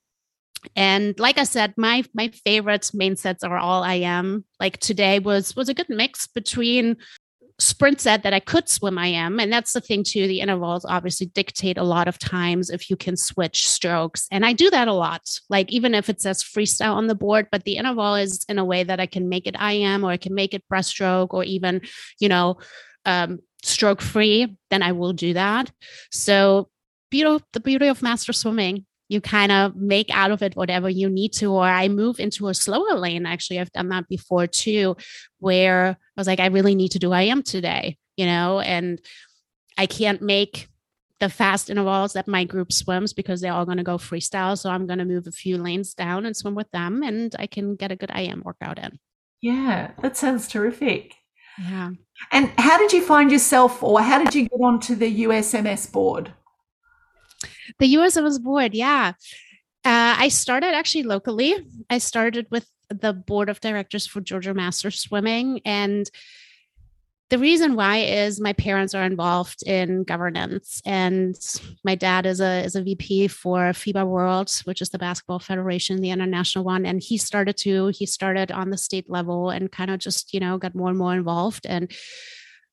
And 0.77 1.19
like 1.19 1.39
I 1.39 1.45
said, 1.45 1.73
my 1.79 2.05
my 2.13 2.29
favorite 2.45 2.91
main 2.93 3.17
sets 3.17 3.43
are 3.45 3.57
all 3.57 3.83
IM. 3.83 4.45
Like 4.59 4.79
today 4.79 5.19
was 5.19 5.57
was 5.57 5.71
a 5.71 5.75
good 5.75 5.89
mix 5.89 6.27
between 6.27 6.97
sprint 7.61 8.01
set 8.01 8.23
that 8.23 8.33
I 8.33 8.41
could 8.41 8.69
swim 8.69 8.99
IM. 8.99 9.39
And 9.39 9.53
that's 9.53 9.73
the 9.73 9.81
thing 9.81 10.03
too. 10.03 10.27
The 10.27 10.41
intervals 10.41 10.85
obviously 10.85 11.27
dictate 11.27 11.79
a 11.79 11.85
lot 11.85 12.09
of 12.09 12.19
times 12.19 12.71
if 12.71 12.91
you 12.91 12.97
can 12.97 13.17
switch 13.17 13.69
strokes. 13.69 14.27
And 14.31 14.45
I 14.45 14.53
do 14.53 14.71
that 14.71 14.89
a 14.89 14.93
lot. 14.93 15.23
Like 15.49 15.71
even 15.71 15.95
if 15.95 16.09
it 16.09 16.21
says 16.21 16.43
freestyle 16.43 16.95
on 16.95 17.07
the 17.07 17.15
board, 17.15 17.49
but 17.53 17.65
the 17.65 17.77
interval 17.77 18.15
is 18.15 18.45
in 18.49 18.59
a 18.59 18.65
way 18.65 18.83
that 18.83 19.01
I 19.01 19.07
can 19.07 19.29
make 19.29 19.47
it 19.47 19.61
IM 19.61 20.05
or 20.05 20.11
I 20.11 20.17
can 20.17 20.35
make 20.35 20.55
it 20.55 20.65
breaststroke 20.73 21.29
or 21.31 21.45
even, 21.45 21.83
you 22.19 22.29
know, 22.29 22.59
um, 23.05 23.41
stroke 23.63 24.01
free, 24.01 24.57
then 24.71 24.83
I 24.83 24.93
will 24.93 25.13
do 25.13 25.35
that. 25.35 25.71
So, 26.11 26.69
beauty, 27.11 27.45
the 27.53 27.61
beauty 27.61 27.89
of 27.89 28.03
master 28.03 28.33
swimming, 28.33 28.87
you 29.11 29.21
kind 29.21 29.51
of 29.51 29.75
make 29.75 30.09
out 30.15 30.31
of 30.31 30.41
it 30.41 30.55
whatever 30.55 30.89
you 30.89 31.11
need 31.11 31.33
to. 31.35 31.53
Or 31.53 31.65
I 31.65 31.89
move 31.89 32.21
into 32.21 32.49
a 32.49 32.55
slower 32.55 32.97
lane. 32.97 33.27
Actually, 33.27 33.59
I've 33.59 33.73
done 33.73 33.89
that 33.89 34.09
before 34.09 34.47
too, 34.47 34.97
where 35.41 35.99
was 36.21 36.27
like, 36.27 36.41
I 36.41 36.47
really 36.47 36.75
need 36.75 36.93
to 36.93 36.99
do 36.99 37.13
IM 37.13 37.43
today, 37.43 37.97
you 38.17 38.27
know, 38.27 38.61
and 38.61 39.01
I 39.79 39.87
can't 39.87 40.23
make 40.23 40.69
the 41.21 41.29
fast 41.29 41.71
intervals 41.71 42.15
that 42.15 42.27
my 42.27 42.45
group 42.45 42.73
swims 42.73 43.13
because 43.13 43.41
they're 43.41 43.53
all 43.53 43.67
going 43.67 43.77
to 43.79 43.85
go 43.85 43.99
freestyle. 43.99 44.59
So 44.59 44.71
I'm 44.71 44.87
going 44.87 44.99
to 44.99 45.05
move 45.05 45.27
a 45.27 45.33
few 45.33 45.59
lanes 45.59 45.95
down 45.95 46.27
and 46.27 46.37
swim 46.37 46.55
with 46.55 46.71
them, 46.71 47.03
and 47.03 47.35
I 47.39 47.47
can 47.47 47.77
get 47.77 47.93
a 47.93 47.97
good 47.97 48.11
IM 48.15 48.43
workout 48.45 48.79
in. 48.79 48.99
Yeah, 49.41 49.93
that 50.03 50.17
sounds 50.17 50.49
terrific. 50.49 51.15
Yeah. 51.59 51.91
And 52.33 52.53
how 52.59 52.79
did 52.79 52.93
you 52.93 53.03
find 53.03 53.31
yourself, 53.31 53.83
or 53.83 54.01
how 54.01 54.23
did 54.23 54.35
you 54.35 54.43
get 54.49 54.61
onto 54.61 54.95
the 54.95 55.25
USMS 55.25 55.91
board? 55.91 56.33
The 57.79 57.95
USMS 57.95 58.43
board, 58.43 58.75
yeah. 58.75 59.13
Uh, 59.85 60.15
I 60.19 60.29
started 60.29 60.75
actually 60.75 61.05
locally. 61.05 61.55
I 61.89 61.99
started 61.99 62.47
with 62.51 62.67
the 62.91 63.13
board 63.13 63.49
of 63.49 63.61
directors 63.61 64.07
for 64.07 64.21
Georgia 64.21 64.55
Master 64.55 64.91
Swimming, 64.91 65.61
and 65.65 66.11
the 67.31 67.39
reason 67.39 67.77
why 67.77 67.99
is 67.99 68.41
my 68.41 68.53
parents 68.53 68.93
are 68.93 69.05
involved 69.05 69.63
in 69.63 70.03
governance 70.03 70.83
and 70.85 71.39
my 71.85 71.95
dad 71.95 72.27
is 72.27 72.41
a 72.41 72.65
is 72.65 72.75
a 72.75 72.83
VP 72.83 73.29
for 73.29 73.61
FIBA 73.71 74.05
World, 74.05 74.51
which 74.65 74.83
is 74.83 74.91
the 74.91 74.99
basketball 74.99 75.39
federation, 75.39 76.01
the 76.01 76.11
international 76.11 76.65
one. 76.65 76.85
And 76.85 77.01
he 77.01 77.17
started 77.17 77.57
to, 77.59 77.89
he 77.95 78.05
started 78.05 78.51
on 78.51 78.71
the 78.71 78.77
state 78.77 79.09
level 79.09 79.51
and 79.51 79.71
kind 79.71 79.93
of 79.93 80.01
just, 80.01 80.35
you 80.35 80.41
know, 80.41 80.59
got 80.59 80.75
more 80.75 80.89
and 80.89 80.99
more 80.99 81.15
involved. 81.15 81.67
And 81.67 81.93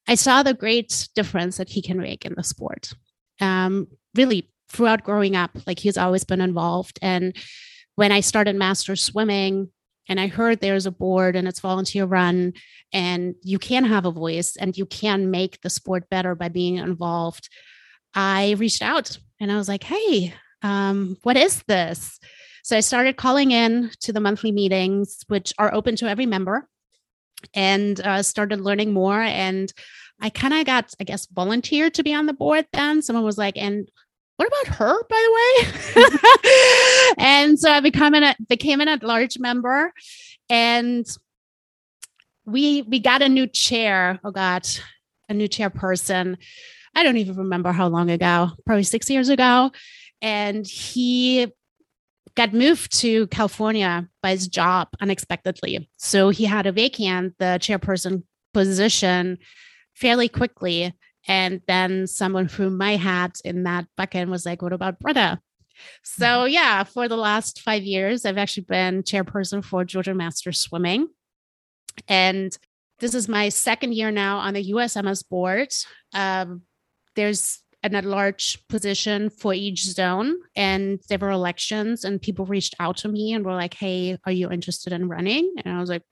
I 0.07 0.15
saw 0.15 0.41
the 0.41 0.55
great 0.55 1.07
difference 1.13 1.57
that 1.57 1.69
he 1.69 1.83
can 1.83 1.99
make 1.99 2.25
in 2.25 2.33
the 2.35 2.43
sport. 2.43 2.93
Um, 3.39 3.87
really 4.15 4.49
throughout 4.69 5.03
growing 5.03 5.35
up, 5.35 5.51
like 5.67 5.77
he's 5.77 5.99
always 5.99 6.23
been 6.23 6.41
involved. 6.41 6.97
And 7.03 7.35
when 7.95 8.11
I 8.11 8.21
started 8.21 8.55
master 8.55 8.95
swimming, 8.95 9.69
and 10.09 10.19
I 10.19 10.27
heard 10.27 10.59
there's 10.59 10.85
a 10.85 10.91
board 10.91 11.35
and 11.35 11.47
it's 11.47 11.59
volunteer 11.59 12.05
run 12.05 12.53
and 12.93 13.35
you 13.43 13.59
can 13.59 13.83
have 13.85 14.05
a 14.05 14.11
voice 14.11 14.55
and 14.55 14.77
you 14.77 14.85
can 14.85 15.31
make 15.31 15.61
the 15.61 15.69
sport 15.69 16.09
better 16.09 16.35
by 16.35 16.49
being 16.49 16.77
involved. 16.77 17.49
I 18.13 18.55
reached 18.57 18.81
out 18.81 19.17
and 19.39 19.51
I 19.51 19.57
was 19.57 19.67
like, 19.67 19.83
hey, 19.83 20.33
um, 20.61 21.17
what 21.23 21.37
is 21.37 21.63
this? 21.67 22.19
So 22.63 22.75
I 22.75 22.81
started 22.81 23.17
calling 23.17 23.51
in 23.51 23.91
to 24.01 24.11
the 24.11 24.19
monthly 24.19 24.51
meetings, 24.51 25.23
which 25.27 25.53
are 25.57 25.73
open 25.73 25.95
to 25.97 26.09
every 26.09 26.25
member, 26.25 26.67
and 27.53 27.99
uh, 28.01 28.23
started 28.23 28.59
learning 28.59 28.91
more. 28.91 29.21
And 29.21 29.71
I 30.19 30.29
kind 30.29 30.53
of 30.53 30.65
got, 30.65 30.93
I 30.99 31.03
guess, 31.03 31.27
volunteered 31.27 31.93
to 31.93 32.03
be 32.03 32.13
on 32.13 32.25
the 32.25 32.33
board 32.33 32.65
then. 32.73 33.01
Someone 33.01 33.23
was 33.23 33.37
like, 33.37 33.57
and 33.57 33.89
what 34.37 34.47
about 34.47 34.75
her, 34.75 35.03
by 35.09 35.27
the 35.95 36.03
way? 36.03 36.05
and 37.17 37.59
so 37.59 37.71
I 37.71 37.79
become 37.79 38.13
an, 38.13 38.35
became 38.47 38.81
an 38.81 38.87
at-large 38.87 39.39
member, 39.39 39.91
and 40.49 41.05
we 42.45 42.83
we 42.83 42.99
got 42.99 43.21
a 43.21 43.29
new 43.29 43.47
chair. 43.47 44.19
Oh 44.23 44.31
God, 44.31 44.67
a 45.27 45.33
new 45.33 45.49
chairperson. 45.49 46.37
I 46.95 47.03
don't 47.03 47.17
even 47.17 47.35
remember 47.35 47.71
how 47.71 47.87
long 47.87 48.09
ago, 48.09 48.49
probably 48.65 48.83
six 48.83 49.09
years 49.09 49.29
ago, 49.29 49.71
and 50.21 50.65
he 50.65 51.51
got 52.35 52.53
moved 52.53 52.95
to 52.99 53.27
California 53.27 54.07
by 54.21 54.31
his 54.31 54.47
job 54.47 54.89
unexpectedly. 55.01 55.89
So 55.97 56.29
he 56.29 56.45
had 56.45 56.67
a 56.67 56.71
vacant 56.71 57.33
the 57.39 57.57
chairperson 57.59 58.23
position 58.53 59.39
fairly 59.95 60.29
quickly. 60.29 60.93
And 61.27 61.61
then 61.67 62.07
someone 62.07 62.47
threw 62.47 62.69
my 62.69 62.95
hat 62.95 63.39
in 63.43 63.63
that 63.63 63.85
bucket 63.97 64.21
and 64.21 64.31
was 64.31 64.45
like, 64.45 64.61
what 64.61 64.73
about 64.73 64.99
Britta? 64.99 65.39
So, 66.03 66.25
mm-hmm. 66.25 66.53
yeah, 66.53 66.83
for 66.83 67.07
the 67.07 67.17
last 67.17 67.61
five 67.61 67.83
years, 67.83 68.25
I've 68.25 68.37
actually 68.37 68.63
been 68.63 69.03
chairperson 69.03 69.63
for 69.63 69.83
Georgia 69.83 70.13
Masters 70.13 70.59
Swimming. 70.59 71.07
And 72.07 72.57
this 72.99 73.13
is 73.13 73.27
my 73.27 73.49
second 73.49 73.93
year 73.93 74.11
now 74.11 74.37
on 74.37 74.53
the 74.53 74.71
USMS 74.71 75.27
board. 75.27 75.73
Um, 76.13 76.63
there's 77.15 77.61
an 77.83 77.95
at 77.95 78.05
large 78.05 78.65
position 78.69 79.29
for 79.29 79.53
each 79.53 79.83
zone, 79.85 80.35
and 80.55 80.99
there 81.09 81.19
were 81.19 81.29
elections, 81.29 82.03
and 82.03 82.21
people 82.21 82.45
reached 82.45 82.75
out 82.79 82.97
to 82.97 83.07
me 83.07 83.33
and 83.33 83.45
were 83.45 83.53
like, 83.53 83.75
Hey, 83.75 84.17
are 84.25 84.31
you 84.31 84.49
interested 84.49 84.93
in 84.93 85.09
running? 85.09 85.53
And 85.63 85.75
I 85.75 85.79
was 85.79 85.89
like, 85.89 86.03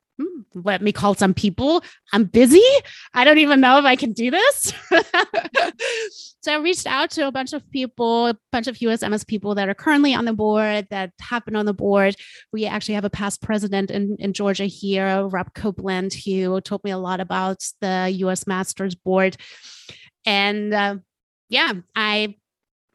let 0.53 0.81
me 0.81 0.91
call 0.91 1.13
some 1.15 1.33
people. 1.33 1.83
I'm 2.13 2.25
busy. 2.25 2.63
I 3.13 3.23
don't 3.23 3.39
even 3.39 3.59
know 3.59 3.77
if 3.77 3.85
I 3.85 3.95
can 3.95 4.13
do 4.13 4.31
this. 4.31 4.73
so 6.41 6.53
I 6.53 6.57
reached 6.57 6.87
out 6.87 7.11
to 7.11 7.27
a 7.27 7.31
bunch 7.31 7.53
of 7.53 7.69
people, 7.71 8.27
a 8.27 8.37
bunch 8.51 8.67
of 8.67 8.77
USMS 8.77 9.27
people 9.27 9.55
that 9.55 9.67
are 9.67 9.73
currently 9.73 10.13
on 10.13 10.25
the 10.25 10.33
board, 10.33 10.87
that 10.91 11.11
have 11.19 11.45
been 11.45 11.55
on 11.55 11.65
the 11.65 11.73
board. 11.73 12.15
We 12.53 12.65
actually 12.65 12.95
have 12.95 13.05
a 13.05 13.09
past 13.09 13.41
president 13.41 13.91
in, 13.91 14.15
in 14.19 14.33
Georgia 14.33 14.65
here, 14.65 15.27
Rob 15.27 15.53
Copeland, 15.53 16.13
who 16.13 16.61
told 16.61 16.83
me 16.83 16.91
a 16.91 16.97
lot 16.97 17.19
about 17.19 17.57
the 17.81 18.09
US 18.19 18.47
Masters 18.47 18.95
board. 18.95 19.35
And 20.25 20.73
uh, 20.73 20.97
yeah, 21.49 21.73
I 21.95 22.35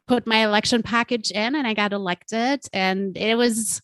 put 0.07 0.27
my 0.27 0.43
election 0.43 0.83
package 0.83 1.31
in 1.31 1.55
and 1.55 1.65
I 1.65 1.73
got 1.73 1.93
elected. 1.93 2.61
And 2.73 3.15
it 3.17 3.35
was 3.35 3.81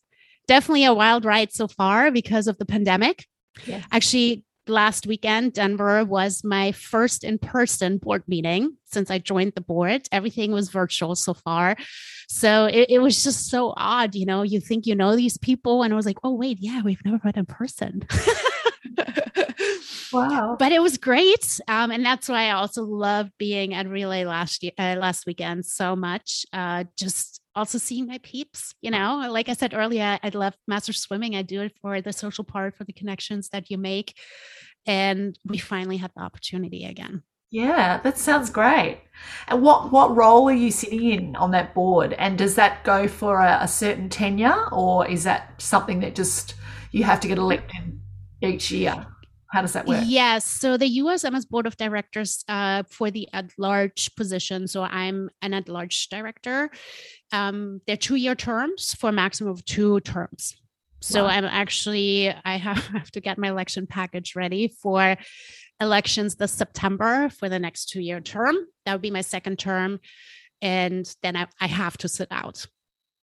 definitely 0.47 0.86
a 0.86 0.93
wild 0.93 1.25
ride 1.25 1.53
so 1.53 1.67
far 1.67 2.12
because 2.12 2.47
of 2.47 2.57
the 2.57 2.65
pandemic. 2.65 3.25
Yeah. 3.65 3.83
Actually, 3.91 4.43
last 4.69 5.07
weekend, 5.07 5.53
Denver 5.53 6.03
was 6.03 6.43
my 6.43 6.71
first 6.71 7.23
in 7.23 7.39
person 7.39 7.97
board 7.97 8.23
meeting 8.27 8.77
since 8.86 9.10
I 9.10 9.19
joined 9.19 9.53
the 9.55 9.62
board. 9.62 10.07
Everything 10.12 10.51
was 10.51 10.69
virtual 10.69 11.15
so 11.15 11.33
far. 11.33 11.75
So 12.29 12.65
it, 12.65 12.89
it, 12.89 12.99
was 12.99 13.23
just 13.23 13.49
so 13.49 13.73
odd. 13.77 14.15
You 14.15 14.25
know, 14.25 14.41
you 14.41 14.60
think 14.60 14.86
you 14.86 14.95
know 14.95 15.15
these 15.15 15.38
people, 15.38 15.83
and 15.83 15.93
I 15.93 15.95
was 15.95 16.05
like, 16.05 16.17
oh, 16.23 16.33
wait, 16.33 16.57
yeah, 16.60 16.81
we've 16.83 17.03
never 17.05 17.19
met 17.23 17.38
in 17.38 17.45
person. 17.45 18.05
wow. 20.13 20.55
But 20.60 20.71
it 20.71 20.81
was 20.81 20.97
great. 20.97 21.60
Um, 21.67 21.91
and 21.91 22.05
that's 22.05 22.27
why 22.29 22.47
I 22.47 22.51
also 22.51 22.83
loved 22.83 23.31
being 23.38 23.74
at 23.74 23.88
Relay 23.88 24.26
last 24.26 24.63
year, 24.63 24.74
uh, 24.78 24.95
last 24.99 25.26
weekend 25.26 25.65
so 25.65 25.95
much. 25.95 26.45
Uh, 26.51 26.86
just 26.97 27.41
also 27.58 27.78
seeing 27.78 28.08
my 28.08 28.20
peeps, 28.20 28.74
you 28.82 28.91
know, 28.91 29.28
like 29.30 29.49
I 29.49 29.53
said 29.53 29.74
earlier, 29.74 30.20
I 30.22 30.30
love 30.30 30.55
master 30.68 30.93
swimming. 30.93 31.36
I 31.36 31.41
do 31.41 31.62
it 31.62 31.74
for 31.82 32.01
the 32.01 32.14
social 32.14 32.43
part, 32.43 32.78
for 32.78 32.84
the 32.84 32.93
connections 32.93 33.49
that 33.49 33.70
you 33.70 33.78
make. 33.78 34.16
And 34.86 35.38
we 35.43 35.58
finally 35.58 35.97
had 35.97 36.12
the 36.16 36.22
opportunity 36.22 36.86
again. 36.86 37.24
Yeah, 37.49 37.99
that 38.01 38.18
sounds 38.18 38.49
great. 38.49 39.01
And 39.47 39.62
what 39.62 39.91
what 39.91 40.16
role 40.16 40.49
are 40.49 40.53
you 40.53 40.70
sitting 40.70 41.03
in 41.12 41.36
on 41.38 41.51
that 41.51 41.74
board? 41.74 42.14
And 42.14 42.38
does 42.38 42.55
that 42.55 42.84
go 42.84 43.08
for 43.08 43.39
a, 43.39 43.60
a 43.62 43.68
certain 43.68 44.10
tenure, 44.10 44.68
or 44.74 45.08
is 45.08 45.24
that 45.24 45.62
something 45.62 46.01
that 46.01 46.14
just 46.14 46.55
you 46.91 47.05
have 47.05 47.22
to 47.22 47.28
get 47.28 47.38
elected 47.38 47.99
each 48.41 48.70
year? 48.70 49.08
How 49.52 49.62
does 49.62 49.74
that 49.74 49.86
work? 49.86 50.04
Yes. 50.06 50.45
So 50.45 50.78
the 50.78 51.00
USMS 51.00 51.48
board 51.50 51.68
of 51.68 51.78
directors 51.78 52.43
uh, 52.48 52.84
for 52.89 53.10
the 53.12 53.28
at 53.34 53.52
large 53.58 54.14
position. 54.16 54.68
So 54.68 54.84
I'm 54.84 55.30
an 55.41 55.54
at 55.54 55.70
large 55.70 56.10
director. 56.10 56.70
Um, 57.32 57.82
they're 57.88 57.98
two 57.98 58.16
year 58.16 58.36
terms 58.36 58.93
for 58.93 59.10
a 59.10 59.14
maximum 59.14 59.52
of 59.52 59.64
two 59.66 60.00
terms. 60.02 60.56
So 61.02 61.24
wow. 61.24 61.30
I'm 61.30 61.45
actually 61.45 62.34
I 62.43 62.58
have, 62.58 62.86
have 62.88 63.12
to 63.12 63.22
get 63.22 63.38
my 63.38 63.50
election 63.50 63.88
package 63.88 64.36
ready 64.36 64.68
for 64.82 65.16
elections 65.80 66.36
this 66.36 66.52
September 66.52 67.30
for 67.30 67.50
the 67.50 67.60
next 67.60 67.89
two 67.89 68.02
year 68.02 68.20
term. 68.20 68.56
That 68.86 68.93
would 68.93 69.02
be 69.02 69.12
my 69.12 69.22
second 69.22 69.60
term, 69.60 70.00
and 70.62 71.10
then 71.24 71.36
I, 71.36 71.48
I 71.62 71.68
have 71.68 71.98
to 72.00 72.10
sit 72.10 72.28
out. 72.32 72.66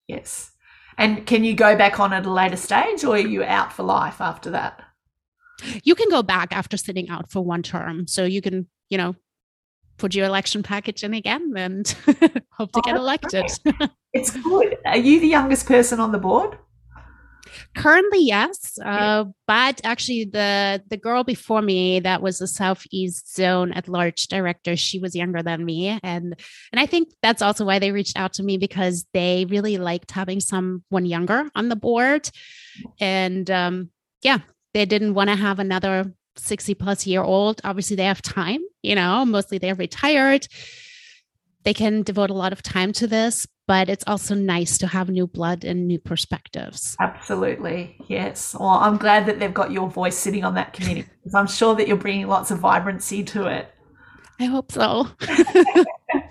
Yes. 0.07 0.51
And 0.97 1.25
can 1.25 1.43
you 1.43 1.55
go 1.55 1.75
back 1.75 1.99
on 1.99 2.13
at 2.13 2.25
a 2.25 2.31
later 2.31 2.55
stage 2.55 3.03
or 3.03 3.15
are 3.15 3.19
you 3.19 3.43
out 3.43 3.73
for 3.73 3.83
life 3.83 4.21
after 4.21 4.51
that? 4.51 4.84
You 5.83 5.95
can 5.95 6.09
go 6.09 6.23
back 6.23 6.55
after 6.55 6.77
sitting 6.77 7.09
out 7.09 7.31
for 7.31 7.43
one 7.43 7.63
term. 7.63 8.07
So 8.07 8.25
you 8.25 8.41
can, 8.41 8.67
you 8.89 8.97
know, 8.97 9.15
put 9.97 10.13
your 10.13 10.25
election 10.25 10.63
package 10.63 11.03
in 11.03 11.13
again 11.13 11.53
and 11.55 11.87
hope 12.51 12.71
to 12.73 12.79
oh, 12.79 12.81
get 12.81 12.95
elected. 12.95 13.45
it's 14.13 14.31
good. 14.31 14.77
Are 14.85 14.97
you 14.97 15.19
the 15.19 15.27
youngest 15.27 15.65
person 15.65 15.99
on 15.99 16.11
the 16.11 16.19
board? 16.19 16.57
Currently, 17.75 18.19
yes, 18.19 18.77
uh, 18.83 19.25
but 19.47 19.79
actually, 19.83 20.25
the 20.25 20.81
the 20.89 20.97
girl 20.97 21.23
before 21.23 21.61
me 21.61 21.99
that 21.99 22.21
was 22.21 22.39
the 22.39 22.47
Southeast 22.47 23.33
Zone 23.33 23.71
at 23.73 23.87
large 23.87 24.27
director, 24.27 24.75
she 24.75 24.99
was 24.99 25.15
younger 25.15 25.43
than 25.43 25.63
me, 25.63 25.99
and 26.03 26.35
and 26.71 26.79
I 26.79 26.85
think 26.85 27.09
that's 27.21 27.41
also 27.41 27.65
why 27.65 27.79
they 27.79 27.91
reached 27.91 28.17
out 28.17 28.33
to 28.33 28.43
me 28.43 28.57
because 28.57 29.05
they 29.13 29.45
really 29.45 29.77
liked 29.77 30.11
having 30.11 30.39
someone 30.39 31.05
younger 31.05 31.49
on 31.55 31.69
the 31.69 31.75
board, 31.75 32.29
and 32.99 33.49
um, 33.51 33.89
yeah, 34.21 34.39
they 34.75 34.85
didn't 34.85 35.13
want 35.13 35.29
to 35.29 35.37
have 35.37 35.59
another 35.59 36.13
60 36.35 36.73
plus 36.75 37.07
year 37.07 37.23
old. 37.23 37.61
Obviously, 37.63 37.95
they 37.95 38.03
have 38.03 38.21
time, 38.21 38.59
you 38.83 38.93
know, 38.93 39.25
mostly 39.25 39.57
they're 39.57 39.73
retired. 39.73 40.47
They 41.63 41.73
can 41.73 42.03
devote 42.03 42.29
a 42.29 42.33
lot 42.33 42.51
of 42.51 42.61
time 42.61 42.91
to 42.93 43.07
this, 43.07 43.47
but 43.67 43.87
it's 43.87 44.03
also 44.05 44.35
nice 44.35 44.77
to 44.79 44.87
have 44.87 45.07
new 45.07 45.27
blood 45.27 45.63
and 45.63 45.87
new 45.87 45.97
perspectives. 45.97 46.97
Absolutely. 46.99 47.95
Yes. 48.09 48.53
Well, 48.59 48.67
I'm 48.67 48.97
glad 48.97 49.27
that 49.27 49.39
they've 49.39 49.53
got 49.53 49.71
your 49.71 49.89
voice 49.89 50.17
sitting 50.17 50.43
on 50.43 50.55
that 50.55 50.73
committee 50.73 51.05
because 51.23 51.33
I'm 51.33 51.47
sure 51.47 51.73
that 51.75 51.87
you're 51.87 51.95
bringing 51.95 52.27
lots 52.27 52.51
of 52.51 52.59
vibrancy 52.59 53.23
to 53.23 53.47
it. 53.47 53.73
I 54.39 54.45
hope 54.45 54.71
so. 54.71 55.07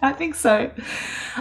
I 0.03 0.13
think 0.13 0.35
so. 0.35 0.71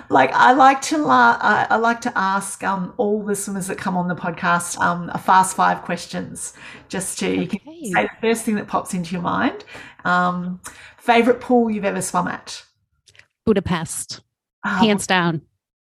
Like 0.10 0.32
I 0.34 0.54
like 0.54 0.82
to 0.84 0.98
la- 0.98 1.38
I 1.42 1.76
like 1.76 2.02
to 2.02 2.18
ask 2.18 2.64
um, 2.64 2.94
all 2.98 3.24
the 3.24 3.36
swimmers 3.36 3.68
that 3.68 3.78
come 3.78 3.98
on 3.98 4.08
the 4.08 4.16
podcast 4.16 4.80
um, 4.80 5.10
a 5.14 5.18
fast 5.18 5.56
five 5.56 5.82
questions, 5.82 6.54
just 6.88 7.20
to 7.20 7.44
okay. 7.44 7.60
say 7.92 8.04
the 8.04 8.10
first 8.22 8.46
thing 8.46 8.56
that 8.56 8.68
pops 8.68 8.94
into 8.94 9.12
your 9.12 9.22
mind. 9.22 9.66
Um, 10.06 10.62
favorite 10.98 11.42
pool 11.42 11.70
you've 11.70 11.86
ever 11.86 12.02
swum 12.02 12.28
at? 12.28 12.64
Budapest, 13.46 14.22
um, 14.64 14.78
hands 14.78 15.06
down. 15.06 15.42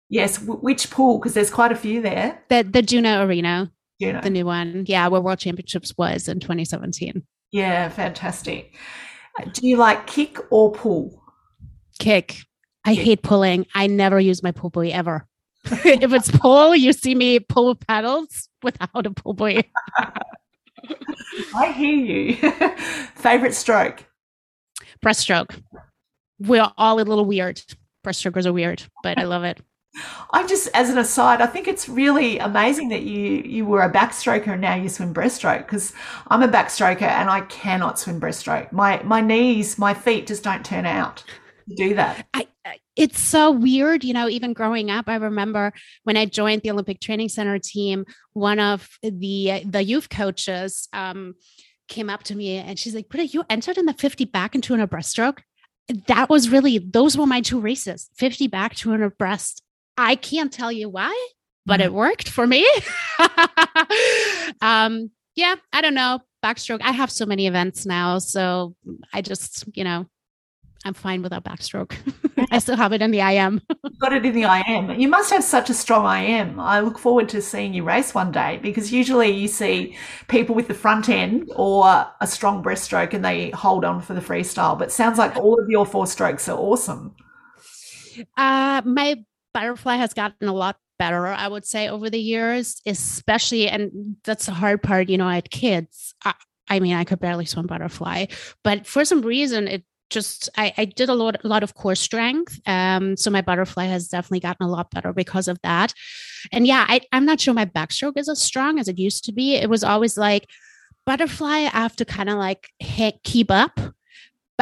Yes, 0.08 0.38
w- 0.38 0.60
which 0.60 0.90
pool? 0.90 1.18
Because 1.18 1.34
there's 1.34 1.50
quite 1.50 1.72
a 1.72 1.76
few 1.76 2.00
there. 2.00 2.42
The 2.48 2.62
the 2.62 2.82
Duna 2.82 3.26
Arena, 3.26 3.70
Duna. 4.00 4.22
the 4.22 4.30
new 4.30 4.46
one. 4.46 4.84
Yeah, 4.88 5.08
where 5.08 5.20
World 5.20 5.38
Championships 5.38 5.94
was 5.98 6.28
in 6.28 6.40
2017. 6.40 7.22
Yeah, 7.50 7.90
fantastic. 7.90 8.74
Do 9.52 9.66
you 9.66 9.76
like 9.76 10.06
kick 10.06 10.38
or 10.50 10.72
pull? 10.72 11.22
Kick. 11.98 12.38
I 12.84 12.94
hate 12.94 13.22
pulling. 13.22 13.66
I 13.74 13.86
never 13.86 14.20
use 14.20 14.42
my 14.42 14.50
pull 14.50 14.70
buoy 14.70 14.92
ever. 14.92 15.26
if 15.64 16.12
it's 16.12 16.30
pull, 16.30 16.74
you 16.74 16.92
see 16.92 17.14
me 17.14 17.38
pull 17.38 17.74
paddles 17.76 18.48
without 18.62 19.06
a 19.06 19.10
pull 19.10 19.34
buoy. 19.34 19.70
I 21.54 21.72
hear 21.72 21.94
you. 21.94 22.34
Favorite 23.14 23.54
stroke? 23.54 24.04
Breaststroke. 25.04 25.62
We're 26.38 26.70
all 26.76 27.00
a 27.00 27.02
little 27.02 27.24
weird. 27.24 27.62
Breaststrokers 28.04 28.46
are 28.46 28.52
weird, 28.52 28.82
but 29.02 29.18
I 29.18 29.24
love 29.24 29.44
it. 29.44 29.60
I 30.30 30.46
just, 30.46 30.68
as 30.72 30.88
an 30.88 30.98
aside, 30.98 31.42
I 31.42 31.46
think 31.46 31.68
it's 31.68 31.88
really 31.88 32.38
amazing 32.38 32.88
that 32.88 33.02
you 33.02 33.42
you 33.44 33.66
were 33.66 33.82
a 33.82 33.92
backstroker 33.92 34.48
and 34.48 34.60
now 34.60 34.74
you 34.74 34.88
swim 34.88 35.12
breaststroke 35.12 35.66
because 35.66 35.92
I'm 36.28 36.42
a 36.42 36.48
backstroker 36.48 37.02
and 37.02 37.28
I 37.28 37.42
cannot 37.42 37.98
swim 37.98 38.20
breaststroke. 38.20 38.72
My 38.72 39.02
my 39.02 39.20
knees, 39.20 39.78
my 39.78 39.92
feet 39.92 40.26
just 40.26 40.44
don't 40.44 40.64
turn 40.64 40.86
out 40.86 41.22
to 41.68 41.74
do 41.74 41.94
that. 41.94 42.26
I, 42.32 42.46
it's 42.96 43.18
so 43.18 43.50
weird, 43.50 44.04
you 44.04 44.14
know. 44.14 44.28
Even 44.28 44.52
growing 44.52 44.90
up, 44.90 45.08
I 45.08 45.16
remember 45.16 45.72
when 46.04 46.16
I 46.16 46.24
joined 46.24 46.62
the 46.62 46.70
Olympic 46.70 47.00
Training 47.00 47.28
Center 47.28 47.58
team, 47.58 48.06
one 48.32 48.58
of 48.58 48.88
the 49.02 49.62
the 49.66 49.82
youth 49.82 50.08
coaches 50.08 50.88
um, 50.92 51.34
came 51.88 52.08
up 52.08 52.22
to 52.24 52.34
me 52.34 52.56
and 52.56 52.78
she's 52.78 52.94
like, 52.94 53.08
"Britta, 53.08 53.26
you 53.26 53.44
entered 53.50 53.76
in 53.76 53.86
the 53.86 53.94
50 53.94 54.24
back 54.26 54.54
and 54.54 54.64
200 54.64 54.90
breaststroke." 54.90 55.40
That 56.06 56.30
was 56.30 56.48
really 56.48 56.78
those 56.78 57.16
were 57.16 57.26
my 57.26 57.40
two 57.40 57.60
races: 57.60 58.08
50 58.16 58.46
back, 58.46 58.74
200 58.74 59.18
breast 59.18 59.61
I 59.96 60.16
can't 60.16 60.52
tell 60.52 60.72
you 60.72 60.88
why, 60.88 61.14
but 61.66 61.80
it 61.80 61.92
worked 61.92 62.28
for 62.28 62.46
me. 62.46 62.66
um, 64.60 65.10
yeah, 65.34 65.56
I 65.72 65.80
don't 65.80 65.94
know. 65.94 66.20
Backstroke. 66.44 66.80
I 66.82 66.92
have 66.92 67.10
so 67.10 67.24
many 67.24 67.46
events 67.46 67.86
now. 67.86 68.18
So 68.18 68.74
I 69.12 69.22
just, 69.22 69.64
you 69.74 69.84
know, 69.84 70.06
I'm 70.84 70.94
fine 70.94 71.22
without 71.22 71.44
backstroke. 71.44 71.94
I 72.50 72.58
still 72.58 72.76
have 72.76 72.92
it 72.92 73.02
in 73.02 73.12
the 73.12 73.20
IM. 73.20 73.60
Got 73.98 74.12
it 74.12 74.26
in 74.26 74.34
the 74.34 74.42
IM. 74.42 74.98
You 74.98 75.08
must 75.08 75.30
have 75.30 75.44
such 75.44 75.70
a 75.70 75.74
strong 75.74 76.04
IM. 76.04 76.58
I 76.58 76.80
look 76.80 76.98
forward 76.98 77.28
to 77.30 77.40
seeing 77.42 77.72
you 77.72 77.84
race 77.84 78.14
one 78.14 78.32
day 78.32 78.58
because 78.62 78.92
usually 78.92 79.30
you 79.30 79.46
see 79.46 79.96
people 80.28 80.54
with 80.54 80.68
the 80.68 80.74
front 80.74 81.08
end 81.08 81.50
or 81.54 81.86
a 82.20 82.26
strong 82.26 82.62
breaststroke 82.62 83.14
and 83.14 83.24
they 83.24 83.50
hold 83.50 83.84
on 83.84 84.00
for 84.00 84.14
the 84.14 84.20
freestyle. 84.20 84.76
But 84.76 84.90
sounds 84.90 85.18
like 85.18 85.36
all 85.36 85.60
of 85.60 85.68
your 85.68 85.86
four 85.86 86.06
strokes 86.06 86.48
are 86.48 86.58
awesome. 86.58 87.14
Uh, 88.36 88.82
my 88.84 89.24
butterfly 89.54 89.96
has 89.96 90.14
gotten 90.14 90.48
a 90.48 90.52
lot 90.52 90.76
better, 90.98 91.26
I 91.26 91.48
would 91.48 91.64
say, 91.64 91.88
over 91.88 92.08
the 92.10 92.20
years, 92.20 92.80
especially, 92.86 93.68
and 93.68 94.16
that's 94.24 94.46
the 94.46 94.52
hard 94.52 94.82
part, 94.82 95.08
you 95.08 95.18
know, 95.18 95.26
I 95.26 95.34
had 95.36 95.50
kids. 95.50 96.14
I, 96.24 96.34
I 96.68 96.80
mean, 96.80 96.94
I 96.94 97.04
could 97.04 97.20
barely 97.20 97.44
swim 97.44 97.66
butterfly, 97.66 98.26
but 98.62 98.86
for 98.86 99.04
some 99.04 99.22
reason, 99.22 99.68
it 99.68 99.84
just 100.12 100.48
I, 100.56 100.72
I, 100.76 100.84
did 100.84 101.08
a 101.08 101.14
lot 101.14 101.42
a 101.42 101.48
lot 101.48 101.62
of 101.62 101.74
core 101.74 101.94
strength 101.94 102.60
um 102.66 103.16
so 103.16 103.30
my 103.30 103.40
butterfly 103.40 103.86
has 103.86 104.08
definitely 104.08 104.40
gotten 104.40 104.66
a 104.66 104.70
lot 104.70 104.90
better 104.90 105.12
because 105.12 105.48
of 105.48 105.58
that 105.62 105.94
and 106.52 106.66
yeah 106.66 106.84
I, 106.86 107.00
i'm 107.12 107.24
not 107.24 107.40
sure 107.40 107.54
my 107.54 107.64
backstroke 107.64 108.18
is 108.18 108.28
as 108.28 108.40
strong 108.40 108.78
as 108.78 108.88
it 108.88 108.98
used 108.98 109.24
to 109.24 109.32
be 109.32 109.54
it 109.54 109.70
was 109.70 109.82
always 109.82 110.18
like 110.18 110.50
butterfly 111.06 111.60
i 111.72 111.80
have 111.80 111.96
to 111.96 112.04
kind 112.04 112.28
of 112.28 112.36
like 112.36 112.68
hit, 112.78 113.22
keep 113.24 113.50
up 113.50 113.80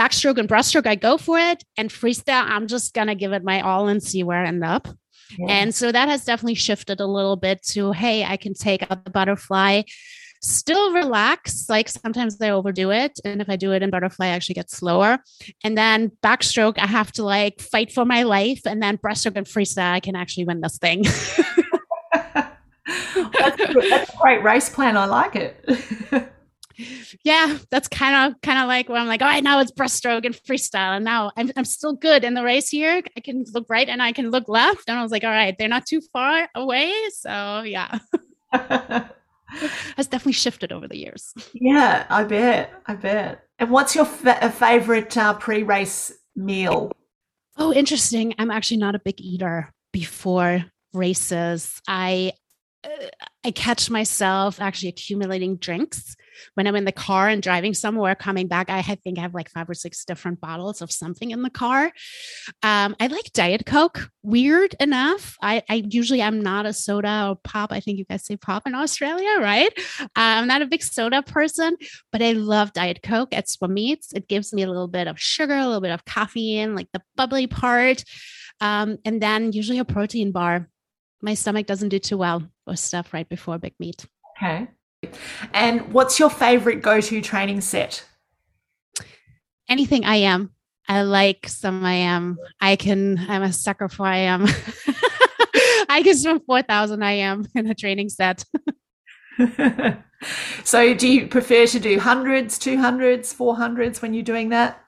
backstroke 0.00 0.38
and 0.38 0.48
breaststroke, 0.48 0.86
I 0.86 0.94
go 0.94 1.18
for 1.18 1.38
it. 1.38 1.62
And 1.76 1.90
freestyle, 1.90 2.44
I'm 2.48 2.66
just 2.66 2.94
going 2.94 3.08
to 3.08 3.14
give 3.14 3.32
it 3.32 3.44
my 3.44 3.60
all 3.60 3.88
and 3.88 4.02
see 4.02 4.22
where 4.22 4.44
I 4.44 4.48
end 4.48 4.64
up. 4.64 4.88
Yeah. 5.38 5.46
And 5.48 5.74
so 5.74 5.92
that 5.92 6.08
has 6.08 6.24
definitely 6.24 6.54
shifted 6.54 7.00
a 7.00 7.06
little 7.06 7.36
bit 7.36 7.62
to, 7.68 7.92
hey, 7.92 8.24
I 8.24 8.36
can 8.36 8.54
take 8.54 8.90
out 8.90 9.04
the 9.04 9.10
butterfly, 9.10 9.82
still 10.42 10.92
relax. 10.92 11.66
Like 11.68 11.88
sometimes 11.88 12.40
I 12.40 12.50
overdo 12.50 12.90
it. 12.90 13.20
And 13.24 13.40
if 13.40 13.48
I 13.48 13.56
do 13.56 13.72
it 13.72 13.82
in 13.82 13.90
butterfly, 13.90 14.26
I 14.26 14.30
actually 14.30 14.54
get 14.54 14.70
slower. 14.70 15.18
And 15.62 15.76
then 15.76 16.12
backstroke, 16.22 16.78
I 16.78 16.86
have 16.86 17.12
to 17.12 17.22
like 17.22 17.60
fight 17.60 17.92
for 17.92 18.04
my 18.04 18.22
life. 18.22 18.62
And 18.66 18.82
then 18.82 18.96
breaststroke 18.98 19.36
and 19.36 19.46
freestyle, 19.46 19.92
I 19.92 20.00
can 20.00 20.16
actually 20.16 20.44
win 20.44 20.62
this 20.62 20.78
thing. 20.78 21.04
that's, 23.38 23.74
that's 23.90 24.14
a 24.14 24.16
great 24.20 24.42
race 24.42 24.68
plan. 24.68 24.96
I 24.96 25.04
like 25.04 25.36
it. 25.36 26.32
yeah, 27.24 27.58
that's 27.70 27.88
kind 27.88 28.32
of 28.32 28.40
kind 28.40 28.58
of 28.58 28.66
like 28.66 28.88
where 28.88 28.98
I'm 28.98 29.06
like, 29.06 29.22
all 29.22 29.28
right, 29.28 29.42
now 29.42 29.60
it's 29.60 29.72
breaststroke 29.72 30.24
and 30.24 30.34
freestyle, 30.34 30.96
and 30.96 31.04
now 31.04 31.32
I'm 31.36 31.50
I'm 31.56 31.64
still 31.64 31.94
good 31.94 32.24
in 32.24 32.34
the 32.34 32.42
race 32.44 32.68
here. 32.68 33.02
I 33.16 33.20
can 33.20 33.44
look 33.52 33.66
right 33.68 33.88
and 33.88 34.02
I 34.02 34.12
can 34.12 34.30
look 34.30 34.48
left, 34.48 34.88
and 34.88 34.98
I 34.98 35.02
was 35.02 35.12
like, 35.12 35.24
all 35.24 35.30
right, 35.30 35.56
they're 35.58 35.68
not 35.68 35.86
too 35.86 36.00
far 36.12 36.48
away, 36.54 36.92
so 37.12 37.62
yeah. 37.62 37.98
has 39.96 40.06
definitely 40.06 40.32
shifted 40.32 40.72
over 40.72 40.86
the 40.86 40.96
years. 40.96 41.34
Yeah, 41.52 42.06
I 42.08 42.24
bet. 42.24 42.72
I 42.86 42.94
bet. 42.94 43.44
And 43.58 43.70
what's 43.70 43.94
your 43.94 44.04
fa- 44.04 44.50
favorite 44.50 45.16
uh, 45.16 45.34
pre-race 45.34 46.12
meal? 46.36 46.92
Oh, 47.56 47.72
interesting. 47.72 48.34
I'm 48.38 48.50
actually 48.50 48.78
not 48.78 48.94
a 48.94 49.00
big 49.00 49.20
eater 49.20 49.72
before 49.92 50.64
races. 50.92 51.80
I 51.86 52.32
uh, 52.34 52.39
I 53.44 53.50
catch 53.50 53.90
myself 53.90 54.60
actually 54.60 54.88
accumulating 54.88 55.56
drinks 55.56 56.16
when 56.54 56.66
I'm 56.66 56.76
in 56.76 56.84
the 56.84 56.92
car 56.92 57.28
and 57.28 57.42
driving 57.42 57.74
somewhere, 57.74 58.14
coming 58.14 58.46
back, 58.46 58.70
I 58.70 58.82
think 58.82 59.18
I 59.18 59.22
have 59.22 59.34
like 59.34 59.50
five 59.50 59.68
or 59.68 59.74
six 59.74 60.04
different 60.04 60.40
bottles 60.40 60.82
of 60.82 60.90
something 60.90 61.30
in 61.30 61.42
the 61.42 61.50
car. 61.50 61.92
Um, 62.62 62.96
I 63.00 63.06
like 63.08 63.32
Diet 63.32 63.66
Coke. 63.66 64.10
Weird 64.22 64.74
enough, 64.80 65.36
I, 65.42 65.62
I 65.68 65.84
usually 65.88 66.20
am 66.20 66.42
not 66.42 66.66
a 66.66 66.72
soda 66.72 67.28
or 67.30 67.36
pop. 67.42 67.72
I 67.72 67.80
think 67.80 67.98
you 67.98 68.04
guys 68.04 68.24
say 68.24 68.36
pop 68.36 68.66
in 68.66 68.74
Australia, 68.74 69.38
right? 69.40 69.72
Uh, 70.00 70.06
I'm 70.14 70.46
not 70.46 70.62
a 70.62 70.66
big 70.66 70.82
soda 70.82 71.22
person, 71.22 71.76
but 72.12 72.22
I 72.22 72.32
love 72.32 72.72
Diet 72.72 73.02
Coke 73.02 73.32
at 73.32 73.48
swim 73.48 73.74
meets. 73.74 74.12
It 74.12 74.28
gives 74.28 74.52
me 74.52 74.62
a 74.62 74.68
little 74.68 74.88
bit 74.88 75.08
of 75.08 75.20
sugar, 75.20 75.54
a 75.54 75.66
little 75.66 75.80
bit 75.80 75.92
of 75.92 76.04
caffeine, 76.04 76.74
like 76.74 76.88
the 76.92 77.02
bubbly 77.16 77.46
part. 77.46 78.04
Um, 78.60 78.98
and 79.04 79.22
then 79.22 79.52
usually 79.52 79.78
a 79.78 79.84
protein 79.84 80.32
bar. 80.32 80.68
My 81.22 81.34
stomach 81.34 81.66
doesn't 81.66 81.90
do 81.90 81.98
too 81.98 82.18
well 82.18 82.42
with 82.66 82.78
stuff 82.78 83.12
right 83.12 83.28
before 83.28 83.58
big 83.58 83.74
meet. 83.78 84.06
Okay. 84.36 84.68
And 85.52 85.92
what's 85.92 86.18
your 86.18 86.30
favorite 86.30 86.82
go 86.82 87.00
to 87.00 87.20
training 87.20 87.60
set? 87.60 88.04
Anything 89.68 90.04
IM. 90.04 90.50
I 90.88 91.02
like 91.02 91.48
some 91.48 91.84
IM. 91.84 92.38
I 92.60 92.76
can, 92.76 93.18
I'm 93.28 93.42
a 93.42 93.52
sucker 93.52 93.88
for 93.88 94.10
IM. 94.10 94.46
I 95.88 96.02
can 96.02 96.16
swim 96.16 96.40
4,000 96.40 97.02
IM 97.02 97.48
in 97.54 97.66
a 97.66 97.74
training 97.74 98.08
set. 98.08 98.44
so, 100.64 100.94
do 100.94 101.08
you 101.08 101.26
prefer 101.26 101.66
to 101.66 101.80
do 101.80 101.98
hundreds, 101.98 102.58
200s, 102.58 103.34
400s 103.34 104.02
when 104.02 104.14
you're 104.14 104.22
doing 104.22 104.50
that? 104.50 104.82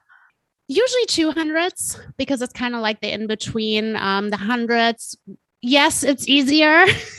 Usually 0.67 1.05
200s 1.05 1.99
because 2.17 2.41
it's 2.41 2.53
kind 2.53 2.75
of 2.75 2.81
like 2.81 3.01
the 3.01 3.11
in 3.11 3.27
between. 3.27 3.95
Um, 3.95 4.29
the 4.29 4.37
hundreds, 4.37 5.17
yes, 5.63 6.03
it's 6.03 6.27
easier, 6.27 6.85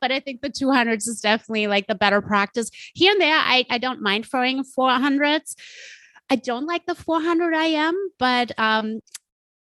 but 0.00 0.12
I 0.12 0.20
think 0.20 0.42
the 0.42 0.50
200s 0.50 1.08
is 1.08 1.20
definitely 1.20 1.66
like 1.66 1.88
the 1.88 1.94
better 1.94 2.20
practice. 2.20 2.70
Here 2.94 3.10
and 3.10 3.20
there, 3.20 3.34
I, 3.34 3.64
I 3.70 3.78
don't 3.78 4.02
mind 4.02 4.26
throwing 4.26 4.62
400s. 4.62 5.56
I 6.30 6.36
don't 6.36 6.66
like 6.66 6.86
the 6.86 6.94
400 6.94 7.54
IM, 7.54 7.96
but 8.18 8.52
um, 8.58 9.00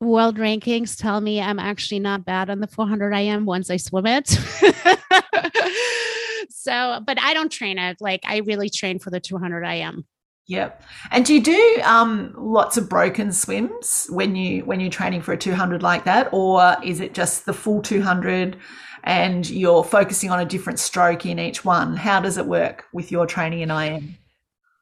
world 0.01 0.39
rankings 0.39 0.97
tell 0.97 1.21
me 1.21 1.41
I'm 1.41 1.59
actually 1.59 1.99
not 1.99 2.25
bad 2.25 2.49
on 2.49 2.61
the 2.61 2.69
400 2.69 3.13
IM 3.13 3.45
once 3.45 3.69
I 3.69 3.77
swim 3.77 4.07
it. 4.07 4.29
so, 6.51 7.01
but 7.05 7.21
I 7.21 7.35
don't 7.35 7.51
train 7.51 7.79
it. 7.79 7.97
Like 8.01 8.21
I 8.25 8.39
really 8.39 8.71
train 8.71 9.01
for 9.01 9.11
the 9.11 9.21
200 9.21 9.65
IM. 9.65 10.07
Yep. 10.49 10.83
And 11.11 11.25
do 11.25 11.35
you 11.35 11.41
do 11.41 11.81
um, 11.85 12.35
lots 12.37 12.77
of 12.77 12.89
broken 12.89 13.33
swims 13.33 14.07
when 14.11 14.35
you 14.35 14.65
when 14.65 14.81
you're 14.81 14.91
training 14.91 15.23
for 15.23 15.33
a 15.33 15.37
200 15.37 15.83
like 15.83 16.05
that, 16.05 16.29
or 16.33 16.77
is 16.83 17.01
it 17.01 17.15
just 17.15 17.47
the 17.47 17.53
full 17.53 17.81
200 17.81 18.57
and 19.05 19.49
you're 19.49 19.85
focusing 19.85 20.31
on 20.31 20.41
a 20.41 20.45
different 20.45 20.79
stroke 20.79 21.27
in 21.27 21.39
each 21.39 21.65
one? 21.65 21.97
How 21.97 22.21
does 22.21 22.39
it 22.39 22.47
work 22.47 22.85
with 22.93 23.11
your 23.11 23.27
training 23.27 23.61
in 23.61 23.71
IM? 23.71 24.17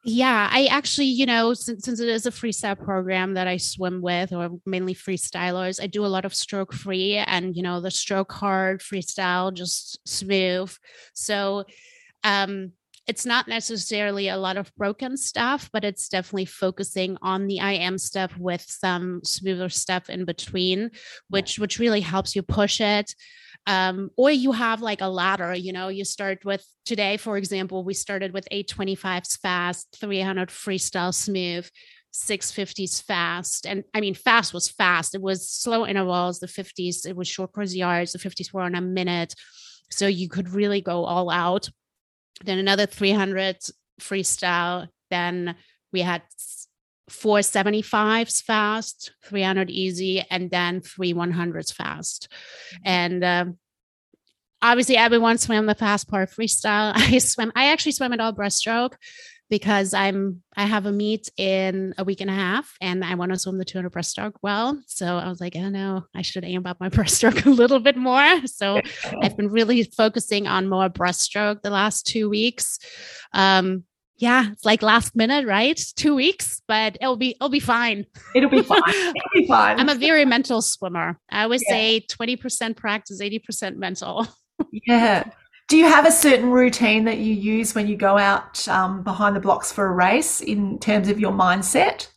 Yeah, 0.03 0.49
I 0.51 0.65
actually, 0.65 1.05
you 1.05 1.27
know, 1.27 1.53
since, 1.53 1.85
since 1.85 1.99
it 1.99 2.09
is 2.09 2.25
a 2.25 2.31
freestyle 2.31 2.79
program 2.79 3.35
that 3.35 3.47
I 3.47 3.57
swim 3.57 4.01
with, 4.01 4.33
or 4.33 4.49
mainly 4.65 4.95
freestylers, 4.95 5.81
I 5.81 5.85
do 5.85 6.03
a 6.03 6.07
lot 6.07 6.25
of 6.25 6.33
stroke 6.33 6.73
free 6.73 7.17
and, 7.17 7.55
you 7.55 7.61
know, 7.61 7.81
the 7.81 7.91
stroke 7.91 8.31
hard, 8.31 8.81
freestyle, 8.81 9.53
just 9.53 9.99
smooth. 10.07 10.75
So, 11.13 11.65
um, 12.23 12.71
it's 13.07 13.25
not 13.25 13.47
necessarily 13.47 14.27
a 14.27 14.37
lot 14.37 14.57
of 14.57 14.73
broken 14.75 15.17
stuff, 15.17 15.69
but 15.73 15.83
it's 15.83 16.07
definitely 16.07 16.45
focusing 16.45 17.17
on 17.21 17.47
the 17.47 17.57
IM 17.57 17.97
stuff 17.97 18.37
with 18.37 18.63
some 18.67 19.21
smoother 19.23 19.69
stuff 19.69 20.09
in 20.09 20.25
between, 20.25 20.91
which 21.29 21.57
which 21.57 21.79
really 21.79 22.01
helps 22.01 22.35
you 22.35 22.43
push 22.43 22.79
it. 22.79 23.15
Um, 23.67 24.09
or 24.17 24.31
you 24.31 24.51
have 24.53 24.81
like 24.81 25.01
a 25.01 25.09
ladder, 25.09 25.53
you 25.53 25.73
know, 25.73 25.87
you 25.87 26.05
start 26.05 26.45
with 26.45 26.65
today, 26.85 27.17
for 27.17 27.37
example, 27.37 27.83
we 27.83 27.93
started 27.93 28.33
with 28.33 28.47
825s 28.51 29.39
fast, 29.39 29.95
300 29.99 30.49
freestyle 30.49 31.13
smooth, 31.13 31.67
650s 32.13 33.03
fast. 33.03 33.67
And 33.67 33.83
I 33.93 34.01
mean, 34.01 34.15
fast 34.15 34.53
was 34.53 34.69
fast. 34.69 35.15
It 35.15 35.21
was 35.21 35.49
slow 35.49 35.85
intervals. 35.85 36.39
The 36.39 36.47
50s, 36.47 37.05
it 37.05 37.15
was 37.15 37.27
short 37.27 37.51
course 37.51 37.75
yards. 37.75 38.13
The 38.13 38.19
50s 38.19 38.53
were 38.53 38.61
on 38.61 38.75
a 38.75 38.81
minute. 38.81 39.35
So 39.91 40.07
you 40.07 40.29
could 40.29 40.49
really 40.49 40.81
go 40.81 41.03
all 41.05 41.29
out 41.29 41.69
then 42.43 42.57
another 42.57 42.85
300 42.85 43.57
freestyle. 43.99 44.87
Then 45.09 45.55
we 45.91 46.01
had 46.01 46.21
four 47.09 47.39
75s 47.39 48.41
fast, 48.41 49.11
300 49.25 49.69
easy, 49.69 50.25
and 50.29 50.49
then 50.49 50.81
three 50.81 51.13
100s 51.13 51.73
fast. 51.73 52.29
Mm-hmm. 52.31 52.81
And 52.85 53.23
um, 53.23 53.57
obviously, 54.61 54.97
everyone 54.97 55.37
swam 55.37 55.65
the 55.65 55.75
fast 55.75 56.09
part 56.09 56.29
freestyle. 56.29 56.93
I 56.95 57.17
swim, 57.19 57.51
I 57.55 57.71
actually 57.71 57.93
swim 57.93 58.13
it 58.13 58.21
all 58.21 58.33
breaststroke 58.33 58.93
because 59.51 59.93
I'm 59.93 60.41
I 60.55 60.63
have 60.63 60.85
a 60.85 60.91
meet 60.93 61.29
in 61.37 61.93
a 61.97 62.05
week 62.05 62.21
and 62.21 62.29
a 62.29 62.33
half 62.33 62.73
and 62.79 63.03
I 63.03 63.15
want 63.15 63.33
to 63.33 63.37
swim 63.37 63.57
the 63.57 63.65
200 63.65 63.91
breaststroke 63.91 64.35
well. 64.41 64.81
So 64.87 65.17
I 65.17 65.27
was 65.27 65.41
like, 65.41 65.55
oh 65.57 65.69
no, 65.69 66.05
I 66.15 66.23
should 66.23 66.45
aim 66.45 66.65
up 66.65 66.79
my 66.79 66.89
breaststroke 66.97 67.45
a 67.45 67.49
little 67.49 67.81
bit 67.81 67.97
more. 67.97 68.47
So 68.47 68.79
I've 69.21 69.35
been 69.35 69.49
really 69.49 69.83
focusing 69.83 70.47
on 70.47 70.69
more 70.69 70.89
breaststroke 70.89 71.61
the 71.61 71.69
last 71.69 72.07
two 72.07 72.29
weeks. 72.29 72.79
Um, 73.33 73.83
yeah, 74.17 74.51
it's 74.51 74.63
like 74.63 74.81
last 74.81 75.15
minute, 75.15 75.45
right? 75.45 75.79
Two 75.95 76.15
weeks, 76.15 76.61
but 76.67 76.95
it'll 77.01 77.17
be 77.17 77.31
it'll 77.31 77.49
be 77.49 77.59
fine. 77.59 78.05
It'll 78.33 78.49
be 78.49 78.61
fine. 78.61 78.81
It'll 78.87 79.13
be 79.33 79.47
fine. 79.47 79.79
I'm 79.79 79.89
a 79.89 79.95
very 79.95 80.25
mental 80.25 80.61
swimmer. 80.61 81.19
I 81.29 81.43
always 81.43 81.63
yeah. 81.67 81.73
say 81.73 82.05
20% 82.09 82.77
practice, 82.77 83.19
80% 83.21 83.75
mental. 83.75 84.27
yeah. 84.71 85.29
Do 85.71 85.77
you 85.77 85.85
have 85.85 86.05
a 86.05 86.11
certain 86.11 86.49
routine 86.49 87.05
that 87.05 87.19
you 87.19 87.33
use 87.33 87.73
when 87.73 87.87
you 87.87 87.95
go 87.95 88.17
out 88.17 88.67
um, 88.67 89.03
behind 89.03 89.37
the 89.37 89.39
blocks 89.39 89.71
for 89.71 89.85
a 89.85 89.91
race 89.93 90.41
in 90.41 90.77
terms 90.79 91.07
of 91.07 91.17
your 91.17 91.31
mindset? 91.31 92.09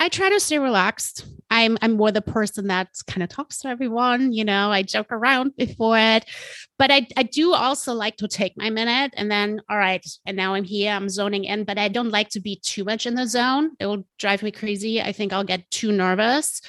I 0.00 0.08
try 0.08 0.28
to 0.28 0.40
stay 0.40 0.58
relaxed. 0.58 1.24
I'm 1.50 1.78
I'm 1.82 1.92
more 1.92 2.10
the 2.10 2.20
person 2.20 2.66
that 2.66 2.88
kind 3.06 3.22
of 3.22 3.28
talks 3.28 3.58
to 3.58 3.68
everyone, 3.68 4.32
you 4.32 4.44
know, 4.44 4.72
I 4.72 4.82
joke 4.82 5.12
around 5.12 5.54
before 5.56 5.96
it. 5.98 6.24
But 6.80 6.90
I, 6.90 7.06
I 7.16 7.22
do 7.22 7.54
also 7.54 7.94
like 7.94 8.16
to 8.16 8.26
take 8.26 8.54
my 8.56 8.70
minute 8.70 9.14
and 9.16 9.30
then 9.30 9.60
all 9.70 9.78
right, 9.78 10.04
and 10.26 10.36
now 10.36 10.54
I'm 10.54 10.64
here, 10.64 10.90
I'm 10.90 11.08
zoning 11.08 11.44
in, 11.44 11.62
but 11.62 11.78
I 11.78 11.86
don't 11.86 12.10
like 12.10 12.30
to 12.30 12.40
be 12.40 12.56
too 12.56 12.82
much 12.82 13.06
in 13.06 13.14
the 13.14 13.28
zone. 13.28 13.70
It 13.78 13.86
will 13.86 14.04
drive 14.18 14.42
me 14.42 14.50
crazy. 14.50 15.00
I 15.00 15.12
think 15.12 15.32
I'll 15.32 15.44
get 15.44 15.70
too 15.70 15.92
nervous. 15.92 16.60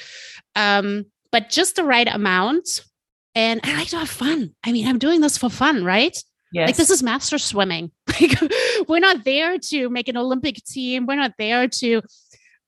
Um, 0.56 1.08
but 1.32 1.50
just 1.50 1.78
the 1.78 1.84
right 1.84 2.08
amount 2.08 2.82
and 3.36 3.62
I 3.64 3.76
like 3.76 3.90
to 3.90 3.98
have 3.98 4.10
fun. 4.10 4.54
I 4.64 4.72
mean, 4.72 4.88
I'm 4.88 5.00
doing 5.00 5.22
this 5.22 5.38
for 5.38 5.50
fun, 5.50 5.84
right? 5.84 6.18
Yes. 6.52 6.68
Like 6.68 6.76
this 6.76 6.90
is 6.90 7.02
master 7.02 7.38
swimming. 7.38 7.92
Like 8.20 8.38
we're 8.88 9.00
not 9.00 9.24
there 9.24 9.58
to 9.58 9.90
make 9.90 10.08
an 10.08 10.18
Olympic 10.18 10.64
team. 10.66 11.06
We're 11.06 11.16
not 11.16 11.34
there 11.40 11.68
to 11.68 12.02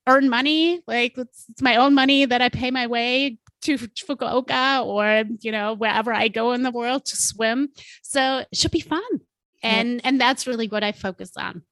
earn 0.07 0.29
money. 0.29 0.81
Like 0.87 1.17
it's, 1.17 1.45
it's 1.49 1.61
my 1.61 1.75
own 1.75 1.93
money 1.93 2.25
that 2.25 2.41
I 2.41 2.49
pay 2.49 2.71
my 2.71 2.87
way 2.87 3.37
to 3.63 3.77
Fukuoka 3.77 4.85
or 4.85 5.23
you 5.41 5.51
know 5.51 5.73
wherever 5.73 6.13
I 6.13 6.27
go 6.27 6.53
in 6.53 6.63
the 6.63 6.71
world 6.71 7.05
to 7.05 7.15
swim. 7.15 7.69
So 8.01 8.39
it 8.39 8.57
should 8.57 8.71
be 8.71 8.79
fun, 8.79 9.01
and 9.61 9.95
yeah. 9.95 10.01
and 10.05 10.19
that's 10.19 10.47
really 10.47 10.67
what 10.67 10.83
I 10.83 10.91
focus 10.91 11.31
on. 11.37 11.63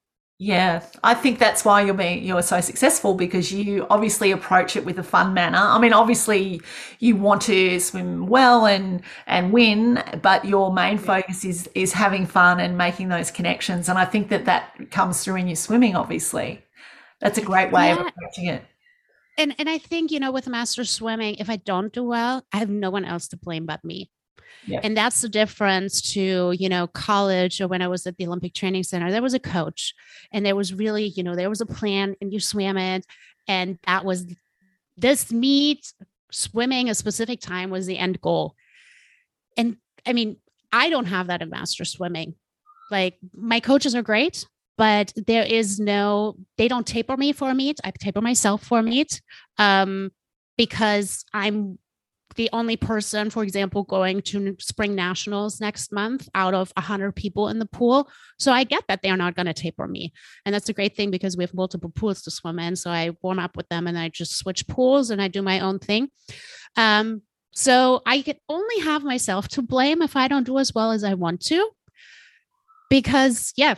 Yeah, 0.44 0.82
I 1.04 1.14
think 1.14 1.38
that's 1.38 1.64
why 1.64 1.84
you're 1.84 1.94
being 1.94 2.24
you're 2.24 2.42
so 2.42 2.62
successful 2.62 3.14
because 3.14 3.52
you 3.52 3.86
obviously 3.92 4.32
approach 4.32 4.76
it 4.76 4.84
with 4.84 4.98
a 4.98 5.04
fun 5.04 5.36
manner. 5.36 5.60
I 5.60 5.78
mean, 5.78 5.94
obviously 5.94 6.62
you 6.98 7.16
want 7.16 7.44
to 7.44 7.80
swim 7.80 8.26
well 8.26 8.66
and 8.66 9.04
and 9.28 9.54
win, 9.54 10.04
but 10.24 10.44
your 10.44 10.74
main 10.74 10.98
focus 10.98 11.46
is 11.46 11.70
is 11.76 11.94
having 11.94 12.26
fun 12.26 12.60
and 12.60 12.76
making 12.76 13.10
those 13.10 13.30
connections. 13.30 13.88
And 13.88 14.00
I 14.00 14.06
think 14.06 14.30
that 14.30 14.46
that 14.46 14.90
comes 14.90 15.24
through 15.24 15.36
in 15.36 15.48
your 15.48 15.56
swimming. 15.56 15.96
Obviously, 15.96 16.66
that's 17.20 17.38
a 17.38 17.44
great 17.44 17.72
way 17.72 17.90
yeah. 17.90 18.00
of 18.00 18.08
approaching 18.08 18.46
it. 18.48 18.64
And 19.38 19.54
and 19.60 19.70
I 19.70 19.78
think 19.78 20.10
you 20.10 20.20
know 20.20 20.32
with 20.32 20.48
master 20.48 20.86
swimming, 20.86 21.36
if 21.36 21.52
I 21.52 21.58
don't 21.58 21.94
do 21.94 22.04
well, 22.04 22.48
I 22.52 22.58
have 22.58 22.70
no 22.70 22.90
one 22.90 23.06
else 23.06 23.28
to 23.28 23.38
blame 23.38 23.68
but 23.68 23.86
me. 23.86 24.10
And 24.84 24.96
that's 24.96 25.22
the 25.22 25.30
difference 25.30 26.02
to, 26.14 26.52
you 26.52 26.70
know, 26.70 26.88
college 26.88 27.62
or 27.62 27.68
when 27.68 27.82
I 27.82 27.88
was 27.88 28.06
at 28.06 28.18
the 28.18 28.28
Olympic 28.28 28.54
Training 28.54 28.84
Center, 28.84 29.12
there 29.12 29.22
was 29.22 29.34
a 29.34 29.40
coach 29.40 29.94
and 30.32 30.46
there 30.46 30.56
was 30.56 30.74
really, 30.74 31.08
you 31.08 31.24
know, 31.24 31.36
there 31.36 31.50
was 31.50 31.62
a 31.62 31.66
plan 31.66 32.16
and 32.22 32.32
you 32.32 32.40
swam 32.40 32.78
it. 32.78 33.06
And 33.48 33.80
that 33.88 34.06
was 34.06 34.26
this 34.98 35.32
meet, 35.32 35.94
swimming 36.32 36.90
a 36.90 36.96
specific 36.96 37.42
time 37.42 37.70
was 37.70 37.86
the 37.86 37.98
end 37.98 38.22
goal. 38.22 38.56
And 39.58 39.78
I 40.06 40.14
mean, 40.14 40.38
I 40.72 40.90
don't 40.90 41.06
have 41.06 41.28
that 41.28 41.42
in 41.42 41.50
master 41.50 41.86
swimming. 41.86 42.36
Like 42.90 43.18
my 43.34 43.60
coaches 43.60 43.96
are 43.96 44.02
great, 44.02 44.46
but 44.78 45.14
there 45.16 45.44
is 45.44 45.80
no, 45.80 46.36
they 46.58 46.68
don't 46.68 46.88
taper 46.88 47.18
me 47.18 47.34
for 47.34 47.50
a 47.50 47.56
meet. 47.56 47.80
I 47.84 47.92
taper 47.92 48.22
myself 48.22 48.64
for 48.64 48.80
a 48.80 48.84
meet 48.84 49.22
um, 49.58 50.12
because 50.58 51.26
I'm 51.34 51.80
the 52.36 52.50
only 52.54 52.78
person, 52.78 53.30
for 53.30 53.44
example, 53.44 53.84
going 53.84 54.22
to 54.22 54.56
spring 54.60 54.96
nationals 54.96 55.60
next 55.60 55.92
month 55.92 56.30
out 56.36 56.54
of 56.54 56.72
100 56.76 57.16
people 57.16 57.48
in 57.48 57.60
the 57.60 57.66
pool. 57.66 58.10
So 58.40 58.52
I 58.52 58.64
get 58.64 58.84
that 58.88 59.02
they're 59.02 59.18
not 59.18 59.36
going 59.36 59.48
to 59.48 59.54
taper 59.54 59.88
me. 59.88 60.14
And 60.46 60.54
that's 60.54 60.70
a 60.70 60.74
great 60.74 60.96
thing 60.96 61.12
because 61.12 61.38
we 61.38 61.44
have 61.44 61.54
multiple 61.54 61.90
pools 61.90 62.22
to 62.24 62.32
swim 62.32 62.60
in. 62.60 62.76
So 62.76 62.92
I 62.92 63.12
warm 63.22 63.40
up 63.40 63.58
with 63.58 63.68
them 63.70 63.88
and 63.88 63.98
I 63.98 64.10
just 64.10 64.38
switch 64.38 64.68
pools 64.68 65.10
and 65.10 65.22
I 65.22 65.28
do 65.28 65.42
my 65.42 65.60
own 65.60 65.80
thing. 65.80 66.10
Um, 66.76 67.22
so 67.54 68.02
I 68.06 68.22
can 68.22 68.38
only 68.48 68.80
have 68.80 69.04
myself 69.04 69.48
to 69.50 69.62
blame 69.62 70.02
if 70.02 70.16
I 70.16 70.28
don't 70.28 70.46
do 70.46 70.58
as 70.58 70.74
well 70.74 70.92
as 70.92 71.04
I 71.04 71.16
want 71.16 71.42
to. 71.48 71.70
Because, 72.90 73.54
yeah, 73.56 73.76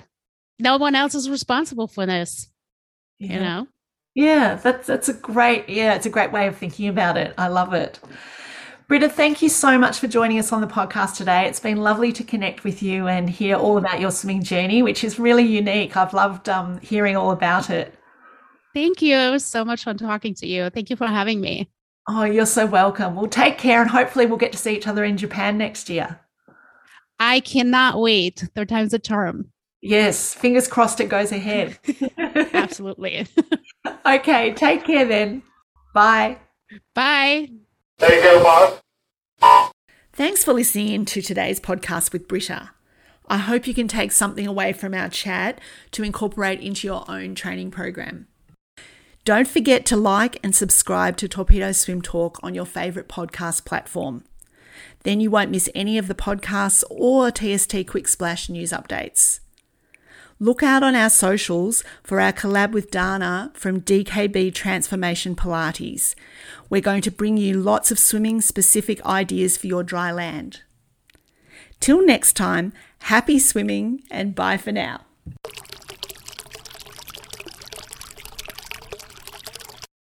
no 0.59 0.77
one 0.77 0.95
else 0.95 1.15
is 1.15 1.29
responsible 1.29 1.87
for 1.87 2.05
this, 2.05 2.49
yeah. 3.19 3.33
you 3.33 3.39
know? 3.39 3.67
Yeah, 4.15 4.55
that's 4.55 4.85
that's 4.85 5.09
a 5.09 5.13
great 5.13 5.67
yeah, 5.69 5.95
it's 5.95 6.05
a 6.05 6.09
great 6.09 6.31
way 6.31 6.47
of 6.47 6.55
thinking 6.55 6.87
about 6.87 7.17
it. 7.17 7.33
I 7.37 7.47
love 7.47 7.73
it. 7.73 7.99
Britta, 8.93 9.09
thank 9.09 9.41
you 9.41 9.49
so 9.49 9.75
much 9.75 9.97
for 9.97 10.07
joining 10.07 10.37
us 10.37 10.51
on 10.51 10.61
the 10.61 10.67
podcast 10.67 11.15
today. 11.15 11.47
It's 11.47 11.59
been 11.59 11.77
lovely 11.77 12.13
to 12.13 12.23
connect 12.23 12.63
with 12.63 12.83
you 12.83 13.07
and 13.07 13.27
hear 13.27 13.55
all 13.55 13.79
about 13.79 13.99
your 13.99 14.11
swimming 14.11 14.43
journey, 14.43 14.83
which 14.83 15.03
is 15.03 15.17
really 15.17 15.41
unique. 15.41 15.97
I've 15.97 16.13
loved 16.13 16.47
um, 16.47 16.79
hearing 16.79 17.17
all 17.17 17.31
about 17.31 17.71
it. 17.71 17.95
Thank 18.75 19.01
you. 19.01 19.15
It 19.17 19.31
was 19.31 19.43
so 19.43 19.65
much 19.65 19.83
fun 19.83 19.97
talking 19.97 20.35
to 20.35 20.45
you. 20.45 20.69
Thank 20.69 20.91
you 20.91 20.95
for 20.95 21.07
having 21.07 21.41
me. 21.41 21.71
Oh, 22.07 22.23
you're 22.23 22.45
so 22.45 22.67
welcome. 22.67 23.15
Well, 23.15 23.25
take 23.25 23.57
care 23.57 23.81
and 23.81 23.89
hopefully 23.89 24.27
we'll 24.27 24.37
get 24.37 24.51
to 24.51 24.59
see 24.59 24.75
each 24.77 24.87
other 24.87 25.03
in 25.03 25.17
Japan 25.17 25.57
next 25.57 25.89
year. 25.89 26.19
I 27.19 27.39
cannot 27.39 27.99
wait. 27.99 28.47
Third 28.53 28.69
time's 28.69 28.93
a 28.93 28.99
charm. 28.99 29.49
Yes, 29.81 30.35
fingers 30.35 30.67
crossed 30.67 30.99
it 30.99 31.09
goes 31.09 31.31
ahead. 31.31 31.79
Absolutely. 32.53 33.25
okay, 34.05 34.53
take 34.53 34.83
care 34.83 35.05
then. 35.05 35.41
Bye. 35.95 36.37
Bye. 36.93 37.49
Take 37.97 38.21
care, 38.21 38.43
Mark. 38.43 38.82
Thanks 40.15 40.43
for 40.43 40.53
listening 40.53 40.89
in 40.89 41.05
to 41.05 41.23
today's 41.23 41.59
podcast 41.59 42.13
with 42.13 42.27
Britta. 42.27 42.69
I 43.27 43.37
hope 43.37 43.65
you 43.65 43.73
can 43.73 43.87
take 43.87 44.11
something 44.11 44.45
away 44.45 44.71
from 44.71 44.93
our 44.93 45.09
chat 45.09 45.59
to 45.89 46.03
incorporate 46.03 46.59
into 46.59 46.85
your 46.85 47.03
own 47.09 47.33
training 47.33 47.71
program. 47.71 48.27
Don't 49.25 49.47
forget 49.47 49.87
to 49.87 49.97
like 49.97 50.37
and 50.43 50.53
subscribe 50.53 51.17
to 51.17 51.27
Torpedo 51.27 51.71
Swim 51.71 51.99
Talk 52.03 52.39
on 52.43 52.53
your 52.53 52.67
favourite 52.67 53.09
podcast 53.09 53.65
platform. 53.65 54.23
Then 55.01 55.19
you 55.19 55.31
won't 55.31 55.49
miss 55.49 55.67
any 55.73 55.97
of 55.97 56.07
the 56.07 56.13
podcasts 56.13 56.83
or 56.91 57.31
TST 57.31 57.87
Quick 57.87 58.07
Splash 58.07 58.49
news 58.49 58.71
updates. 58.71 59.39
Look 60.39 60.63
out 60.63 60.83
on 60.83 60.95
our 60.95 61.09
socials 61.09 61.83
for 62.03 62.19
our 62.19 62.33
collab 62.33 62.71
with 62.71 62.91
Dana 62.91 63.51
from 63.53 63.81
DKB 63.81 64.53
Transformation 64.53 65.35
Pilates. 65.35 66.15
We're 66.69 66.81
going 66.81 67.01
to 67.03 67.11
bring 67.11 67.37
you 67.37 67.61
lots 67.61 67.91
of 67.91 67.99
swimming 67.99 68.41
specific 68.41 69.03
ideas 69.05 69.57
for 69.57 69.67
your 69.67 69.83
dry 69.83 70.11
land. 70.11 70.61
Till 71.79 72.05
next 72.05 72.33
time, 72.33 72.73
happy 72.99 73.39
swimming 73.39 74.03
and 74.09 74.35
bye 74.35 74.57
for 74.57 74.71
now. 74.71 75.01